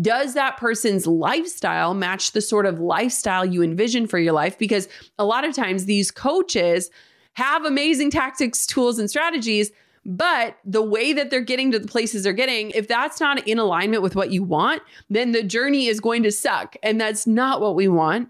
Does 0.00 0.34
that 0.34 0.56
person's 0.56 1.06
lifestyle 1.06 1.94
match 1.94 2.32
the 2.32 2.40
sort 2.40 2.66
of 2.66 2.80
lifestyle 2.80 3.44
you 3.44 3.62
envision 3.62 4.06
for 4.06 4.18
your 4.18 4.32
life? 4.32 4.56
Because 4.56 4.88
a 5.18 5.24
lot 5.24 5.44
of 5.44 5.54
times 5.54 5.84
these 5.84 6.10
coaches 6.10 6.90
have 7.34 7.64
amazing 7.64 8.10
tactics, 8.10 8.66
tools, 8.66 8.98
and 8.98 9.10
strategies, 9.10 9.70
but 10.06 10.58
the 10.64 10.82
way 10.82 11.12
that 11.12 11.30
they're 11.30 11.40
getting 11.40 11.72
to 11.72 11.78
the 11.78 11.88
places 11.88 12.24
they're 12.24 12.32
getting, 12.32 12.70
if 12.70 12.88
that's 12.88 13.20
not 13.20 13.46
in 13.46 13.58
alignment 13.58 14.02
with 14.02 14.14
what 14.14 14.30
you 14.30 14.42
want, 14.42 14.82
then 15.08 15.32
the 15.32 15.42
journey 15.42 15.86
is 15.86 16.00
going 16.00 16.22
to 16.24 16.32
suck. 16.32 16.76
And 16.82 17.00
that's 17.00 17.26
not 17.26 17.60
what 17.60 17.74
we 17.74 17.88
want. 17.88 18.28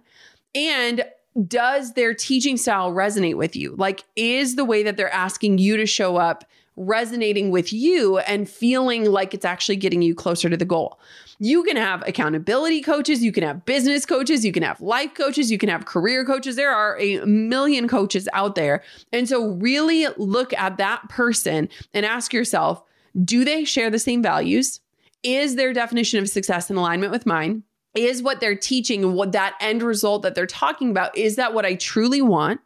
And 0.55 1.05
does 1.49 1.95
their 1.95 2.14
teaching 2.14 2.57
style 2.57 2.93
resonate 2.93 3.37
with 3.37 3.57
you? 3.57 3.75
Like, 3.77 4.05
is 4.14 4.55
the 4.55 4.64
way 4.64 4.85
that 4.85 4.97
they're 4.97 5.12
asking 5.12 5.59
you 5.59 5.77
to 5.77 5.87
show 5.87 6.16
up 6.16 6.45
resonating 6.77 7.51
with 7.51 7.72
you 7.72 8.18
and 8.18 8.49
feeling 8.49 9.05
like 9.11 9.35
it's 9.35 9.45
actually 9.45 9.77
getting 9.77 10.03
you 10.03 10.14
closer 10.14 10.49
to 10.49 10.57
the 10.57 10.64
goal? 10.64 11.01
You 11.39 11.64
can 11.64 11.76
have 11.76 12.07
accountability 12.07 12.80
coaches, 12.80 13.22
you 13.22 13.32
can 13.32 13.43
have 13.43 13.64
business 13.64 14.07
coaches, 14.07 14.45
you 14.45 14.53
can 14.53 14.62
have 14.62 14.80
life 14.80 15.14
coaches, 15.14 15.51
you 15.51 15.59
can 15.59 15.68
have 15.68 15.85
career 15.85 16.24
coaches. 16.24 16.57
There 16.57 16.72
are 16.72 16.99
a 16.99 17.24
million 17.24 17.89
coaches 17.89 18.28
out 18.32 18.55
there. 18.55 18.82
And 19.12 19.28
so, 19.28 19.49
really 19.53 20.07
look 20.16 20.53
at 20.53 20.78
that 20.78 21.09
person 21.09 21.68
and 21.93 22.07
ask 22.07 22.32
yourself 22.32 22.82
do 23.22 23.45
they 23.45 23.64
share 23.64 23.91
the 23.91 23.99
same 23.99 24.22
values? 24.22 24.80
Is 25.22 25.57
their 25.57 25.72
definition 25.72 26.18
of 26.18 26.28
success 26.28 26.70
in 26.70 26.76
alignment 26.76 27.12
with 27.12 27.26
mine? 27.26 27.62
Is 27.95 28.22
what 28.22 28.41
they're 28.41 28.57
teaching, 28.57 29.05
and 29.05 29.14
what 29.14 29.32
that 29.32 29.55
end 29.61 29.82
result 29.82 30.22
that 30.22 30.35
they're 30.35 30.47
talking 30.47 30.91
about, 30.91 31.16
is 31.16 31.37
that 31.37 31.55
what 31.55 31.64
I 31.64 31.76
truly 31.76 32.20
want? 32.20 32.61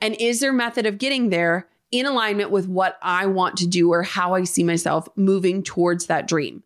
And 0.00 0.14
is 0.20 0.40
their 0.40 0.52
method 0.52 0.84
of 0.84 0.98
getting 0.98 1.30
there 1.30 1.66
in 1.90 2.04
alignment 2.04 2.50
with 2.50 2.68
what 2.68 2.98
I 3.02 3.26
want 3.26 3.56
to 3.58 3.66
do 3.66 3.90
or 3.90 4.02
how 4.02 4.34
I 4.34 4.44
see 4.44 4.62
myself 4.62 5.08
moving 5.16 5.62
towards 5.62 6.06
that 6.06 6.28
dream? 6.28 6.62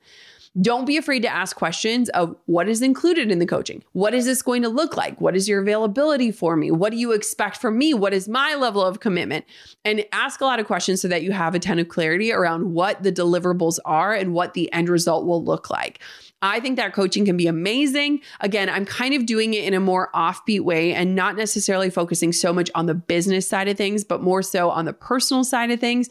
Don't 0.61 0.84
be 0.84 0.96
afraid 0.96 1.22
to 1.22 1.28
ask 1.28 1.55
questions 1.55 2.09
of 2.09 2.34
what 2.46 2.68
is 2.68 2.82
included 2.82 3.30
in 3.30 3.38
the 3.38 3.46
coaching. 3.46 3.84
What 3.92 4.14
is 4.14 4.24
this 4.24 4.42
going 4.42 4.62
to 4.62 4.68
look 4.68 4.96
like? 4.96 5.20
What 5.20 5.36
is 5.36 5.48
your 5.48 5.61
availability 5.61 6.32
for 6.32 6.57
me? 6.57 6.72
What 6.72 6.90
do 6.90 6.96
you 6.98 7.12
expect 7.12 7.59
from 7.59 7.78
me? 7.78 7.94
What 7.94 8.12
is 8.12 8.28
my 8.28 8.57
level 8.57 8.82
of 8.82 8.98
commitment? 8.98 9.44
And 9.84 10.05
ask 10.11 10.40
a 10.40 10.44
lot 10.44 10.59
of 10.59 10.66
questions 10.66 11.01
so 11.01 11.07
that 11.07 11.22
you 11.22 11.30
have 11.30 11.55
a 11.55 11.61
ton 11.61 11.78
of 11.78 11.86
clarity 11.86 12.32
around 12.32 12.74
what 12.74 13.05
the 13.05 13.12
deliverables 13.12 13.78
are 13.84 14.12
and 14.12 14.34
what 14.34 14.55
the 14.55 14.72
end 14.72 14.88
result 14.88 15.24
will 15.24 15.44
look 15.44 15.70
like. 15.70 16.01
I 16.42 16.59
think 16.59 16.76
that 16.76 16.94
coaching 16.94 17.24
can 17.24 17.36
be 17.36 17.46
amazing. 17.46 18.20
Again, 18.40 18.68
I'm 18.68 18.86
kind 18.86 19.14
of 19.14 19.26
doing 19.26 19.55
it 19.55 19.62
in 19.62 19.74
a 19.74 19.80
more 19.80 20.11
offbeat 20.14 20.62
way 20.62 20.94
and 20.94 21.14
not 21.14 21.36
necessarily 21.36 21.90
focusing 21.90 22.32
so 22.32 22.53
much 22.53 22.70
on 22.74 22.86
the 22.86 22.94
business 22.94 23.48
side 23.48 23.68
of 23.68 23.76
things, 23.76 24.03
but 24.03 24.20
more 24.20 24.42
so 24.42 24.70
on 24.70 24.84
the 24.84 24.92
personal 24.92 25.44
side 25.44 25.70
of 25.70 25.78
things. 25.78 26.09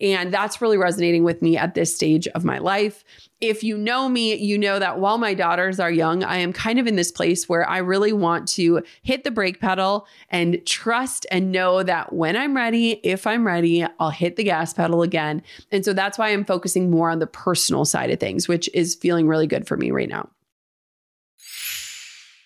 And 0.00 0.32
that's 0.32 0.60
really 0.60 0.76
resonating 0.76 1.24
with 1.24 1.42
me 1.42 1.56
at 1.56 1.74
this 1.74 1.94
stage 1.94 2.26
of 2.28 2.44
my 2.44 2.58
life. 2.58 3.04
If 3.40 3.64
you 3.64 3.76
know 3.76 4.08
me, 4.08 4.34
you 4.36 4.56
know 4.56 4.78
that 4.78 5.00
while 5.00 5.18
my 5.18 5.34
daughters 5.34 5.80
are 5.80 5.90
young, 5.90 6.22
I 6.22 6.36
am 6.36 6.52
kind 6.52 6.78
of 6.78 6.86
in 6.86 6.96
this 6.96 7.10
place 7.10 7.48
where 7.48 7.68
I 7.68 7.78
really 7.78 8.12
want 8.12 8.48
to 8.48 8.82
hit 9.02 9.24
the 9.24 9.30
brake 9.30 9.60
pedal 9.60 10.06
and 10.30 10.64
trust 10.64 11.26
and 11.30 11.52
know 11.52 11.82
that 11.82 12.12
when 12.12 12.36
I'm 12.36 12.54
ready, 12.54 13.00
if 13.02 13.26
I'm 13.26 13.46
ready, 13.46 13.84
I'll 13.98 14.10
hit 14.10 14.36
the 14.36 14.44
gas 14.44 14.72
pedal 14.72 15.02
again. 15.02 15.42
And 15.70 15.84
so 15.84 15.92
that's 15.92 16.18
why 16.18 16.28
I'm 16.28 16.44
focusing 16.44 16.90
more 16.90 17.10
on 17.10 17.18
the 17.18 17.26
personal 17.26 17.84
side 17.84 18.10
of 18.10 18.20
things, 18.20 18.48
which 18.48 18.70
is 18.74 18.94
feeling 18.94 19.26
really 19.26 19.46
good 19.46 19.66
for 19.66 19.76
me 19.76 19.90
right 19.90 20.08
now. 20.08 20.28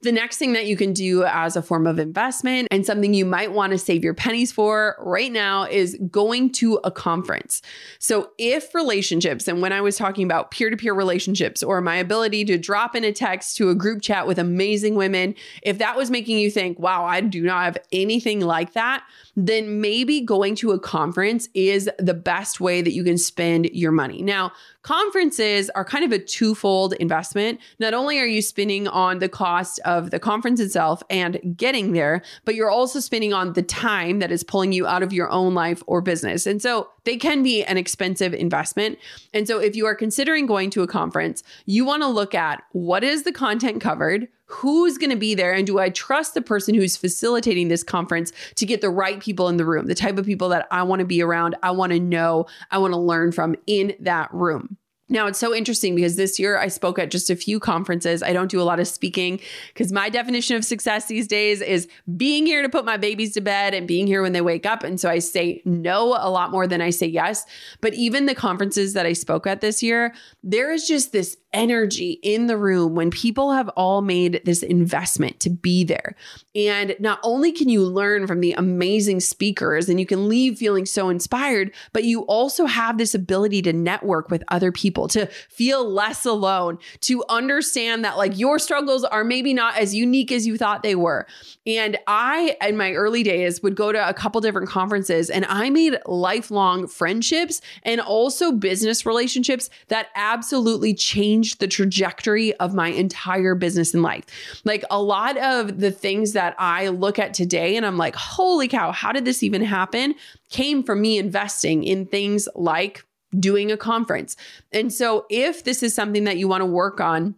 The 0.00 0.12
next 0.12 0.38
thing 0.38 0.52
that 0.52 0.66
you 0.66 0.76
can 0.76 0.92
do 0.92 1.24
as 1.24 1.56
a 1.56 1.62
form 1.62 1.86
of 1.86 1.98
investment 1.98 2.68
and 2.70 2.86
something 2.86 3.14
you 3.14 3.24
might 3.24 3.52
want 3.52 3.72
to 3.72 3.78
save 3.78 4.04
your 4.04 4.14
pennies 4.14 4.52
for 4.52 4.96
right 5.00 5.32
now 5.32 5.64
is 5.64 5.98
going 6.10 6.52
to 6.52 6.74
a 6.84 6.90
conference. 6.90 7.62
So, 7.98 8.30
if 8.38 8.74
relationships, 8.74 9.48
and 9.48 9.60
when 9.60 9.72
I 9.72 9.80
was 9.80 9.96
talking 9.96 10.24
about 10.24 10.52
peer 10.52 10.70
to 10.70 10.76
peer 10.76 10.94
relationships 10.94 11.62
or 11.62 11.80
my 11.80 11.96
ability 11.96 12.44
to 12.46 12.58
drop 12.58 12.94
in 12.94 13.02
a 13.02 13.12
text 13.12 13.56
to 13.56 13.70
a 13.70 13.74
group 13.74 14.00
chat 14.00 14.26
with 14.26 14.38
amazing 14.38 14.94
women, 14.94 15.34
if 15.62 15.78
that 15.78 15.96
was 15.96 16.10
making 16.10 16.38
you 16.38 16.50
think, 16.50 16.78
wow, 16.78 17.04
I 17.04 17.20
do 17.20 17.42
not 17.42 17.64
have 17.64 17.78
anything 17.92 18.40
like 18.40 18.74
that, 18.74 19.04
then 19.36 19.80
maybe 19.80 20.20
going 20.20 20.54
to 20.56 20.72
a 20.72 20.78
conference 20.78 21.48
is 21.54 21.90
the 21.98 22.14
best 22.14 22.60
way 22.60 22.82
that 22.82 22.92
you 22.92 23.02
can 23.02 23.18
spend 23.18 23.66
your 23.72 23.92
money. 23.92 24.22
Now, 24.22 24.52
conferences 24.88 25.68
are 25.74 25.84
kind 25.84 26.02
of 26.02 26.12
a 26.12 26.18
twofold 26.18 26.94
investment. 26.94 27.60
Not 27.78 27.92
only 27.92 28.18
are 28.20 28.24
you 28.24 28.40
spending 28.40 28.88
on 28.88 29.18
the 29.18 29.28
cost 29.28 29.78
of 29.84 30.10
the 30.12 30.18
conference 30.18 30.60
itself 30.60 31.02
and 31.10 31.38
getting 31.58 31.92
there, 31.92 32.22
but 32.46 32.54
you're 32.54 32.70
also 32.70 32.98
spending 32.98 33.34
on 33.34 33.52
the 33.52 33.62
time 33.62 34.18
that 34.20 34.32
is 34.32 34.42
pulling 34.42 34.72
you 34.72 34.86
out 34.86 35.02
of 35.02 35.12
your 35.12 35.28
own 35.28 35.52
life 35.52 35.82
or 35.86 36.00
business. 36.00 36.46
And 36.46 36.62
so 36.62 36.88
they 37.04 37.18
can 37.18 37.42
be 37.42 37.62
an 37.64 37.76
expensive 37.76 38.32
investment. 38.32 38.98
And 39.34 39.46
so 39.46 39.58
if 39.58 39.76
you 39.76 39.84
are 39.84 39.94
considering 39.94 40.46
going 40.46 40.70
to 40.70 40.82
a 40.82 40.86
conference, 40.86 41.42
you 41.66 41.84
want 41.84 42.02
to 42.02 42.08
look 42.08 42.34
at 42.34 42.62
what 42.72 43.04
is 43.04 43.24
the 43.24 43.32
content 43.32 43.82
covered? 43.82 44.26
Who's 44.48 44.98
going 44.98 45.10
to 45.10 45.16
be 45.16 45.34
there 45.34 45.52
and 45.52 45.66
do 45.66 45.78
I 45.78 45.90
trust 45.90 46.34
the 46.34 46.42
person 46.42 46.74
who's 46.74 46.96
facilitating 46.96 47.68
this 47.68 47.82
conference 47.82 48.32
to 48.56 48.66
get 48.66 48.80
the 48.80 48.90
right 48.90 49.20
people 49.20 49.48
in 49.48 49.58
the 49.58 49.64
room, 49.64 49.86
the 49.86 49.94
type 49.94 50.18
of 50.18 50.26
people 50.26 50.48
that 50.48 50.66
I 50.70 50.82
want 50.82 51.00
to 51.00 51.06
be 51.06 51.22
around, 51.22 51.54
I 51.62 51.70
want 51.70 51.92
to 51.92 52.00
know, 52.00 52.46
I 52.70 52.78
want 52.78 52.94
to 52.94 52.98
learn 52.98 53.32
from 53.32 53.54
in 53.66 53.94
that 54.00 54.32
room. 54.32 54.78
Now, 55.10 55.26
it's 55.26 55.38
so 55.38 55.54
interesting 55.54 55.94
because 55.94 56.16
this 56.16 56.38
year 56.38 56.58
I 56.58 56.68
spoke 56.68 56.98
at 56.98 57.10
just 57.10 57.30
a 57.30 57.36
few 57.36 57.58
conferences. 57.58 58.22
I 58.22 58.34
don't 58.34 58.50
do 58.50 58.60
a 58.60 58.64
lot 58.64 58.78
of 58.78 58.86
speaking 58.86 59.40
because 59.68 59.90
my 59.90 60.10
definition 60.10 60.54
of 60.56 60.64
success 60.64 61.06
these 61.06 61.26
days 61.26 61.62
is 61.62 61.88
being 62.16 62.44
here 62.44 62.60
to 62.60 62.68
put 62.68 62.84
my 62.84 62.98
babies 62.98 63.32
to 63.34 63.40
bed 63.40 63.72
and 63.72 63.88
being 63.88 64.06
here 64.06 64.20
when 64.20 64.32
they 64.32 64.42
wake 64.42 64.66
up. 64.66 64.82
And 64.82 65.00
so 65.00 65.08
I 65.08 65.20
say 65.20 65.62
no 65.64 66.08
a 66.18 66.28
lot 66.28 66.50
more 66.50 66.66
than 66.66 66.82
I 66.82 66.90
say 66.90 67.06
yes. 67.06 67.46
But 67.80 67.94
even 67.94 68.26
the 68.26 68.34
conferences 68.34 68.92
that 68.92 69.06
I 69.06 69.14
spoke 69.14 69.46
at 69.46 69.62
this 69.62 69.82
year, 69.82 70.14
there 70.42 70.70
is 70.70 70.86
just 70.86 71.12
this 71.12 71.38
energy 71.52 72.18
in 72.22 72.46
the 72.46 72.56
room 72.56 72.94
when 72.94 73.10
people 73.10 73.52
have 73.52 73.68
all 73.70 74.02
made 74.02 74.42
this 74.44 74.62
investment 74.62 75.40
to 75.40 75.50
be 75.50 75.82
there. 75.84 76.14
And 76.54 76.94
not 76.98 77.20
only 77.22 77.52
can 77.52 77.68
you 77.68 77.82
learn 77.82 78.26
from 78.26 78.40
the 78.40 78.52
amazing 78.52 79.20
speakers 79.20 79.88
and 79.88 79.98
you 79.98 80.06
can 80.06 80.28
leave 80.28 80.58
feeling 80.58 80.84
so 80.84 81.08
inspired, 81.08 81.72
but 81.92 82.04
you 82.04 82.22
also 82.22 82.66
have 82.66 82.98
this 82.98 83.14
ability 83.14 83.62
to 83.62 83.72
network 83.72 84.30
with 84.30 84.44
other 84.48 84.72
people, 84.72 85.08
to 85.08 85.26
feel 85.48 85.88
less 85.88 86.26
alone, 86.26 86.78
to 87.00 87.24
understand 87.28 88.04
that 88.04 88.18
like 88.18 88.38
your 88.38 88.58
struggles 88.58 89.04
are 89.04 89.24
maybe 89.24 89.54
not 89.54 89.76
as 89.76 89.94
unique 89.94 90.30
as 90.30 90.46
you 90.46 90.58
thought 90.58 90.82
they 90.82 90.94
were. 90.94 91.26
And 91.66 91.96
I, 92.06 92.56
in 92.62 92.76
my 92.76 92.92
early 92.92 93.22
days, 93.22 93.62
would 93.62 93.74
go 93.74 93.92
to 93.92 94.08
a 94.08 94.14
couple 94.14 94.40
different 94.40 94.68
conferences 94.68 95.30
and 95.30 95.46
I 95.46 95.70
made 95.70 95.98
lifelong 96.06 96.86
friendships 96.86 97.60
and 97.84 98.00
also 98.00 98.52
business 98.52 99.06
relationships 99.06 99.70
that 99.88 100.08
absolutely 100.14 100.92
changed 100.94 101.47
changed 101.48 101.60
the 101.60 101.68
trajectory 101.68 102.54
of 102.56 102.74
my 102.74 102.88
entire 102.88 103.54
business 103.54 103.94
and 103.94 104.02
life. 104.02 104.24
Like 104.64 104.84
a 104.90 105.00
lot 105.00 105.36
of 105.38 105.80
the 105.80 105.90
things 105.90 106.32
that 106.32 106.54
I 106.58 106.88
look 106.88 107.18
at 107.18 107.34
today 107.34 107.76
and 107.76 107.86
I'm 107.86 107.96
like, 107.96 108.14
holy 108.14 108.68
cow, 108.68 108.92
how 108.92 109.12
did 109.12 109.24
this 109.24 109.42
even 109.42 109.62
happen? 109.62 110.14
Came 110.50 110.82
from 110.82 111.00
me 111.00 111.18
investing 111.18 111.84
in 111.84 112.06
things 112.06 112.48
like 112.54 113.04
doing 113.38 113.70
a 113.72 113.76
conference. 113.76 114.36
And 114.72 114.92
so 114.92 115.26
if 115.30 115.64
this 115.64 115.82
is 115.82 115.94
something 115.94 116.24
that 116.24 116.38
you 116.38 116.48
want 116.48 116.62
to 116.62 116.66
work 116.66 117.00
on, 117.00 117.34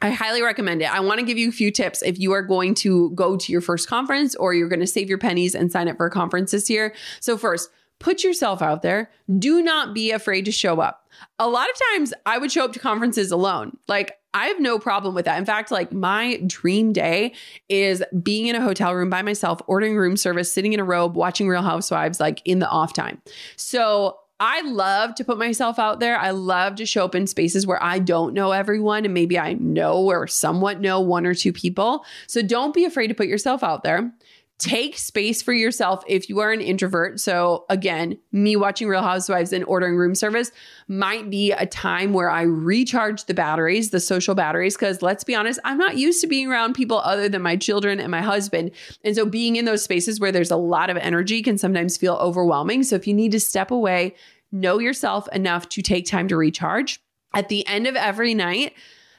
I 0.00 0.10
highly 0.10 0.42
recommend 0.42 0.82
it. 0.82 0.92
I 0.92 0.98
want 0.98 1.20
to 1.20 1.26
give 1.26 1.38
you 1.38 1.48
a 1.48 1.52
few 1.52 1.70
tips 1.70 2.02
if 2.02 2.18
you 2.18 2.32
are 2.32 2.42
going 2.42 2.74
to 2.76 3.10
go 3.10 3.36
to 3.36 3.52
your 3.52 3.60
first 3.60 3.88
conference 3.88 4.34
or 4.34 4.52
you're 4.52 4.68
going 4.68 4.80
to 4.80 4.86
save 4.86 5.08
your 5.08 5.18
pennies 5.18 5.54
and 5.54 5.70
sign 5.70 5.88
up 5.88 5.96
for 5.96 6.06
a 6.06 6.10
conference 6.10 6.50
this 6.50 6.68
year. 6.68 6.92
So, 7.20 7.38
first, 7.38 7.70
put 8.00 8.24
yourself 8.24 8.62
out 8.62 8.82
there. 8.82 9.10
Do 9.38 9.62
not 9.62 9.94
be 9.94 10.10
afraid 10.10 10.44
to 10.46 10.52
show 10.52 10.80
up 10.80 11.01
a 11.38 11.48
lot 11.48 11.68
of 11.68 11.76
times 11.92 12.14
I 12.26 12.38
would 12.38 12.52
show 12.52 12.64
up 12.64 12.72
to 12.72 12.78
conferences 12.78 13.30
alone. 13.30 13.76
Like, 13.88 14.18
I 14.34 14.46
have 14.46 14.60
no 14.60 14.78
problem 14.78 15.14
with 15.14 15.26
that. 15.26 15.38
In 15.38 15.44
fact, 15.44 15.70
like 15.70 15.92
my 15.92 16.40
dream 16.46 16.92
day 16.92 17.34
is 17.68 18.02
being 18.22 18.46
in 18.46 18.56
a 18.56 18.62
hotel 18.62 18.94
room 18.94 19.10
by 19.10 19.22
myself, 19.22 19.60
ordering 19.66 19.96
room 19.96 20.16
service, 20.16 20.52
sitting 20.52 20.72
in 20.72 20.80
a 20.80 20.84
robe, 20.84 21.16
watching 21.16 21.48
Real 21.48 21.62
Housewives, 21.62 22.18
like 22.18 22.40
in 22.46 22.58
the 22.58 22.68
off 22.68 22.94
time. 22.94 23.20
So 23.56 24.16
I 24.40 24.62
love 24.62 25.14
to 25.16 25.24
put 25.24 25.38
myself 25.38 25.78
out 25.78 26.00
there. 26.00 26.18
I 26.18 26.30
love 26.30 26.74
to 26.76 26.86
show 26.86 27.04
up 27.04 27.14
in 27.14 27.28
spaces 27.28 27.64
where 27.64 27.80
I 27.80 28.00
don't 28.00 28.34
know 28.34 28.50
everyone 28.50 29.04
and 29.04 29.14
maybe 29.14 29.38
I 29.38 29.52
know 29.52 30.10
or 30.10 30.26
somewhat 30.26 30.80
know 30.80 31.00
one 31.00 31.26
or 31.26 31.34
two 31.34 31.52
people. 31.52 32.04
So 32.26 32.42
don't 32.42 32.74
be 32.74 32.84
afraid 32.84 33.06
to 33.06 33.14
put 33.14 33.28
yourself 33.28 33.62
out 33.62 33.84
there. 33.84 34.12
Take 34.58 34.96
space 34.96 35.42
for 35.42 35.52
yourself 35.52 36.04
if 36.06 36.28
you 36.28 36.38
are 36.38 36.52
an 36.52 36.60
introvert. 36.60 37.18
So, 37.18 37.64
again, 37.68 38.18
me 38.30 38.54
watching 38.54 38.86
Real 38.86 39.02
Housewives 39.02 39.52
and 39.52 39.64
ordering 39.64 39.96
room 39.96 40.14
service 40.14 40.52
might 40.86 41.30
be 41.30 41.50
a 41.50 41.66
time 41.66 42.12
where 42.12 42.30
I 42.30 42.42
recharge 42.42 43.24
the 43.24 43.34
batteries, 43.34 43.90
the 43.90 43.98
social 43.98 44.36
batteries, 44.36 44.76
because 44.76 45.02
let's 45.02 45.24
be 45.24 45.34
honest, 45.34 45.58
I'm 45.64 45.78
not 45.78 45.96
used 45.96 46.20
to 46.20 46.28
being 46.28 46.48
around 46.48 46.74
people 46.74 46.98
other 46.98 47.28
than 47.28 47.42
my 47.42 47.56
children 47.56 47.98
and 47.98 48.12
my 48.12 48.22
husband. 48.22 48.70
And 49.04 49.16
so, 49.16 49.26
being 49.26 49.56
in 49.56 49.64
those 49.64 49.82
spaces 49.82 50.20
where 50.20 50.30
there's 50.30 50.52
a 50.52 50.56
lot 50.56 50.90
of 50.90 50.96
energy 50.96 51.42
can 51.42 51.58
sometimes 51.58 51.96
feel 51.96 52.14
overwhelming. 52.14 52.84
So, 52.84 52.94
if 52.94 53.08
you 53.08 53.14
need 53.14 53.32
to 53.32 53.40
step 53.40 53.72
away, 53.72 54.14
know 54.52 54.78
yourself 54.78 55.26
enough 55.32 55.68
to 55.70 55.82
take 55.82 56.06
time 56.06 56.28
to 56.28 56.36
recharge. 56.36 57.00
At 57.34 57.48
the 57.48 57.66
end 57.66 57.86
of 57.88 57.96
every 57.96 58.34
night, 58.34 58.74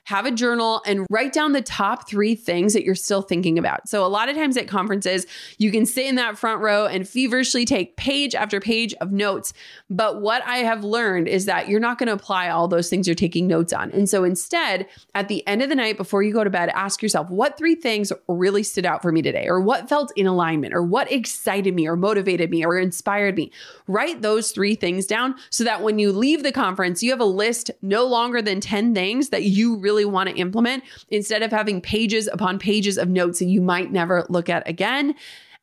have 0.06 0.26
a 0.26 0.32
journal 0.32 0.82
and 0.86 1.06
write 1.10 1.32
down 1.32 1.54
the 1.54 1.62
top 1.62 2.08
three 2.08 2.36
things 2.36 2.74
that 2.74 2.84
you're 2.84 2.95
still 2.95 3.22
thinking 3.22 3.58
about. 3.58 3.88
So, 3.88 4.06
a 4.06 4.08
lot 4.08 4.30
of 4.30 4.36
times 4.36 4.58
at 4.58 4.68
conferences, 4.68 5.26
you 5.58 5.72
can 5.72 5.86
sit 5.86 6.06
in 6.06 6.16
that 6.16 6.38
front 6.38 6.62
row 6.62 6.86
and 6.86 7.08
feverishly 7.08 7.66
take 7.66 7.95
page 7.95 8.36
after 8.36 8.60
page 8.60 8.93
of 8.95 9.12
notes. 9.12 9.54
But 9.89 10.22
what 10.22 10.43
I 10.45 10.58
have 10.58 10.84
learned 10.84 11.28
is 11.28 11.45
that 11.45 11.70
you're 11.70 11.80
not 11.80 11.97
going 11.97 12.08
to 12.08 12.14
apply 12.14 12.49
all 12.49 12.68
those 12.68 12.89
things 12.89 13.08
you're 13.08 13.16
taking 13.16 13.47
notes 13.47 13.72
on. 13.72 13.91
And 13.91 14.10
so, 14.10 14.24
instead, 14.24 14.88
at 15.16 15.30
the 15.30 15.45
end 15.47 15.62
of 15.62 15.70
the 15.70 15.76
night, 15.76 15.97
before 15.97 16.22
you 16.22 16.34
go 16.34 16.43
to 16.43 16.49
bed, 16.49 16.70
ask 16.70 17.01
yourself 17.01 17.30
what 17.30 17.58
three 17.58 17.76
things 17.76 18.12
really 18.28 18.64
stood 18.64 18.86
out 18.86 19.01
for 19.01 19.12
me 19.12 19.22
today, 19.22 19.47
or 19.47 19.62
what 19.62 19.88
felt 19.88 20.12
in 20.18 20.28
alignment, 20.28 20.74
or 20.74 20.84
what 20.84 21.12
excited 21.12 21.74
me, 21.74 21.88
or 21.88 21.95
motivated 21.95 22.49
me, 22.49 22.66
or 22.66 22.78
inspired 22.78 23.36
me. 23.36 23.51
Write 23.88 24.22
those 24.22 24.51
three 24.51 24.76
things 24.76 25.06
down 25.06 25.36
so 25.49 25.64
that 25.64 25.82
when 25.82 25.97
you 25.97 26.12
leave 26.12 26.43
the 26.43 26.51
conference, 26.51 27.01
you 27.01 27.12
have 27.12 27.22
a 27.22 27.26
list 27.26 27.72
no 27.82 28.06
longer 28.06 28.41
than 28.41 28.60
10 28.60 28.93
things 28.93 29.30
that 29.30 29.43
you 29.43 29.78
really 29.78 29.93
really 29.94 30.06
want 30.06 30.30
to 30.30 30.36
implement 30.36 30.84
instead 31.10 31.44
of 31.44 31.52
having 31.52 31.80
pages 31.80 32.28
upon 32.28 32.58
pages 32.58 32.98
of 32.98 33.10
notes 33.10 33.39
that 33.39 33.46
you 33.46 33.62
might 33.62 33.91
never 33.91 34.26
look 34.30 34.50
at 34.50 34.68
again. 34.68 35.14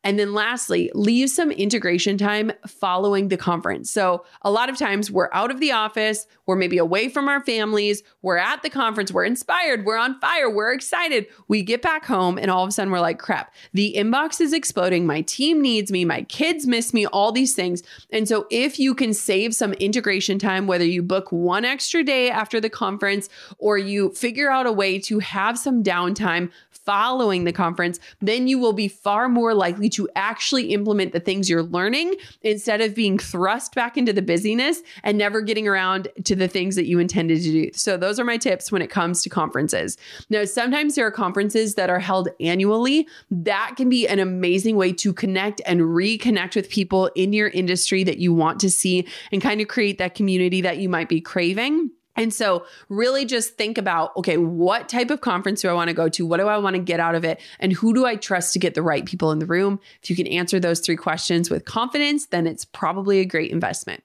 And 0.03 0.17
then 0.17 0.33
lastly, 0.33 0.89
leave 0.95 1.29
some 1.29 1.51
integration 1.51 2.17
time 2.17 2.51
following 2.65 3.27
the 3.27 3.37
conference. 3.37 3.91
So, 3.91 4.25
a 4.41 4.49
lot 4.49 4.69
of 4.69 4.77
times 4.77 5.11
we're 5.11 5.29
out 5.31 5.51
of 5.51 5.59
the 5.59 5.71
office, 5.71 6.25
we're 6.47 6.55
maybe 6.55 6.77
away 6.77 7.07
from 7.07 7.27
our 7.27 7.43
families, 7.43 8.01
we're 8.21 8.37
at 8.37 8.63
the 8.63 8.69
conference, 8.69 9.11
we're 9.11 9.25
inspired, 9.25 9.85
we're 9.85 9.97
on 9.97 10.19
fire, 10.19 10.49
we're 10.49 10.73
excited. 10.73 11.27
We 11.47 11.61
get 11.61 11.81
back 11.81 12.05
home, 12.05 12.37
and 12.37 12.49
all 12.49 12.63
of 12.63 12.69
a 12.69 12.71
sudden 12.71 12.91
we're 12.91 12.99
like, 12.99 13.19
crap, 13.19 13.53
the 13.73 13.93
inbox 13.95 14.41
is 14.41 14.53
exploding. 14.53 15.05
My 15.05 15.21
team 15.21 15.61
needs 15.61 15.91
me, 15.91 16.03
my 16.03 16.23
kids 16.23 16.65
miss 16.65 16.93
me, 16.93 17.05
all 17.05 17.31
these 17.31 17.53
things. 17.53 17.83
And 18.11 18.27
so, 18.27 18.47
if 18.49 18.79
you 18.79 18.95
can 18.95 19.13
save 19.13 19.53
some 19.53 19.73
integration 19.73 20.39
time, 20.39 20.65
whether 20.65 20.85
you 20.85 21.03
book 21.03 21.31
one 21.31 21.63
extra 21.63 22.03
day 22.03 22.31
after 22.31 22.59
the 22.59 22.69
conference 22.69 23.29
or 23.59 23.77
you 23.77 24.09
figure 24.13 24.49
out 24.49 24.65
a 24.65 24.71
way 24.71 24.97
to 24.99 25.19
have 25.19 25.59
some 25.59 25.83
downtime 25.83 26.49
following 26.85 27.43
the 27.43 27.51
conference, 27.51 27.99
then 28.21 28.47
you 28.47 28.57
will 28.59 28.73
be 28.73 28.87
far 28.87 29.29
more 29.29 29.53
likely 29.53 29.89
to 29.89 30.09
actually 30.15 30.73
implement 30.73 31.13
the 31.13 31.19
things 31.19 31.49
you're 31.49 31.63
learning 31.63 32.15
instead 32.41 32.81
of 32.81 32.95
being 32.95 33.17
thrust 33.17 33.75
back 33.75 33.97
into 33.97 34.13
the 34.13 34.21
busyness 34.21 34.81
and 35.03 35.17
never 35.17 35.41
getting 35.41 35.67
around 35.67 36.07
to 36.23 36.35
the 36.35 36.47
things 36.47 36.75
that 36.75 36.85
you 36.85 36.99
intended 36.99 37.41
to 37.41 37.51
do. 37.51 37.71
So, 37.73 37.97
those 37.97 38.19
are 38.19 38.25
my 38.25 38.37
tips 38.37 38.71
when 38.71 38.81
it 38.81 38.89
comes 38.89 39.21
to 39.23 39.29
conferences. 39.29 39.97
Now, 40.29 40.45
sometimes 40.45 40.95
there 40.95 41.05
are 41.05 41.11
conferences 41.11 41.75
that 41.75 41.89
are 41.89 41.99
held 41.99 42.29
annually. 42.39 43.07
That 43.29 43.73
can 43.77 43.89
be 43.89 44.07
an 44.07 44.19
amazing 44.19 44.75
way 44.75 44.93
to 44.93 45.13
connect 45.13 45.61
and 45.65 45.81
reconnect 45.81 46.55
with 46.55 46.69
people 46.69 47.07
in 47.15 47.33
your 47.33 47.49
industry 47.49 48.03
that 48.03 48.17
you 48.17 48.33
want 48.33 48.59
to 48.61 48.69
see 48.69 49.07
and 49.31 49.41
kind 49.41 49.61
of 49.61 49.67
create 49.67 49.97
that 49.97 50.15
community 50.15 50.61
that 50.61 50.77
you 50.77 50.89
might 50.89 51.09
be 51.09 51.21
craving. 51.21 51.91
And 52.15 52.33
so, 52.33 52.65
really 52.89 53.25
just 53.25 53.55
think 53.55 53.77
about 53.77 54.15
okay, 54.17 54.37
what 54.37 54.89
type 54.89 55.09
of 55.09 55.21
conference 55.21 55.61
do 55.61 55.69
I 55.69 55.73
want 55.73 55.89
to 55.89 55.93
go 55.93 56.09
to? 56.09 56.25
What 56.25 56.37
do 56.37 56.47
I 56.47 56.57
want 56.57 56.75
to 56.75 56.81
get 56.81 56.99
out 56.99 57.15
of 57.15 57.23
it? 57.23 57.39
And 57.59 57.71
who 57.73 57.93
do 57.93 58.05
I 58.05 58.15
trust 58.15 58.53
to 58.53 58.59
get 58.59 58.73
the 58.73 58.81
right 58.81 59.05
people 59.05 59.31
in 59.31 59.39
the 59.39 59.45
room? 59.45 59.79
If 60.03 60.09
you 60.09 60.15
can 60.15 60.27
answer 60.27 60.59
those 60.59 60.79
three 60.79 60.97
questions 60.97 61.49
with 61.49 61.65
confidence, 61.65 62.27
then 62.27 62.47
it's 62.47 62.65
probably 62.65 63.19
a 63.19 63.25
great 63.25 63.51
investment. 63.51 64.03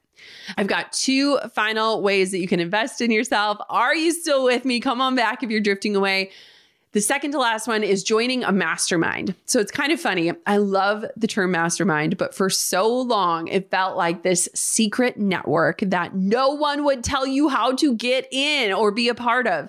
I've 0.57 0.67
got 0.67 0.93
two 0.93 1.39
final 1.55 2.03
ways 2.03 2.31
that 2.31 2.39
you 2.39 2.49
can 2.49 2.61
invest 2.61 3.01
in 3.01 3.11
yourself. 3.11 3.59
Are 3.69 3.95
you 3.95 4.13
still 4.13 4.45
with 4.45 4.65
me? 4.65 4.81
Come 4.81 5.01
on 5.01 5.15
back 5.15 5.43
if 5.43 5.51
you're 5.51 5.61
drifting 5.61 5.97
away. 5.97 6.31
The 6.97 7.03
second 7.03 7.33
to 7.33 7.39
last 7.39 7.69
one 7.69 7.85
is 7.85 8.03
joining 8.03 8.43
a 8.43 8.53
mastermind. 8.53 9.35
So 9.45 9.61
it's 9.61 9.71
kind 9.71 9.93
of 9.93 10.01
funny. 10.01 10.33
I 10.47 10.57
love 10.57 11.05
the 11.15 11.27
term 11.27 11.51
mastermind, 11.51 12.17
but 12.17 12.35
for 12.35 12.49
so 12.49 12.91
long, 12.91 13.49
it 13.49 13.71
felt 13.71 13.99
like 13.99 14.23
this 14.23 14.49
secret 14.55 15.19
network 15.19 15.81
that 15.81 16.15
no 16.15 16.55
one 16.55 16.85
would 16.85 17.05
tell 17.05 17.27
you 17.27 17.51
how 17.51 17.73
to 17.73 17.95
get 17.95 18.27
in 18.33 18.73
or 18.73 18.93
be 18.93 19.11
a 19.11 19.15
part 19.15 19.47
of. 19.47 19.69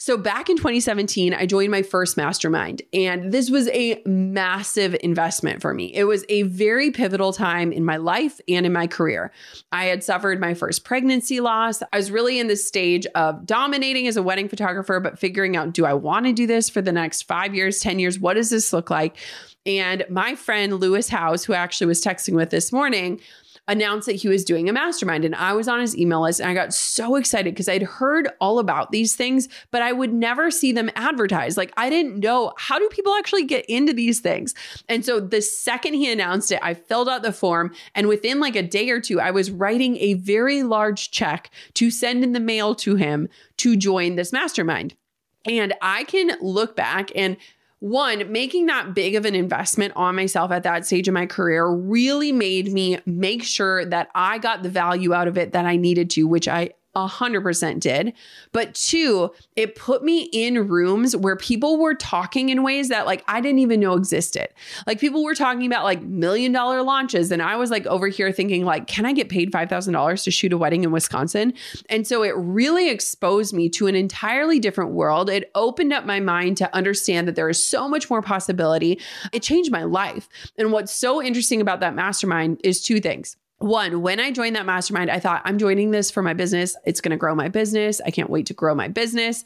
So 0.00 0.16
back 0.16 0.48
in 0.48 0.56
2017, 0.56 1.34
I 1.34 1.44
joined 1.44 1.72
my 1.72 1.82
first 1.82 2.16
mastermind, 2.16 2.82
and 2.92 3.32
this 3.32 3.50
was 3.50 3.66
a 3.70 4.00
massive 4.06 4.96
investment 5.00 5.60
for 5.60 5.74
me. 5.74 5.92
It 5.92 6.04
was 6.04 6.24
a 6.28 6.42
very 6.42 6.92
pivotal 6.92 7.32
time 7.32 7.72
in 7.72 7.84
my 7.84 7.96
life 7.96 8.40
and 8.48 8.64
in 8.64 8.72
my 8.72 8.86
career. 8.86 9.32
I 9.72 9.86
had 9.86 10.04
suffered 10.04 10.38
my 10.38 10.54
first 10.54 10.84
pregnancy 10.84 11.40
loss. 11.40 11.82
I 11.92 11.96
was 11.96 12.12
really 12.12 12.38
in 12.38 12.46
the 12.46 12.54
stage 12.54 13.06
of 13.16 13.44
dominating 13.44 14.06
as 14.06 14.16
a 14.16 14.22
wedding 14.22 14.48
photographer, 14.48 15.00
but 15.00 15.18
figuring 15.18 15.56
out 15.56 15.72
do 15.72 15.84
I 15.84 15.94
want 15.94 16.26
to 16.26 16.32
do 16.32 16.46
this 16.46 16.70
for 16.70 16.80
the 16.80 16.92
next 16.92 17.22
five 17.22 17.52
years, 17.52 17.80
10 17.80 17.98
years? 17.98 18.20
What 18.20 18.34
does 18.34 18.50
this 18.50 18.72
look 18.72 18.90
like? 18.90 19.16
And 19.66 20.04
my 20.08 20.36
friend 20.36 20.74
Lewis 20.74 21.08
Howes, 21.08 21.44
who 21.44 21.54
actually 21.54 21.88
was 21.88 22.00
texting 22.00 22.34
with 22.34 22.50
this 22.50 22.72
morning, 22.72 23.20
announced 23.68 24.06
that 24.06 24.16
he 24.16 24.28
was 24.28 24.44
doing 24.44 24.68
a 24.68 24.72
mastermind 24.72 25.24
and 25.24 25.34
I 25.34 25.52
was 25.52 25.68
on 25.68 25.80
his 25.80 25.96
email 25.96 26.22
list 26.22 26.40
and 26.40 26.48
I 26.48 26.54
got 26.54 26.72
so 26.74 27.16
excited 27.16 27.54
because 27.54 27.68
I'd 27.68 27.82
heard 27.82 28.28
all 28.40 28.58
about 28.58 28.90
these 28.90 29.14
things, 29.14 29.48
but 29.70 29.82
I 29.82 29.92
would 29.92 30.12
never 30.12 30.50
see 30.50 30.72
them 30.72 30.90
advertised. 30.96 31.56
Like 31.56 31.72
I 31.76 31.90
didn't 31.90 32.18
know 32.18 32.52
how 32.56 32.78
do 32.78 32.88
people 32.88 33.14
actually 33.14 33.44
get 33.44 33.66
into 33.66 33.92
these 33.92 34.20
things. 34.20 34.54
And 34.88 35.04
so 35.04 35.20
the 35.20 35.42
second 35.42 35.94
he 35.94 36.10
announced 36.10 36.50
it, 36.50 36.58
I 36.62 36.74
filled 36.74 37.08
out 37.08 37.22
the 37.22 37.32
form 37.32 37.74
and 37.94 38.08
within 38.08 38.40
like 38.40 38.56
a 38.56 38.62
day 38.62 38.88
or 38.90 39.00
two 39.00 39.20
I 39.20 39.30
was 39.30 39.50
writing 39.50 39.96
a 39.98 40.14
very 40.14 40.62
large 40.62 41.10
check 41.10 41.50
to 41.74 41.90
send 41.90 42.24
in 42.24 42.32
the 42.32 42.40
mail 42.40 42.74
to 42.76 42.96
him 42.96 43.28
to 43.58 43.76
join 43.76 44.16
this 44.16 44.32
mastermind. 44.32 44.94
And 45.44 45.74
I 45.80 46.04
can 46.04 46.36
look 46.40 46.74
back 46.74 47.10
and 47.14 47.36
one, 47.80 48.32
making 48.32 48.66
that 48.66 48.94
big 48.94 49.14
of 49.14 49.24
an 49.24 49.34
investment 49.34 49.92
on 49.94 50.16
myself 50.16 50.50
at 50.50 50.64
that 50.64 50.84
stage 50.84 51.06
of 51.06 51.14
my 51.14 51.26
career 51.26 51.68
really 51.68 52.32
made 52.32 52.72
me 52.72 52.98
make 53.06 53.44
sure 53.44 53.84
that 53.84 54.08
I 54.14 54.38
got 54.38 54.62
the 54.62 54.68
value 54.68 55.14
out 55.14 55.28
of 55.28 55.38
it 55.38 55.52
that 55.52 55.64
I 55.64 55.76
needed 55.76 56.10
to, 56.10 56.26
which 56.26 56.48
I 56.48 56.70
100% 56.96 57.80
did. 57.80 58.12
But 58.52 58.74
two, 58.74 59.30
it 59.56 59.74
put 59.74 60.02
me 60.02 60.22
in 60.32 60.68
rooms 60.68 61.14
where 61.14 61.36
people 61.36 61.78
were 61.78 61.94
talking 61.94 62.48
in 62.48 62.62
ways 62.62 62.88
that 62.88 63.06
like 63.06 63.22
I 63.28 63.40
didn't 63.40 63.60
even 63.60 63.80
know 63.80 63.94
existed. 63.94 64.48
Like 64.86 64.98
people 64.98 65.22
were 65.22 65.34
talking 65.34 65.66
about 65.66 65.84
like 65.84 66.02
million 66.02 66.52
dollar 66.52 66.82
launches. 66.82 67.30
And 67.30 67.42
I 67.42 67.56
was 67.56 67.70
like 67.70 67.86
over 67.86 68.08
here 68.08 68.32
thinking, 68.32 68.64
like, 68.64 68.86
can 68.86 69.06
I 69.06 69.12
get 69.12 69.28
paid 69.28 69.52
$5,000 69.52 70.24
to 70.24 70.30
shoot 70.30 70.52
a 70.52 70.58
wedding 70.58 70.84
in 70.84 70.90
Wisconsin? 70.90 71.52
And 71.88 72.06
so 72.06 72.22
it 72.22 72.34
really 72.36 72.90
exposed 72.90 73.54
me 73.54 73.68
to 73.70 73.86
an 73.86 73.94
entirely 73.94 74.58
different 74.58 74.92
world. 74.92 75.30
It 75.30 75.50
opened 75.54 75.92
up 75.92 76.04
my 76.04 76.20
mind 76.20 76.56
to 76.58 76.74
understand 76.74 77.28
that 77.28 77.36
there 77.36 77.48
is 77.48 77.62
so 77.62 77.88
much 77.88 78.10
more 78.10 78.22
possibility. 78.22 79.00
It 79.32 79.42
changed 79.42 79.70
my 79.70 79.84
life. 79.84 80.28
And 80.56 80.72
what's 80.72 80.92
so 80.92 81.22
interesting 81.22 81.60
about 81.60 81.80
that 81.80 81.94
mastermind 81.94 82.60
is 82.64 82.82
two 82.82 83.00
things 83.00 83.36
one, 83.58 84.02
when 84.02 84.20
I 84.20 84.30
joined 84.30 84.56
that 84.56 84.66
mastermind, 84.66 85.10
I 85.10 85.18
thought, 85.18 85.42
I'm 85.44 85.58
joining 85.58 85.90
this 85.90 86.10
for 86.10 86.22
my 86.22 86.32
business. 86.32 86.76
It's 86.84 87.00
going 87.00 87.10
to 87.10 87.16
grow 87.16 87.34
my 87.34 87.48
business. 87.48 88.00
I 88.04 88.10
can't 88.10 88.30
wait 88.30 88.46
to 88.46 88.54
grow 88.54 88.74
my 88.74 88.88
business. 88.88 89.44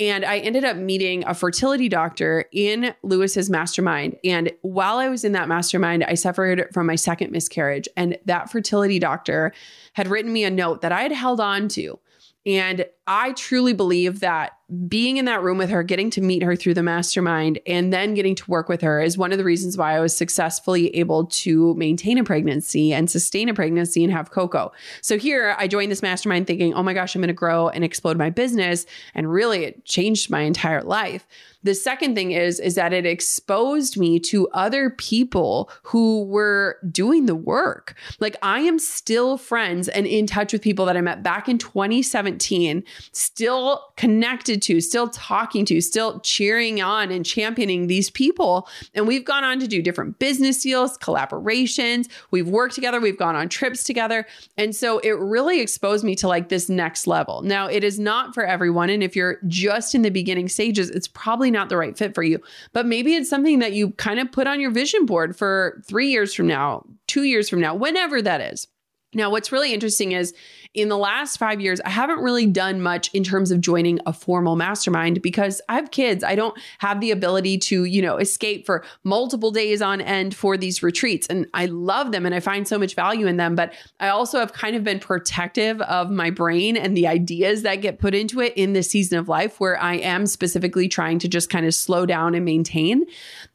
And 0.00 0.24
I 0.24 0.38
ended 0.38 0.62
up 0.62 0.76
meeting 0.76 1.24
a 1.26 1.34
fertility 1.34 1.88
doctor 1.88 2.44
in 2.52 2.94
Lewis's 3.02 3.50
mastermind. 3.50 4.16
And 4.22 4.52
while 4.62 4.98
I 4.98 5.08
was 5.08 5.24
in 5.24 5.32
that 5.32 5.48
mastermind, 5.48 6.04
I 6.04 6.14
suffered 6.14 6.68
from 6.72 6.86
my 6.86 6.94
second 6.94 7.32
miscarriage. 7.32 7.88
And 7.96 8.16
that 8.26 8.48
fertility 8.48 9.00
doctor 9.00 9.52
had 9.94 10.06
written 10.06 10.32
me 10.32 10.44
a 10.44 10.50
note 10.50 10.82
that 10.82 10.92
I 10.92 11.02
had 11.02 11.10
held 11.10 11.40
on 11.40 11.66
to. 11.70 11.98
And 12.46 12.86
I 13.08 13.32
truly 13.32 13.72
believe 13.72 14.20
that 14.20 14.58
being 14.86 15.16
in 15.16 15.24
that 15.24 15.42
room 15.42 15.56
with 15.56 15.70
her, 15.70 15.82
getting 15.82 16.10
to 16.10 16.20
meet 16.20 16.42
her 16.42 16.54
through 16.54 16.74
the 16.74 16.82
mastermind, 16.82 17.58
and 17.66 17.90
then 17.90 18.12
getting 18.12 18.34
to 18.34 18.50
work 18.50 18.68
with 18.68 18.82
her 18.82 19.00
is 19.00 19.16
one 19.16 19.32
of 19.32 19.38
the 19.38 19.44
reasons 19.44 19.78
why 19.78 19.96
I 19.96 20.00
was 20.00 20.14
successfully 20.14 20.94
able 20.94 21.24
to 21.24 21.74
maintain 21.76 22.18
a 22.18 22.24
pregnancy 22.24 22.92
and 22.92 23.10
sustain 23.10 23.48
a 23.48 23.54
pregnancy 23.54 24.04
and 24.04 24.12
have 24.12 24.30
Coco. 24.30 24.72
So 25.00 25.16
here 25.16 25.56
I 25.58 25.68
joined 25.68 25.90
this 25.90 26.02
mastermind 26.02 26.46
thinking, 26.46 26.74
oh 26.74 26.82
my 26.82 26.92
gosh, 26.92 27.14
I'm 27.14 27.22
going 27.22 27.28
to 27.28 27.32
grow 27.32 27.70
and 27.70 27.82
explode 27.82 28.18
my 28.18 28.28
business. 28.28 28.84
And 29.14 29.32
really, 29.32 29.64
it 29.64 29.86
changed 29.86 30.28
my 30.28 30.42
entire 30.42 30.82
life. 30.82 31.26
The 31.64 31.74
second 31.74 32.14
thing 32.14 32.32
is 32.32 32.60
is 32.60 32.76
that 32.76 32.92
it 32.92 33.04
exposed 33.04 33.98
me 33.98 34.20
to 34.20 34.48
other 34.48 34.90
people 34.90 35.70
who 35.82 36.24
were 36.24 36.78
doing 36.90 37.26
the 37.26 37.34
work. 37.34 37.94
Like 38.20 38.36
I 38.42 38.60
am 38.60 38.78
still 38.78 39.36
friends 39.36 39.88
and 39.88 40.06
in 40.06 40.26
touch 40.26 40.52
with 40.52 40.62
people 40.62 40.86
that 40.86 40.96
I 40.96 41.00
met 41.00 41.22
back 41.22 41.48
in 41.48 41.58
2017, 41.58 42.84
still 43.12 43.92
connected 43.96 44.62
to, 44.62 44.80
still 44.80 45.08
talking 45.08 45.64
to, 45.66 45.80
still 45.80 46.20
cheering 46.20 46.80
on 46.80 47.10
and 47.10 47.24
championing 47.24 47.86
these 47.86 48.10
people. 48.10 48.68
And 48.94 49.06
we've 49.06 49.24
gone 49.24 49.44
on 49.44 49.58
to 49.60 49.66
do 49.66 49.82
different 49.82 50.18
business 50.18 50.62
deals, 50.62 50.98
collaborations, 50.98 52.08
we've 52.30 52.48
worked 52.48 52.74
together, 52.74 53.00
we've 53.00 53.18
gone 53.18 53.36
on 53.36 53.48
trips 53.48 53.84
together. 53.84 54.26
And 54.56 54.74
so 54.74 54.98
it 55.00 55.12
really 55.12 55.60
exposed 55.60 56.04
me 56.04 56.14
to 56.16 56.28
like 56.28 56.48
this 56.48 56.68
next 56.68 57.06
level. 57.06 57.42
Now, 57.42 57.66
it 57.66 57.84
is 57.84 57.98
not 57.98 58.34
for 58.34 58.44
everyone 58.44 58.90
and 58.90 59.02
if 59.02 59.16
you're 59.16 59.38
just 59.46 59.94
in 59.94 60.02
the 60.02 60.10
beginning 60.10 60.48
stages, 60.48 60.90
it's 60.90 61.08
probably 61.08 61.50
not 61.50 61.68
the 61.68 61.76
right 61.76 61.96
fit 61.96 62.14
for 62.14 62.22
you. 62.22 62.40
But 62.72 62.86
maybe 62.86 63.14
it's 63.14 63.30
something 63.30 63.58
that 63.58 63.72
you 63.72 63.90
kind 63.92 64.20
of 64.20 64.30
put 64.32 64.46
on 64.46 64.60
your 64.60 64.70
vision 64.70 65.06
board 65.06 65.36
for 65.36 65.82
three 65.86 66.10
years 66.10 66.34
from 66.34 66.46
now, 66.46 66.84
two 67.06 67.24
years 67.24 67.48
from 67.48 67.60
now, 67.60 67.74
whenever 67.74 68.22
that 68.22 68.40
is. 68.40 68.66
Now, 69.14 69.30
what's 69.30 69.52
really 69.52 69.72
interesting 69.72 70.12
is 70.12 70.34
in 70.78 70.88
the 70.88 70.96
last 70.96 71.38
five 71.38 71.60
years, 71.60 71.80
I 71.80 71.90
haven't 71.90 72.20
really 72.20 72.46
done 72.46 72.80
much 72.80 73.12
in 73.12 73.24
terms 73.24 73.50
of 73.50 73.60
joining 73.60 73.98
a 74.06 74.12
formal 74.12 74.54
mastermind 74.54 75.20
because 75.22 75.60
I 75.68 75.74
have 75.74 75.90
kids. 75.90 76.22
I 76.22 76.36
don't 76.36 76.56
have 76.78 77.00
the 77.00 77.10
ability 77.10 77.58
to, 77.58 77.82
you 77.82 78.00
know, 78.00 78.16
escape 78.16 78.64
for 78.64 78.84
multiple 79.02 79.50
days 79.50 79.82
on 79.82 80.00
end 80.00 80.36
for 80.36 80.56
these 80.56 80.80
retreats. 80.80 81.26
And 81.26 81.46
I 81.52 81.66
love 81.66 82.12
them 82.12 82.24
and 82.26 82.34
I 82.34 82.38
find 82.38 82.68
so 82.68 82.78
much 82.78 82.94
value 82.94 83.26
in 83.26 83.38
them. 83.38 83.56
But 83.56 83.72
I 83.98 84.08
also 84.08 84.38
have 84.38 84.52
kind 84.52 84.76
of 84.76 84.84
been 84.84 85.00
protective 85.00 85.80
of 85.82 86.12
my 86.12 86.30
brain 86.30 86.76
and 86.76 86.96
the 86.96 87.08
ideas 87.08 87.62
that 87.62 87.76
get 87.76 87.98
put 87.98 88.14
into 88.14 88.40
it 88.40 88.52
in 88.54 88.72
this 88.72 88.88
season 88.88 89.18
of 89.18 89.28
life 89.28 89.58
where 89.58 89.80
I 89.82 89.94
am 89.94 90.26
specifically 90.26 90.86
trying 90.86 91.18
to 91.20 91.28
just 91.28 91.50
kind 91.50 91.66
of 91.66 91.74
slow 91.74 92.06
down 92.06 92.36
and 92.36 92.44
maintain. 92.44 93.04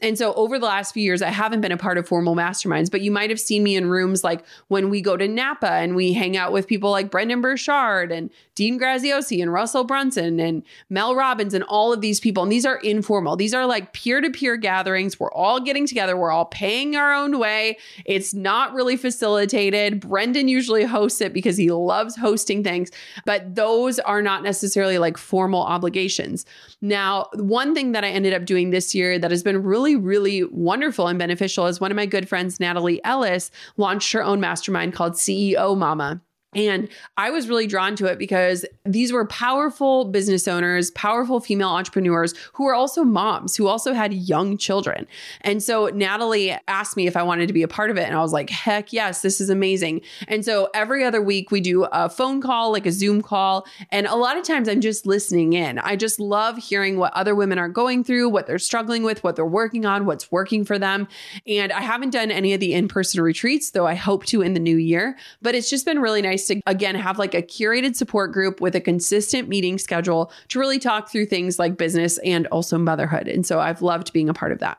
And 0.02 0.18
so 0.18 0.34
over 0.34 0.60
the 0.60 0.66
last 0.66 0.94
few 0.94 1.04
years, 1.04 1.22
I 1.22 1.30
haven't 1.30 1.62
been 1.62 1.72
a 1.72 1.78
part 1.78 1.98
of 1.98 2.06
formal 2.06 2.36
masterminds, 2.36 2.92
but 2.92 3.00
you 3.00 3.12
might 3.12 3.30
have 3.30 3.40
seen 3.40 3.64
me 3.64 3.78
in 3.78 3.86
rooms 3.86 4.26
like 4.26 4.44
when 4.68 4.90
we 4.90 5.00
go 5.00 5.16
to 5.16 5.28
Napa 5.28 5.72
and 5.72 5.96
we 5.96 6.12
hang 6.12 6.36
out 6.36 6.52
with 6.52 6.68
people 6.68 6.92
like 6.92 7.12
Brendon 7.14 7.41
Burchard 7.41 8.11
and 8.11 8.32
Dean 8.55 8.80
Graziosi 8.80 9.39
and 9.39 9.53
Russell 9.53 9.84
Brunson 9.84 10.39
and 10.39 10.64
Mel 10.89 11.14
Robbins 11.14 11.53
and 11.53 11.64
all 11.66 11.93
of 11.93 12.01
these 12.01 12.20
people. 12.20 12.41
And 12.41 12.51
these 12.51 12.66
are 12.66 12.78
informal. 12.78 13.36
These 13.36 13.53
are 13.53 13.68
like 13.68 13.93
peer 13.93 14.20
to 14.20 14.32
peer 14.32 14.57
gatherings. 14.57 15.20
We're 15.20 15.32
all 15.32 15.59
getting 15.59 15.86
together. 15.86 16.18
We're 16.18 16.32
all 16.32 16.45
paying 16.45 16.95
our 16.95 17.14
own 17.14 17.38
way. 17.38 17.78
It's 18.07 18.34
not 18.34 18.74
really 18.74 18.97
facilitated. 18.97 19.99
Brendon 19.99 20.47
usually 20.47 20.86
hosts 20.86 21.22
it 21.22 21.34
because 21.34 21.55
he 21.55 21.70
loves 21.70 22.16
hosting 22.16 22.64
things, 22.64 22.89
but 23.28 23.53
those 23.53 23.99
are 23.99 24.24
not 24.24 24.41
necessarily 24.41 24.97
like 24.97 25.16
formal 25.16 25.61
obligations. 25.61 26.47
Now, 26.82 27.28
one 27.36 27.76
thing 27.76 27.91
that 27.91 28.03
I 28.03 28.09
ended 28.09 28.34
up 28.34 28.45
doing 28.45 28.72
this 28.72 28.95
year 28.95 29.20
that 29.20 29.30
has 29.30 29.43
been 29.43 29.61
really, 29.61 29.95
really 29.95 30.45
wonderful 30.45 31.07
and 31.07 31.20
beneficial 31.20 31.68
is 31.68 31.80
one 31.80 31.91
of 31.91 31.95
my 31.95 32.07
good 32.07 32.28
friends, 32.28 32.59
Natalie 32.59 33.03
Ellis, 33.03 33.51
launched 33.78 34.11
her 34.14 34.24
own 34.24 34.39
mastermind 34.39 34.93
called 34.93 35.14
CEO 35.14 35.78
Mama. 35.78 36.20
And 36.56 36.89
I 37.18 37.30
was 37.30 37.49
really 37.49 37.68
drawn 37.68 37.95
to 37.97 38.06
it 38.06 38.18
because 38.18 38.66
these 38.86 39.12
were 39.12 39.26
powerful 39.26 40.06
business 40.06 40.47
owners, 40.47 40.91
powerful 40.91 41.39
female 41.39 41.70
entrepreneurs 41.70 42.34
who 42.54 42.66
were 42.66 42.74
also 42.74 43.04
moms, 43.04 43.56
who 43.56 43.68
also 43.68 43.93
had 43.93 44.14
young 44.14 44.58
children. 44.58 45.08
And 45.41 45.62
so 45.62 45.88
Natalie 45.88 46.58
asked 46.68 46.97
me 46.97 47.08
if 47.08 47.18
I 47.18 47.24
wanted 47.24 47.47
to 47.47 47.54
be 47.54 47.64
a 47.64 47.68
part 47.68 47.89
of 47.89 47.97
it. 47.97 48.08
And 48.08 48.16
I 48.16 48.22
was 48.22 48.34
like, 48.34 48.49
heck 48.49 48.93
yes, 48.93 49.22
this 49.22 49.39
is 49.41 49.49
amazing. 49.49 50.01
And 50.28 50.45
so 50.45 50.70
every 50.74 51.04
other 51.04 51.22
week 51.22 51.51
we 51.51 51.62
do 51.62 51.86
a 51.86 52.10
phone 52.10 52.41
call, 52.41 52.72
like 52.72 52.86
a 52.86 52.91
Zoom 52.91 53.22
call. 53.22 53.66
And 53.91 54.08
a 54.08 54.16
lot 54.16 54.38
of 54.38 54.43
times 54.43 54.68
I'm 54.68 54.82
just 54.82 55.06
listening 55.06 55.54
in. 55.54 55.80
I 55.80 55.95
just 55.95 56.20
love 56.20 56.58
hearing 56.58 56.97
what 56.97 57.14
other 57.14 57.36
women 57.36 57.60
are 57.60 57.70
going 57.70 58.04
through, 58.04 58.30
what 58.30 58.47
they're 58.47 58.60
struggling 58.60 59.04
with, 59.04 59.24
what 59.24 59.36
they're 59.36 59.45
working 59.45 59.86
on, 59.86 60.06
what's 60.06 60.32
working 60.32 60.66
for 60.66 60.78
them. 60.78 61.08
And 61.47 61.72
I 61.72 61.82
haven't 61.82 62.12
done 62.12 62.32
any 62.32 62.54
of 62.54 62.60
the 62.60 62.74
in 62.74 62.88
person 62.88 63.22
retreats, 63.22 63.72
though 63.72 63.88
I 63.88 63.95
hope 63.95 64.26
to 64.28 64.41
in 64.41 64.54
the 64.54 64.60
new 64.60 64.78
year. 64.78 65.18
But 65.41 65.56
it's 65.56 65.70
just 65.70 65.86
been 65.86 65.99
really 65.99 66.22
nice 66.22 66.43
to 66.48 66.62
again 66.66 66.96
have 66.96 67.18
like 67.18 67.34
a 67.34 67.41
curated 67.41 67.96
support 67.96 68.32
group 68.32 68.62
with 68.62 68.76
a 68.76 68.82
consistent 68.82 69.48
meeting 69.48 69.78
schedule 69.78 70.32
to 70.50 70.60
really 70.60 70.80
talk 70.80 71.12
through 71.12 71.26
things 71.26 71.60
like 71.60 71.78
business 71.78 72.18
and 72.20 72.48
also 72.48 72.78
motherhood. 72.78 73.28
And 73.28 73.46
so 73.46 73.60
I've 73.60 73.82
loved 73.82 74.14
being 74.14 74.30
a 74.30 74.34
part 74.34 74.52
of 74.52 74.60
that. 74.60 74.78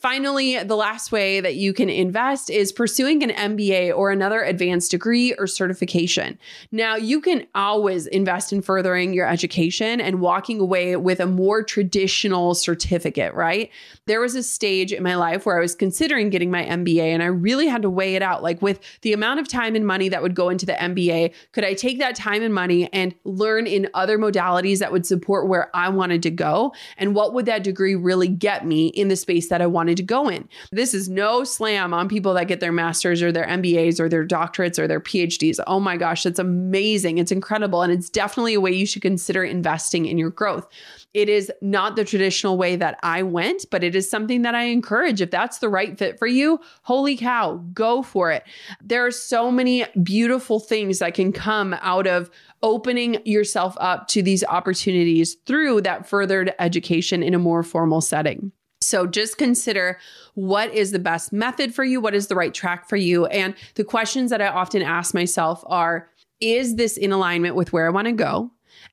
Finally, 0.00 0.62
the 0.64 0.76
last 0.76 1.12
way 1.12 1.40
that 1.40 1.56
you 1.56 1.74
can 1.74 1.90
invest 1.90 2.48
is 2.48 2.72
pursuing 2.72 3.22
an 3.22 3.28
MBA 3.28 3.94
or 3.94 4.10
another 4.10 4.42
advanced 4.42 4.92
degree 4.92 5.34
or 5.34 5.46
certification. 5.46 6.38
Now, 6.72 6.96
you 6.96 7.20
can 7.20 7.46
always 7.54 8.06
invest 8.06 8.50
in 8.50 8.62
furthering 8.62 9.12
your 9.12 9.28
education 9.28 10.00
and 10.00 10.22
walking 10.22 10.58
away 10.58 10.96
with 10.96 11.20
a 11.20 11.26
more 11.26 11.62
traditional 11.62 12.54
certificate, 12.54 13.34
right? 13.34 13.70
There 14.06 14.22
was 14.22 14.34
a 14.34 14.42
stage 14.42 14.90
in 14.90 15.02
my 15.02 15.16
life 15.16 15.44
where 15.44 15.58
I 15.58 15.60
was 15.60 15.74
considering 15.74 16.30
getting 16.30 16.50
my 16.50 16.64
MBA 16.64 17.12
and 17.12 17.22
I 17.22 17.26
really 17.26 17.66
had 17.66 17.82
to 17.82 17.90
weigh 17.90 18.14
it 18.14 18.22
out. 18.22 18.42
Like, 18.42 18.62
with 18.62 18.80
the 19.02 19.12
amount 19.12 19.40
of 19.40 19.48
time 19.48 19.76
and 19.76 19.86
money 19.86 20.08
that 20.08 20.22
would 20.22 20.34
go 20.34 20.48
into 20.48 20.64
the 20.64 20.72
MBA, 20.72 21.34
could 21.52 21.64
I 21.64 21.74
take 21.74 21.98
that 21.98 22.14
time 22.14 22.42
and 22.42 22.54
money 22.54 22.90
and 22.94 23.14
learn 23.24 23.66
in 23.66 23.86
other 23.92 24.18
modalities 24.18 24.78
that 24.78 24.92
would 24.92 25.04
support 25.04 25.46
where 25.46 25.70
I 25.76 25.90
wanted 25.90 26.22
to 26.22 26.30
go? 26.30 26.72
And 26.96 27.14
what 27.14 27.34
would 27.34 27.44
that 27.44 27.62
degree 27.62 27.94
really 27.94 28.28
get 28.28 28.64
me 28.64 28.86
in 28.86 29.08
the 29.08 29.16
space 29.16 29.50
that 29.50 29.60
I 29.60 29.66
wanted? 29.66 29.89
Wanted 29.90 29.96
to 29.96 30.02
go 30.04 30.28
in. 30.28 30.48
This 30.70 30.94
is 30.94 31.08
no 31.08 31.42
slam 31.42 31.92
on 31.92 32.08
people 32.08 32.34
that 32.34 32.46
get 32.46 32.60
their 32.60 32.72
masters 32.72 33.22
or 33.22 33.32
their 33.32 33.46
MBAs 33.46 33.98
or 33.98 34.08
their 34.08 34.26
doctorates 34.26 34.78
or 34.78 34.86
their 34.86 35.00
PhDs. 35.00 35.58
Oh 35.66 35.80
my 35.80 35.96
gosh, 35.96 36.22
that's 36.22 36.38
amazing. 36.38 37.18
It's 37.18 37.32
incredible. 37.32 37.82
And 37.82 37.92
it's 37.92 38.08
definitely 38.08 38.54
a 38.54 38.60
way 38.60 38.70
you 38.70 38.86
should 38.86 39.02
consider 39.02 39.42
investing 39.42 40.06
in 40.06 40.16
your 40.16 40.30
growth. 40.30 40.68
It 41.12 41.28
is 41.28 41.50
not 41.60 41.96
the 41.96 42.04
traditional 42.04 42.56
way 42.56 42.76
that 42.76 42.98
I 43.02 43.24
went, 43.24 43.66
but 43.70 43.82
it 43.82 43.96
is 43.96 44.08
something 44.08 44.42
that 44.42 44.54
I 44.54 44.64
encourage. 44.64 45.20
If 45.20 45.32
that's 45.32 45.58
the 45.58 45.68
right 45.68 45.98
fit 45.98 46.20
for 46.20 46.28
you, 46.28 46.60
holy 46.82 47.16
cow, 47.16 47.56
go 47.74 48.02
for 48.02 48.30
it. 48.30 48.44
There 48.80 49.04
are 49.04 49.10
so 49.10 49.50
many 49.50 49.84
beautiful 50.02 50.60
things 50.60 51.00
that 51.00 51.14
can 51.14 51.32
come 51.32 51.74
out 51.80 52.06
of 52.06 52.30
opening 52.62 53.20
yourself 53.24 53.76
up 53.80 54.06
to 54.08 54.22
these 54.22 54.44
opportunities 54.44 55.34
through 55.46 55.80
that 55.80 56.08
furthered 56.08 56.52
education 56.60 57.24
in 57.24 57.34
a 57.34 57.38
more 57.38 57.64
formal 57.64 58.00
setting. 58.00 58.52
So 58.80 59.06
just 59.06 59.36
consider 59.36 59.98
what 60.34 60.72
is 60.74 60.90
the 60.90 60.98
best 60.98 61.32
method 61.32 61.74
for 61.74 61.84
you? 61.84 62.00
What 62.00 62.14
is 62.14 62.28
the 62.28 62.34
right 62.34 62.54
track 62.54 62.88
for 62.88 62.96
you? 62.96 63.26
And 63.26 63.54
the 63.74 63.84
questions 63.84 64.30
that 64.30 64.40
I 64.40 64.48
often 64.48 64.82
ask 64.82 65.14
myself 65.14 65.62
are 65.66 66.08
Is 66.40 66.76
this 66.76 66.96
in 66.96 67.12
alignment 67.12 67.54
with 67.54 67.72
where 67.72 67.86
I 67.86 67.90
want 67.90 68.06
to 68.06 68.12
go? 68.12 68.50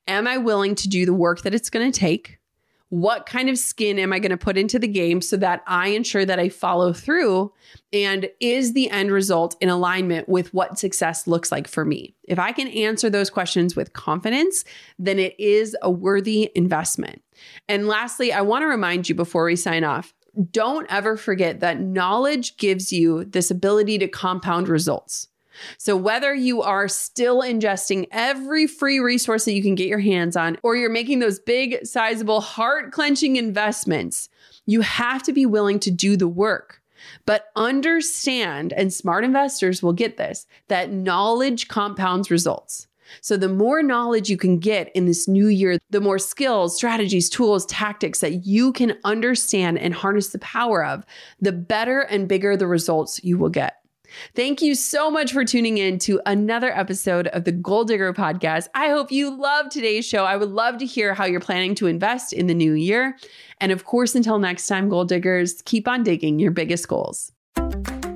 Am 0.08 0.28
I 0.28 0.38
willing 0.38 0.76
to 0.76 0.90
do 0.90 1.06
the 1.06 1.14
work 1.14 1.42
that 1.44 1.54
it's 1.54 1.70
going 1.70 1.90
to 1.90 1.98
take? 1.98 2.37
What 2.90 3.26
kind 3.26 3.50
of 3.50 3.58
skin 3.58 4.00
am 4.00 4.14
I 4.14 4.20
going 4.20 4.32
to 4.32 4.38
put 4.38 4.58
into 4.58 4.80
the 4.80 4.88
game 4.88 5.22
so 5.22 5.36
that 5.38 5.62
I 5.68 5.90
ensure 5.90 6.26
that 6.26 6.40
I 6.40 6.50
follow 6.50 6.94
through? 6.94 7.52
And 7.92 8.30
is 8.40 8.74
the 8.74 8.90
end 8.90 9.12
result 9.12 9.58
in 9.60 9.70
alignment 9.70 10.30
with 10.30 10.54
what 10.54 10.80
success 10.80 11.28
looks 11.28 11.52
like 11.52 11.68
for 11.68 11.84
me? 11.84 12.16
If 12.24 12.40
I 12.40 12.54
can 12.54 12.68
answer 12.70 13.10
those 13.10 13.30
questions 13.30 13.76
with 13.76 13.94
confidence, 13.94 14.64
then 14.98 15.20
it 15.20 15.38
is 15.40 15.76
a 15.82 15.92
worthy 15.92 16.50
investment. 16.56 17.22
And 17.68 17.88
lastly, 17.88 18.32
I 18.32 18.42
want 18.42 18.64
to 18.64 18.68
remind 18.68 19.10
you 19.10 19.16
before 19.16 19.46
we 19.46 19.56
sign 19.56 19.84
off 19.84 20.14
don't 20.52 20.86
ever 20.92 21.18
forget 21.18 21.62
that 21.62 21.80
knowledge 21.80 22.58
gives 22.58 22.94
you 22.94 23.26
this 23.26 23.50
ability 23.50 23.98
to 23.98 24.08
compound 24.08 24.68
results. 24.68 25.30
So, 25.78 25.96
whether 25.96 26.34
you 26.34 26.62
are 26.62 26.88
still 26.88 27.42
ingesting 27.42 28.08
every 28.12 28.68
free 28.68 29.00
resource 29.00 29.46
that 29.46 29.54
you 29.54 29.62
can 29.62 29.76
get 29.76 29.88
your 29.88 30.00
hands 30.00 30.36
on, 30.36 30.58
or 30.64 30.76
you're 30.76 30.90
making 30.90 31.20
those 31.20 31.40
big, 31.40 31.86
sizable, 31.86 32.42
heart 32.42 32.92
clenching 32.92 33.36
investments, 33.36 34.30
you 34.66 34.82
have 34.82 35.24
to 35.24 35.34
be 35.34 35.46
willing 35.46 35.80
to 35.80 35.92
do 35.92 36.18
the 36.18 36.28
work. 36.28 36.82
But 37.26 37.46
understand, 37.56 38.74
and 38.74 38.94
smart 38.94 39.24
investors 39.24 39.84
will 39.84 39.94
get 39.94 40.18
this, 40.18 40.46
that 40.68 40.92
knowledge 40.92 41.68
compounds 41.68 42.32
results. 42.32 42.88
So, 43.22 43.38
the 43.38 43.50
more 43.50 43.82
knowledge 43.82 44.30
you 44.30 44.38
can 44.38 44.60
get 44.60 44.92
in 44.94 45.06
this 45.06 45.28
new 45.28 45.48
year, 45.48 45.78
the 45.90 46.02
more 46.02 46.20
skills, 46.20 46.76
strategies, 46.76 47.30
tools, 47.30 47.66
tactics 47.66 48.20
that 48.20 48.46
you 48.46 48.74
can 48.74 48.98
understand 49.04 49.80
and 49.80 49.94
harness 49.94 50.30
the 50.30 50.40
power 50.40 50.84
of, 50.84 51.06
the 51.40 51.52
better 51.52 52.02
and 52.02 52.28
bigger 52.28 52.58
the 52.58 52.68
results 52.68 53.24
you 53.24 53.38
will 53.38 53.50
get. 53.50 53.78
Thank 54.36 54.62
you 54.62 54.76
so 54.76 55.10
much 55.10 55.34
for 55.34 55.44
tuning 55.44 55.78
in 55.78 56.00
to 56.00 56.22
another 56.26 56.72
episode 56.72 57.28
of 57.28 57.44
the 57.44 57.52
Goal 57.52 57.84
Digger 57.84 58.14
podcast. 58.14 58.68
I 58.74 58.90
hope 58.90 59.12
you 59.12 59.40
love 59.40 59.70
today's 59.70 60.06
show. 60.06 60.26
I 60.26 60.38
would 60.38 60.50
love 60.52 60.78
to 60.78 60.86
hear 60.86 61.14
how 61.14 61.26
you're 61.26 61.40
planning 61.40 61.76
to 61.76 61.88
invest 61.88 62.34
in 62.34 62.48
the 62.48 62.54
new 62.54 62.74
year. 62.74 63.18
And 63.60 63.72
of 63.72 63.86
course, 63.86 64.16
until 64.16 64.40
next 64.40 64.68
time, 64.68 64.90
Goal 64.90 65.06
Diggers, 65.06 65.62
keep 65.64 65.88
on 65.88 66.04
digging 66.04 66.40
your 66.40 66.52
biggest 66.52 66.88
goals. 66.88 67.32